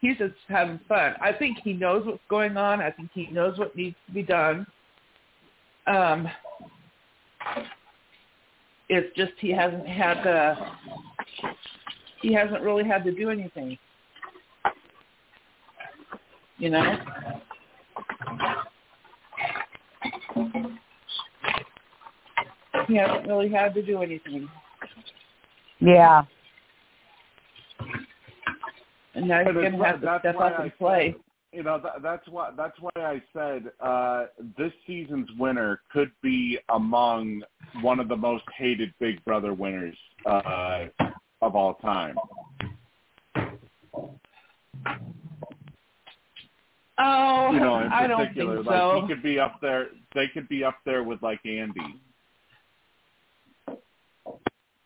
[0.00, 1.14] He's just having fun.
[1.20, 2.80] I think he knows what's going on.
[2.80, 4.66] I think he knows what needs to be done.
[5.86, 6.28] Um,
[8.88, 10.56] it's just he hasn't had the
[12.22, 13.78] he hasn't really had to do anything.
[16.58, 16.98] You know?
[22.86, 24.48] He hasn't really had to do anything.
[25.80, 26.22] Yeah.
[29.14, 31.16] And now he's But it's going to have to that's step why up and play.
[31.52, 34.26] You know, that, that's why that's why I said uh,
[34.58, 37.42] this season's winner could be among
[37.80, 39.96] one of the most hated Big Brother winners
[40.26, 40.86] uh,
[41.40, 42.16] of all time.
[46.98, 49.00] Oh, You know, in I don't particular, think like so.
[49.00, 49.88] he could be up there.
[50.14, 51.96] They could be up there with like Andy.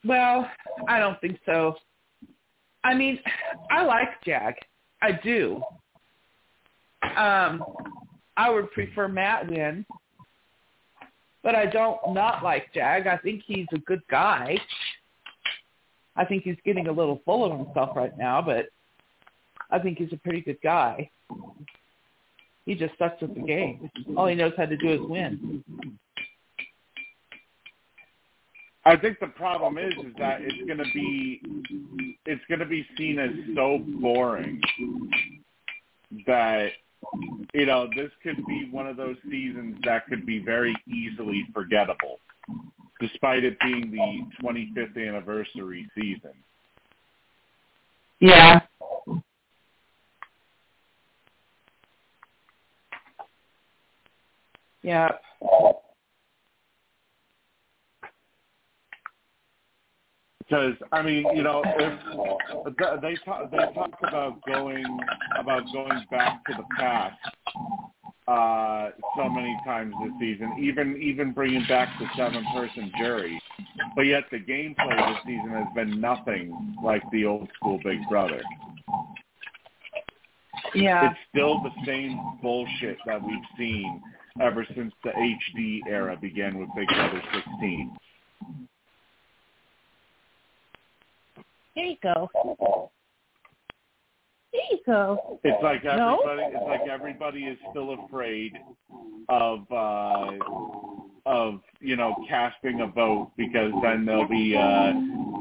[0.04, 0.48] Well,
[0.88, 1.76] I don't think so.
[2.82, 3.18] I mean,
[3.70, 4.54] I like Jag.
[5.02, 5.62] I do.
[7.02, 7.64] Um,
[8.36, 9.84] I would prefer Matt win,
[11.42, 13.06] but I don't not like Jag.
[13.06, 14.56] I think he's a good guy.
[16.16, 18.66] I think he's getting a little full of himself right now, but
[19.70, 21.10] I think he's a pretty good guy.
[22.66, 23.90] He just sucks at the game.
[24.16, 25.64] All he knows how to do is win.
[28.84, 31.40] I think the problem is is that it's going to be
[32.26, 34.60] it's going to be seen as so boring
[36.26, 36.70] that
[37.52, 42.18] you know this could be one of those seasons that could be very easily forgettable
[43.00, 46.32] despite it being the 25th anniversary season.
[48.20, 48.60] Yeah.
[54.82, 55.08] Yeah.
[60.50, 64.84] Because I mean, you know, if they talk, they talk about going
[65.38, 67.16] about going back to the past
[68.26, 73.40] uh, so many times this season, even even bringing back the seven person jury,
[73.94, 78.42] but yet the gameplay this season has been nothing like the old school Big Brother.
[80.74, 81.10] Yeah.
[81.10, 84.02] It's still the same bullshit that we've seen
[84.40, 87.96] ever since the HD era began with Big Brother 16.
[91.76, 92.28] There you go.
[94.52, 95.38] There you go.
[95.44, 96.18] It's like No?
[96.20, 96.56] everybody.
[96.56, 98.52] It's like everybody is still afraid
[99.28, 100.32] of uh,
[101.26, 104.92] of you know casting a vote because then they'll be uh,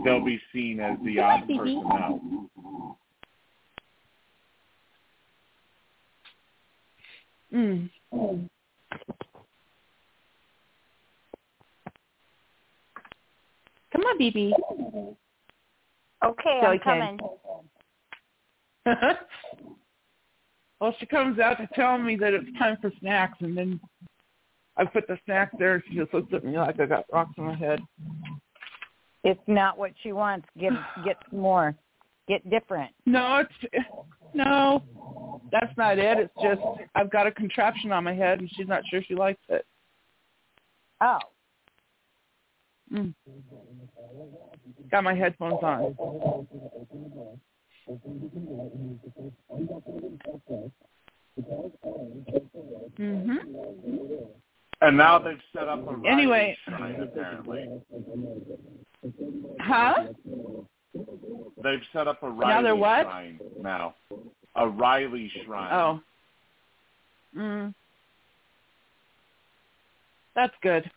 [0.04, 2.20] they'll be seen as the odd person out.
[7.54, 7.90] Mm.
[13.92, 14.52] Come on, BB.
[16.24, 17.20] Okay, So I'm coming.
[20.82, 23.80] well, she comes out to tell me that it's time for snacks, and then
[24.76, 27.32] I put the snack there, and she just looks at me like I got rocks
[27.38, 27.80] in my head.
[29.24, 30.48] It's not what she wants.
[30.60, 30.74] Get
[31.04, 31.76] get more.
[32.28, 32.92] Get different.
[33.06, 33.54] No, it's
[34.34, 34.84] no.
[35.52, 36.18] That's not it.
[36.20, 36.62] It's just
[36.96, 39.66] I've got a contraption on my head, and she's not sure she likes it.
[41.02, 41.20] Oh.
[42.94, 43.14] Mm.
[44.92, 45.96] Got my headphones on.
[52.98, 54.36] Mhm.
[54.82, 56.58] And now they've set up a Reilly Anyway.
[56.66, 57.82] shrine, apparently.
[59.60, 60.08] Huh?
[61.62, 63.04] They've set up a Now Reilly they're what?
[63.04, 63.96] shrine now.
[64.56, 65.74] A Reilly shrine.
[65.74, 66.02] Oh.
[67.36, 67.74] Mm.
[70.36, 70.90] That's good.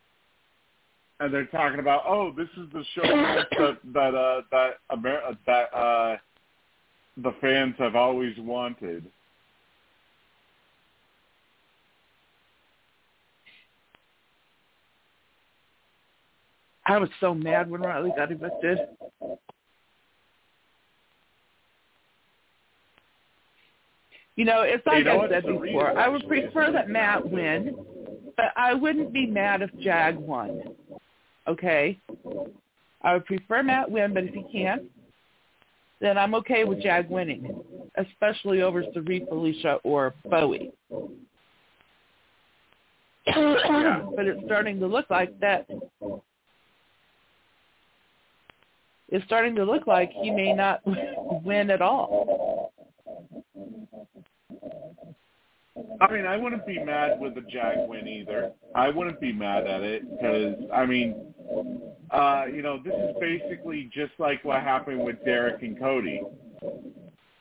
[1.23, 5.73] And they're talking about, oh, this is the show that that uh, that Amer- that
[5.73, 6.16] uh,
[7.16, 9.05] the fans have always wanted.
[16.86, 18.78] I was so mad when Reilly got evicted.
[24.35, 25.97] You know, it's like You know I said before.
[25.97, 27.77] I would prefer that Matt win,
[28.36, 30.62] but I wouldn't be mad if Jag won.
[31.48, 31.98] Okay?
[33.02, 34.82] I would prefer Matt win, but if he can't,
[36.01, 37.62] then I'm okay with Jag winning,
[37.97, 40.73] especially over Cirie, Felicia, or Bowie.
[43.24, 45.66] But it's starting to look like that.
[49.09, 50.81] It's starting to look like he may not
[51.44, 52.72] win at all.
[56.00, 58.52] I mean, I wouldn't be mad with the Jag win either.
[58.74, 61.32] I wouldn't be mad at it because, I mean,
[62.10, 66.22] uh, you know, this is basically just like what happened with Derrick and Cody.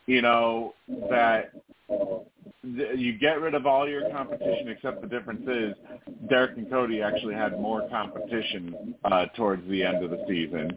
[0.05, 0.73] You know,
[1.09, 5.75] that th- you get rid of all your competition except the difference is
[6.29, 10.71] Derrick and Cody actually had more competition uh, towards the end of the season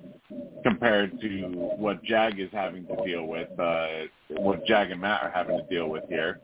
[0.62, 1.42] compared to
[1.76, 3.86] what Jag is having to deal with, uh,
[4.28, 6.40] what Jag and Matt are having to deal with here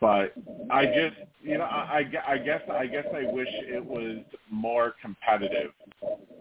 [0.00, 0.34] but
[0.70, 4.18] I just, you know, I, I guess, I guess I wish it was
[4.50, 5.72] more competitive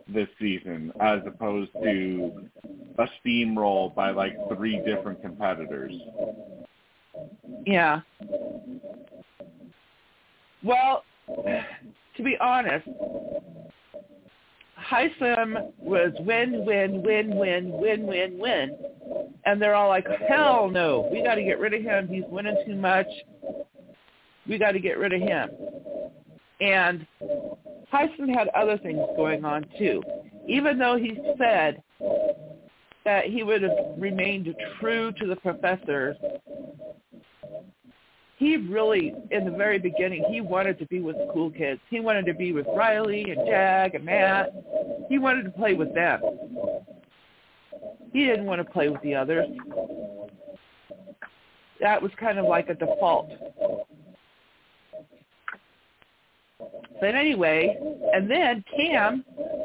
[0.07, 2.49] this season as opposed to
[2.97, 5.93] a steamroll by like three different competitors.
[7.65, 8.01] Yeah.
[10.64, 12.88] Well, to be honest,
[14.76, 18.77] High Hisam was win, win, win, win, win, win, win.
[19.45, 22.07] And they're all like, uh, hell no, we got to get rid of him.
[22.07, 23.07] He's winning too much.
[24.48, 25.49] We got to get rid of him.
[26.61, 27.06] And
[27.94, 30.02] Hisam had other things going on too.
[30.48, 31.82] Even though he said
[33.06, 36.16] that he would have remained true to the professor,
[38.38, 41.82] he really, in the very beginning, he wanted to be with the cool kids.
[41.90, 44.53] He wanted to be with Reilly and Jag and Matt.
[45.10, 46.22] He wanted to play with them.
[48.19, 49.47] He didn't want to play with the others.
[51.79, 53.29] That was kind of like a default.
[56.99, 57.77] But anyway,
[58.13, 59.23] and then Cam,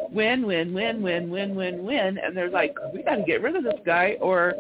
[0.08, 3.56] win, win, win, win, win, win, win, and they're like, we got to get rid
[3.56, 4.54] of this guy or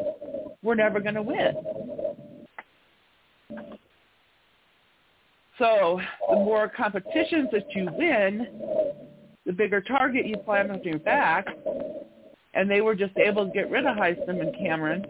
[0.64, 1.54] we're never going to win.
[5.60, 6.00] So
[6.30, 8.48] the more competitions that you win,
[9.46, 11.46] the bigger target you plan on your back.
[12.54, 15.04] And they were just able to get rid of Hisam and Cameron.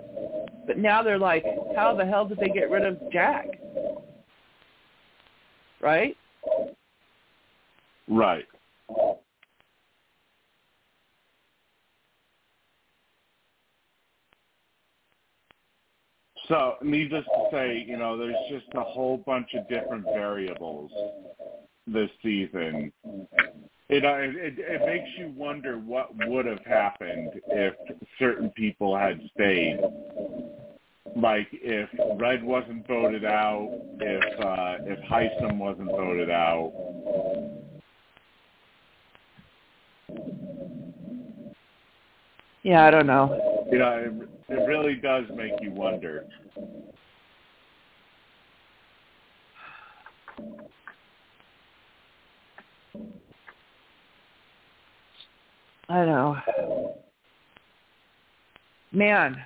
[0.67, 1.45] But now they're like,
[1.77, 3.59] how the hell did they get rid of Jag?
[5.81, 6.17] Right?
[8.09, 8.47] Right.
[16.49, 20.91] So, needless to say, you know, there's just a whole bunch of different variables
[21.87, 22.93] this season.
[23.91, 27.75] It, uh, it it makes you wonder what would have happened if
[28.19, 29.79] certain people had stayed.
[31.15, 33.69] Like if Red wasn't voted out,
[34.01, 36.73] if uh, if Hisam wasn't voted out.
[42.63, 43.67] Yeah, I don't know.
[43.71, 46.25] You know, it, it really does make you wonder.
[55.89, 56.37] I know.
[58.93, 59.37] Man.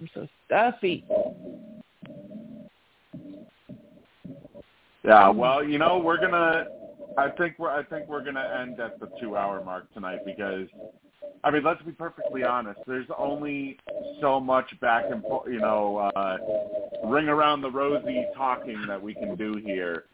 [0.00, 1.04] I'm so stuffy.
[5.02, 6.66] Yeah, well, you know, we're gonna.
[7.18, 7.70] I think we're.
[7.70, 10.68] I think we're gonna end at the two-hour mark tonight because,
[11.42, 12.80] I mean, let's be perfectly honest.
[12.86, 13.78] There's only
[14.20, 16.36] so much back and forth, you know, uh,
[17.06, 20.04] ring around the rosy talking that we can do here.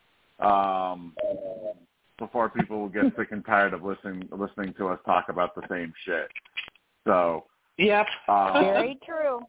[0.41, 1.15] Um,
[2.19, 5.63] before people will get sick and tired of listening listening to us talk about the
[5.69, 6.29] same shit.
[7.05, 7.45] So
[7.79, 8.07] Yep.
[8.29, 9.41] uh, Very true.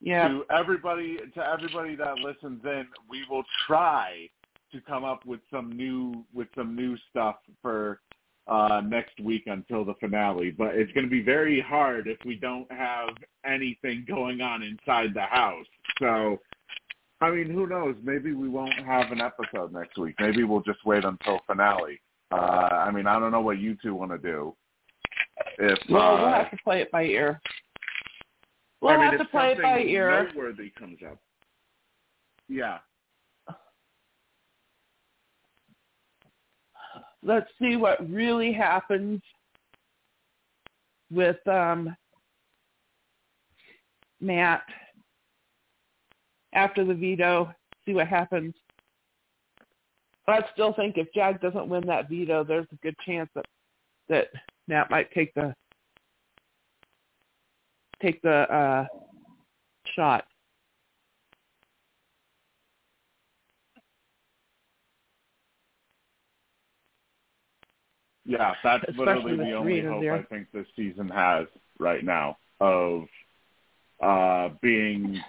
[0.00, 0.28] Yeah.
[0.28, 4.28] to everybody to everybody that listens in, we will try
[4.72, 8.00] to come up with some new with some new stuff for
[8.46, 10.50] uh next week until the finale.
[10.50, 13.10] But it's going to be very hard if we don't have
[13.44, 15.66] anything going on inside the house.
[15.98, 16.40] So
[17.20, 17.96] I mean, who knows?
[18.02, 20.14] Maybe we won't have an episode next week.
[20.20, 22.00] Maybe we'll just wait until finale.
[22.30, 24.54] Uh I mean, I don't know what you two want to do.
[25.58, 27.40] If Well, we'll uh, have to play it by ear.
[28.80, 30.24] We'll I mean, have to play it by ear.
[30.24, 31.18] Noteworthy comes up.
[32.48, 32.78] Yeah.
[37.22, 39.20] Let's see what really happens
[41.10, 41.96] with um
[44.20, 44.62] Matt
[46.56, 47.54] after the veto.
[47.84, 48.54] See what happens.
[50.26, 53.44] But I still think if Jag doesn't win that veto, there's a good chance that
[54.08, 54.28] that
[54.66, 55.54] Matt might take the
[58.02, 58.86] take the uh
[59.94, 60.24] shot.
[68.24, 70.14] Yeah, that's Especially literally the only hope there.
[70.16, 71.46] I think this season has
[71.78, 73.04] right now of
[74.02, 75.22] uh being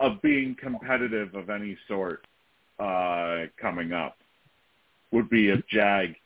[0.00, 2.26] of being competitive of any sort
[2.78, 4.16] uh coming up
[5.12, 6.16] would be if Jag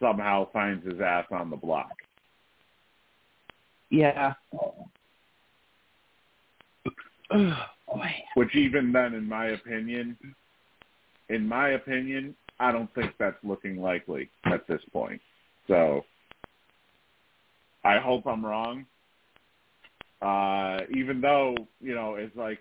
[0.00, 1.92] somehow finds his ass on the block.
[3.90, 4.34] Yeah.
[7.30, 8.00] Oh.
[8.36, 10.16] Which even then in my opinion
[11.28, 15.20] in my opinion, I don't think that's looking likely at this point.
[15.66, 16.04] So
[17.84, 18.86] I hope I'm wrong.
[20.22, 22.60] Uh even though, you know, it's like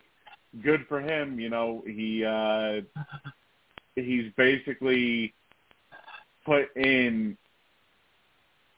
[0.63, 2.81] good for him, you know, he uh
[3.95, 5.33] he's basically
[6.45, 7.37] put in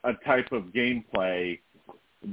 [0.04, 1.58] a type of gameplay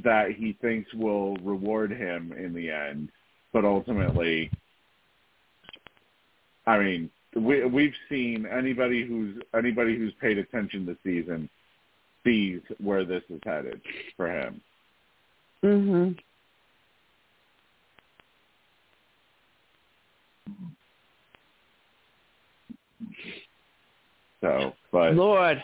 [0.04, 3.10] that he thinks will reward him in the end.
[3.54, 4.52] But ultimately
[6.66, 11.50] I mean, we we've seen anybody who's anybody who's paid attention this season
[12.24, 13.82] sees where this is headed
[14.18, 14.62] for him.
[15.64, 16.18] Mhm.
[24.42, 25.64] So, but Lord.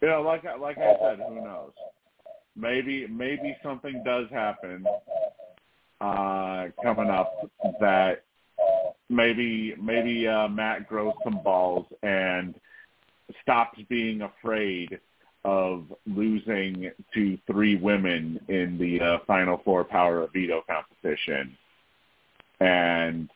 [0.00, 1.72] you know, like I like I said, who knows?
[2.56, 4.84] Maybe maybe something does happen
[6.00, 7.32] uh coming up
[7.80, 8.22] that
[9.08, 12.54] maybe maybe uh Matt grows some balls and
[13.42, 15.00] stops being afraid
[15.48, 21.56] of losing to three women in the uh, final four power of veto competition
[22.60, 23.30] and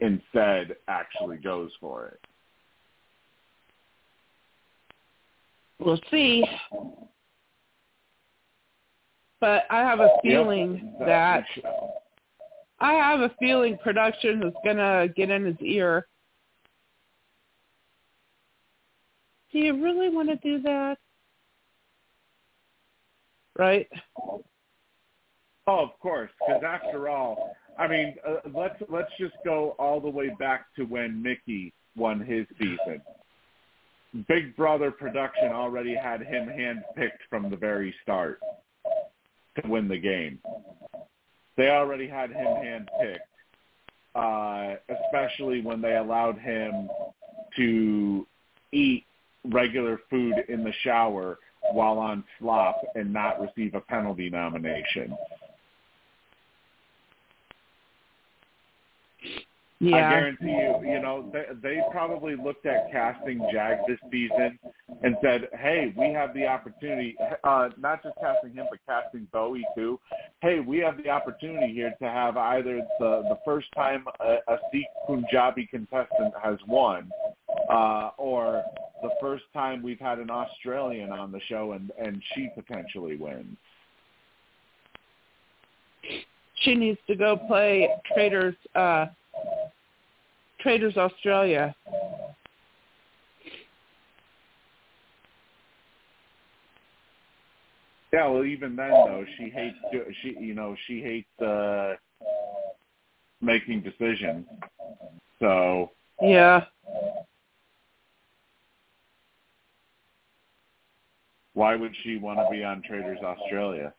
[0.00, 2.20] instead actually goes for it.
[5.78, 6.42] We'll see.
[9.38, 11.44] But I have a feeling Yep, that.
[12.80, 16.06] I have a feeling production is gonna get in his ear.
[19.52, 20.98] Do you really want to do that?
[23.56, 23.88] Right?
[25.66, 30.08] Oh, of course, because after all, I mean, uh, let's let's just go all the
[30.08, 33.02] way back to when Michie won his season.
[34.26, 38.40] Big Brother production already had him handpicked from the very start
[39.60, 40.38] to win the game.
[41.56, 43.18] They already had him handpicked,
[44.14, 46.88] uh, especially when they allowed him
[47.56, 48.26] to
[48.72, 49.04] eat
[49.50, 51.38] regular food in the shower
[51.72, 55.16] while on slop and not receive a penalty nomination.
[59.80, 64.58] I guarantee you, you know, they, they probably looked at casting Jag this season
[65.04, 69.64] and said, hey, we have the opportunity, uh, not just casting him, but casting Bowie
[69.76, 70.00] too.
[70.42, 74.58] Hey, we have the opportunity here to have either the, the first time a, a
[74.72, 77.08] Sikh Punjabi contestant has won,
[77.70, 78.64] uh, or
[79.02, 83.56] the first time we've had an Australian on the show and, and she potentially wins.
[86.62, 89.06] She needs to go play Traitors uh
[90.60, 91.74] Traitors Australia.
[98.12, 99.76] Yeah, well, even then though, she hates
[100.22, 101.94] she you know she hates uh
[103.40, 104.46] making decisions.
[105.38, 105.90] So
[106.20, 106.64] Yeah.
[111.54, 113.92] why would she want to be on Traitors Australia?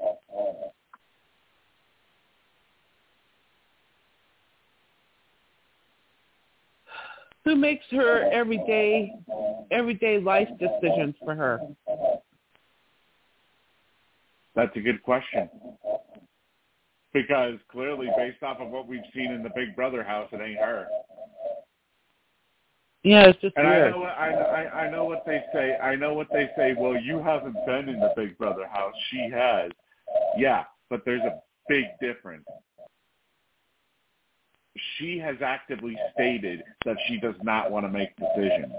[7.50, 9.12] Who makes her everyday
[9.72, 11.60] everyday life decisions for her?
[14.56, 15.50] That's a good question.
[17.12, 20.60] Because clearly, based off of what we've seen in the Big Brother house, it ain't
[20.60, 20.86] her.
[23.02, 23.94] Yeah, it's just And weird.
[23.94, 25.76] I know, I, I, I know what they say.
[25.78, 26.76] I know what they say.
[26.78, 28.94] Well, you haven't been in the Big Brother house.
[29.10, 29.72] She has.
[30.38, 32.46] Yeah, but there's a big difference.
[34.98, 38.74] She has actively stated that she does not want to make decisions.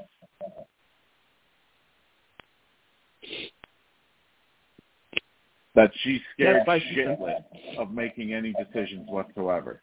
[5.75, 9.83] That she's scared That's why she said- shitless of making any decisions whatsoever.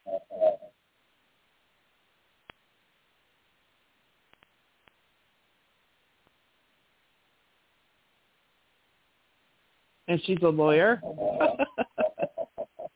[10.08, 11.02] and she's a lawyer.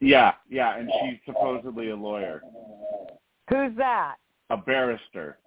[0.04, 2.42] Yeah, yeah, and she's supposedly a lawyer.
[3.52, 4.16] Who's that?
[4.50, 5.38] a barrister.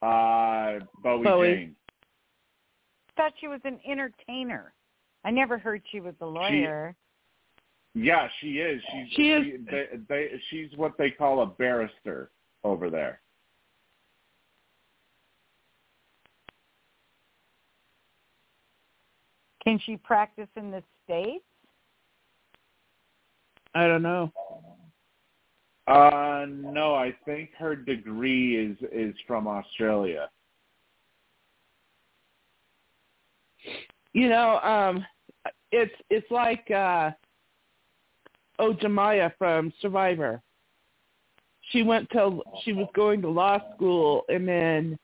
[0.00, 1.54] Uh, Bowie, Bowie.
[1.54, 1.76] Jane.
[3.16, 4.72] thought she was an entertainer.
[5.24, 6.94] I never heard she was a lawyer.
[7.94, 8.80] Yeah, she is.
[8.92, 12.30] She's She is- She, they, they, she's what they call a barrister
[12.64, 13.20] over there.
[19.64, 21.44] Can she practice in the states?
[23.74, 24.32] I don't know.
[25.88, 30.28] Uh, no, I think her degree is is from Australia.
[34.12, 35.06] You know, um
[35.72, 37.12] it's it's like uh
[38.58, 40.42] oh Jemaya from Survivor.
[41.70, 44.98] She went to she was going to law school and then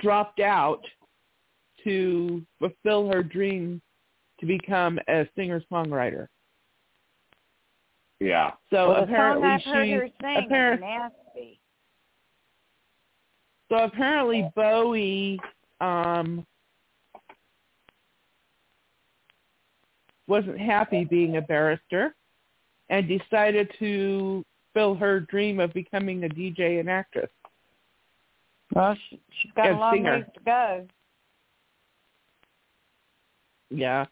[0.00, 0.82] dropped out
[1.84, 3.80] to fulfill her dream
[4.40, 6.26] to become a singer songwriter.
[8.20, 8.52] Yeah.
[8.70, 11.60] So well, the apparently song I've heard she her sing appar- is nasty.
[13.70, 15.40] So apparently Bowie
[15.80, 16.46] um
[20.26, 22.14] wasn't happy being a barrister
[22.88, 24.44] and decided to
[24.74, 27.30] fill her dream of becoming a DJ and actress.
[28.74, 30.12] Well, she, she's got And a long singer.
[30.16, 30.86] ways to go.
[33.70, 34.06] Yeah.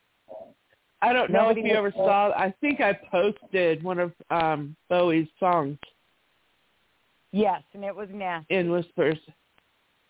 [1.01, 4.13] I don't know Nobody if you ever was- saw I think I posted one of
[4.31, 5.79] um Bowie's songs
[7.31, 8.55] Yes, and it was nasty.
[8.55, 9.19] in Whispers.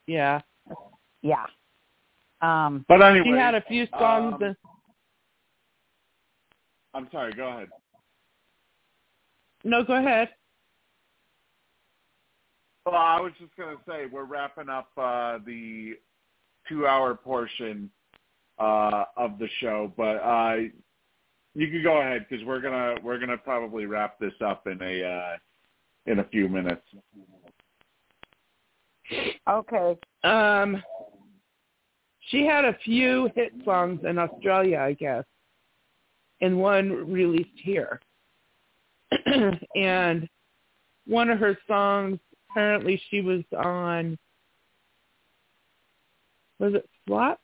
[0.06, 0.40] Yeah.
[1.20, 1.47] yeah.
[2.40, 4.56] Um, But anyway, She had a few songs um, that
[6.94, 7.32] I'm sorry.
[7.32, 7.69] Go ahead.
[9.65, 10.31] No, go ahead.
[12.86, 15.98] Well, I was just gonna say we're wrapping up uh, the
[16.69, 17.90] two-hour portion
[18.59, 20.56] uh, of the show, but uh,
[21.55, 25.05] you can go ahead because we're gonna we're gonna probably wrap this up in a
[25.05, 25.36] uh,
[26.06, 26.82] in a few minutes.
[29.48, 29.97] okay.
[30.24, 30.82] Um,
[32.30, 35.24] she had a few hit songs in Australia, I guess,
[36.40, 38.01] and one released here.
[39.74, 40.28] and
[41.06, 42.18] one of her songs,
[42.51, 44.18] apparently she was on,
[46.59, 47.40] was it SWAT?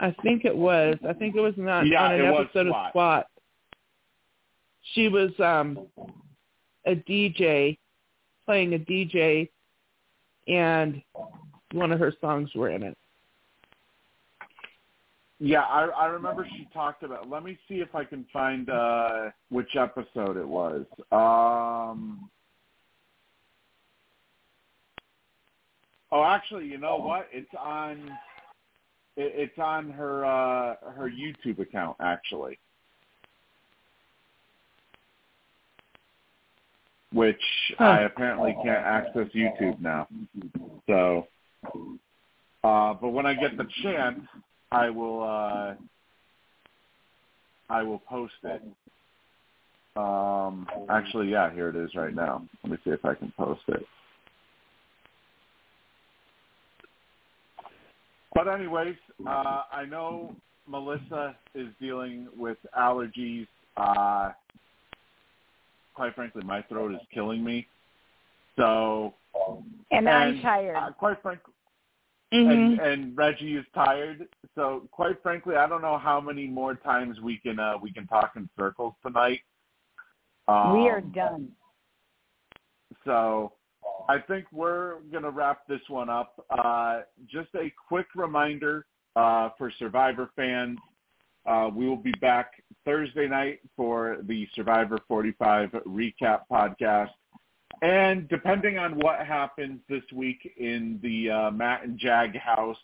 [0.00, 0.96] I think it was.
[1.08, 2.86] I think it was not Yeah, on an episode SWAT.
[2.86, 3.26] of SWAT.
[4.94, 5.86] She was um
[6.86, 7.78] a DJ
[8.46, 9.48] playing a DJ
[10.46, 11.02] and
[11.72, 12.96] one of her songs were in it.
[15.40, 17.28] Yeah, I, I remember she talked about.
[17.30, 20.84] Let me see if I can find uh, which episode it was.
[21.12, 22.28] Um,
[26.10, 27.28] oh, actually, you know what?
[27.30, 28.10] It's on.
[29.18, 31.96] It, it's on her uh, her YouTube account.
[32.00, 32.58] Actually,
[37.12, 37.40] which
[37.78, 40.08] I apparently can't access YouTube now.
[40.86, 41.26] So,
[42.64, 44.20] uh, but when I get the chance,
[44.70, 45.74] I will uh
[47.70, 48.62] I will post it.
[49.96, 52.42] Um actually yeah, here it is right now.
[52.62, 53.84] Let me see if I can post it.
[58.38, 58.94] But anyways,
[59.26, 60.36] uh I know
[60.68, 63.48] Melissa is dealing with allergies.
[63.76, 64.30] Uh
[65.92, 67.66] quite frankly my throat is killing me.
[68.56, 69.14] So
[69.90, 70.76] And, I'm tired.
[70.76, 71.52] Uh, quite frankly
[72.32, 72.50] Mm-hmm.
[72.52, 74.28] and and Reggie is tired.
[74.54, 78.06] So quite frankly, I don't know how many more times we can uh we can
[78.06, 79.40] talk in circles tonight.
[80.46, 81.50] Um, we are done.
[83.04, 83.52] So
[84.08, 86.44] I think we're gonna wrap this one up.
[86.50, 87.00] Uh,
[87.30, 90.78] just a quick reminder uh, for Survivor fans.
[91.46, 97.10] Uh, we will be back Thursday night for the Survivor 45 recap podcast.
[97.80, 102.76] And depending on what happens this week in the uh, Matt and Jag house,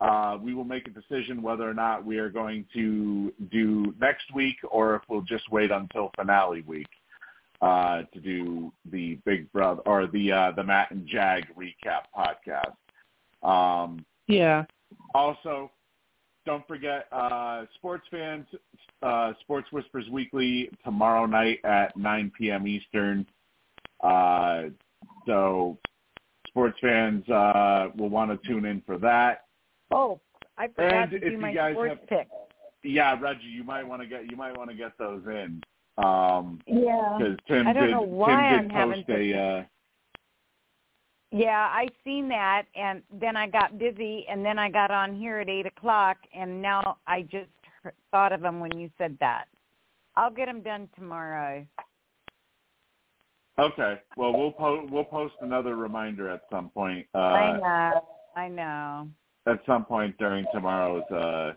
[0.00, 4.34] uh, we will make a decision whether or not we are going to do next
[4.34, 6.88] week or if we'll just wait until finale week
[7.64, 12.74] uh, to do the Big Brother or the uh, the Matt and Jag recap podcast.
[13.48, 14.64] Um, yeah.
[15.14, 15.70] Also,
[16.46, 18.46] don't forget, uh, sports fans,
[19.02, 22.66] uh, Sports Whispers Weekly tomorrow night at 9 p.m.
[22.66, 23.26] Eastern.
[24.02, 24.64] Uh,
[25.26, 25.78] so
[26.48, 29.44] sports fans uh, will want to tune in for that.
[29.90, 30.20] Oh,
[30.58, 32.28] I forgot And to if do my guys sports have- pick.
[32.82, 35.62] Yeah, Reggie, you might want to get you might want to get those in
[35.98, 37.16] um, Yeah.
[37.18, 39.58] because Tim I don't did know why Tim I'm did having post to- a.
[39.60, 39.64] Uh,
[41.30, 45.38] Yeah, I seen that, and then I got busy, and then I got on here
[45.40, 47.50] at eight o'clock, and now I just
[48.12, 49.48] thought of them when you said that.
[50.16, 51.66] I'll get them done tomorrow.
[53.58, 57.06] okay, well we'll po- we'll post another reminder at some point.
[57.14, 59.08] Uh, I know, I know.
[59.46, 61.52] at some point during tomorrow's uh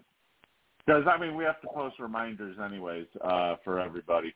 [0.88, 4.34] because I mean we have to post reminders anyways uh for everybody.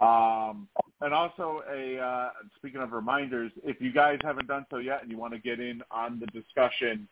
[0.00, 0.68] Um
[1.00, 5.10] and also a uh speaking of reminders, if you guys haven't done so yet and
[5.10, 7.08] you want to get in on the discussion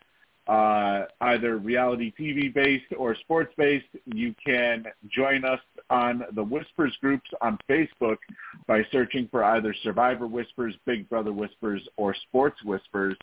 [0.47, 6.95] uh either reality TV based or sports based, you can join us on the Whispers
[7.01, 8.19] groups on Facebook
[8.67, 13.17] by searching for either Survivor Whispers, Big Brother Whispers or Sports Whispers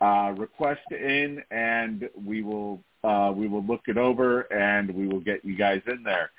[0.00, 5.20] uh, request in, and we will uh, we will look it over, and we will
[5.20, 6.30] get you guys in there.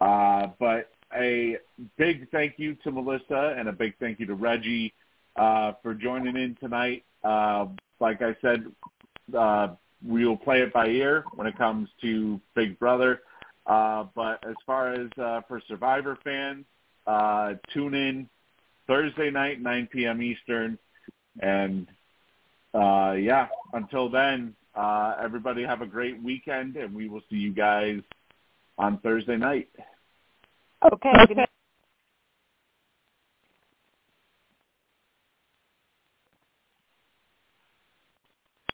[0.00, 1.58] Uh, but a
[1.96, 4.94] big thank you to Melissa, and a big thank you to Reggie
[5.36, 7.04] uh, for joining in tonight.
[7.22, 7.66] Uh,
[8.00, 8.66] like I said,
[9.36, 9.68] uh,
[10.06, 13.22] we will play it by ear when it comes to Big Brother.
[13.66, 16.64] Uh, but as far as uh, for Survivor fans,
[17.06, 18.28] uh, tune in
[18.86, 20.22] Thursday night, 9 p.m.
[20.22, 20.78] Eastern,
[21.40, 21.88] and
[22.76, 27.52] uh, yeah, until then, uh, everybody have a great weekend, and we will see you
[27.52, 28.00] guys
[28.78, 29.68] on Thursday night.
[30.84, 31.45] Okay, Okay.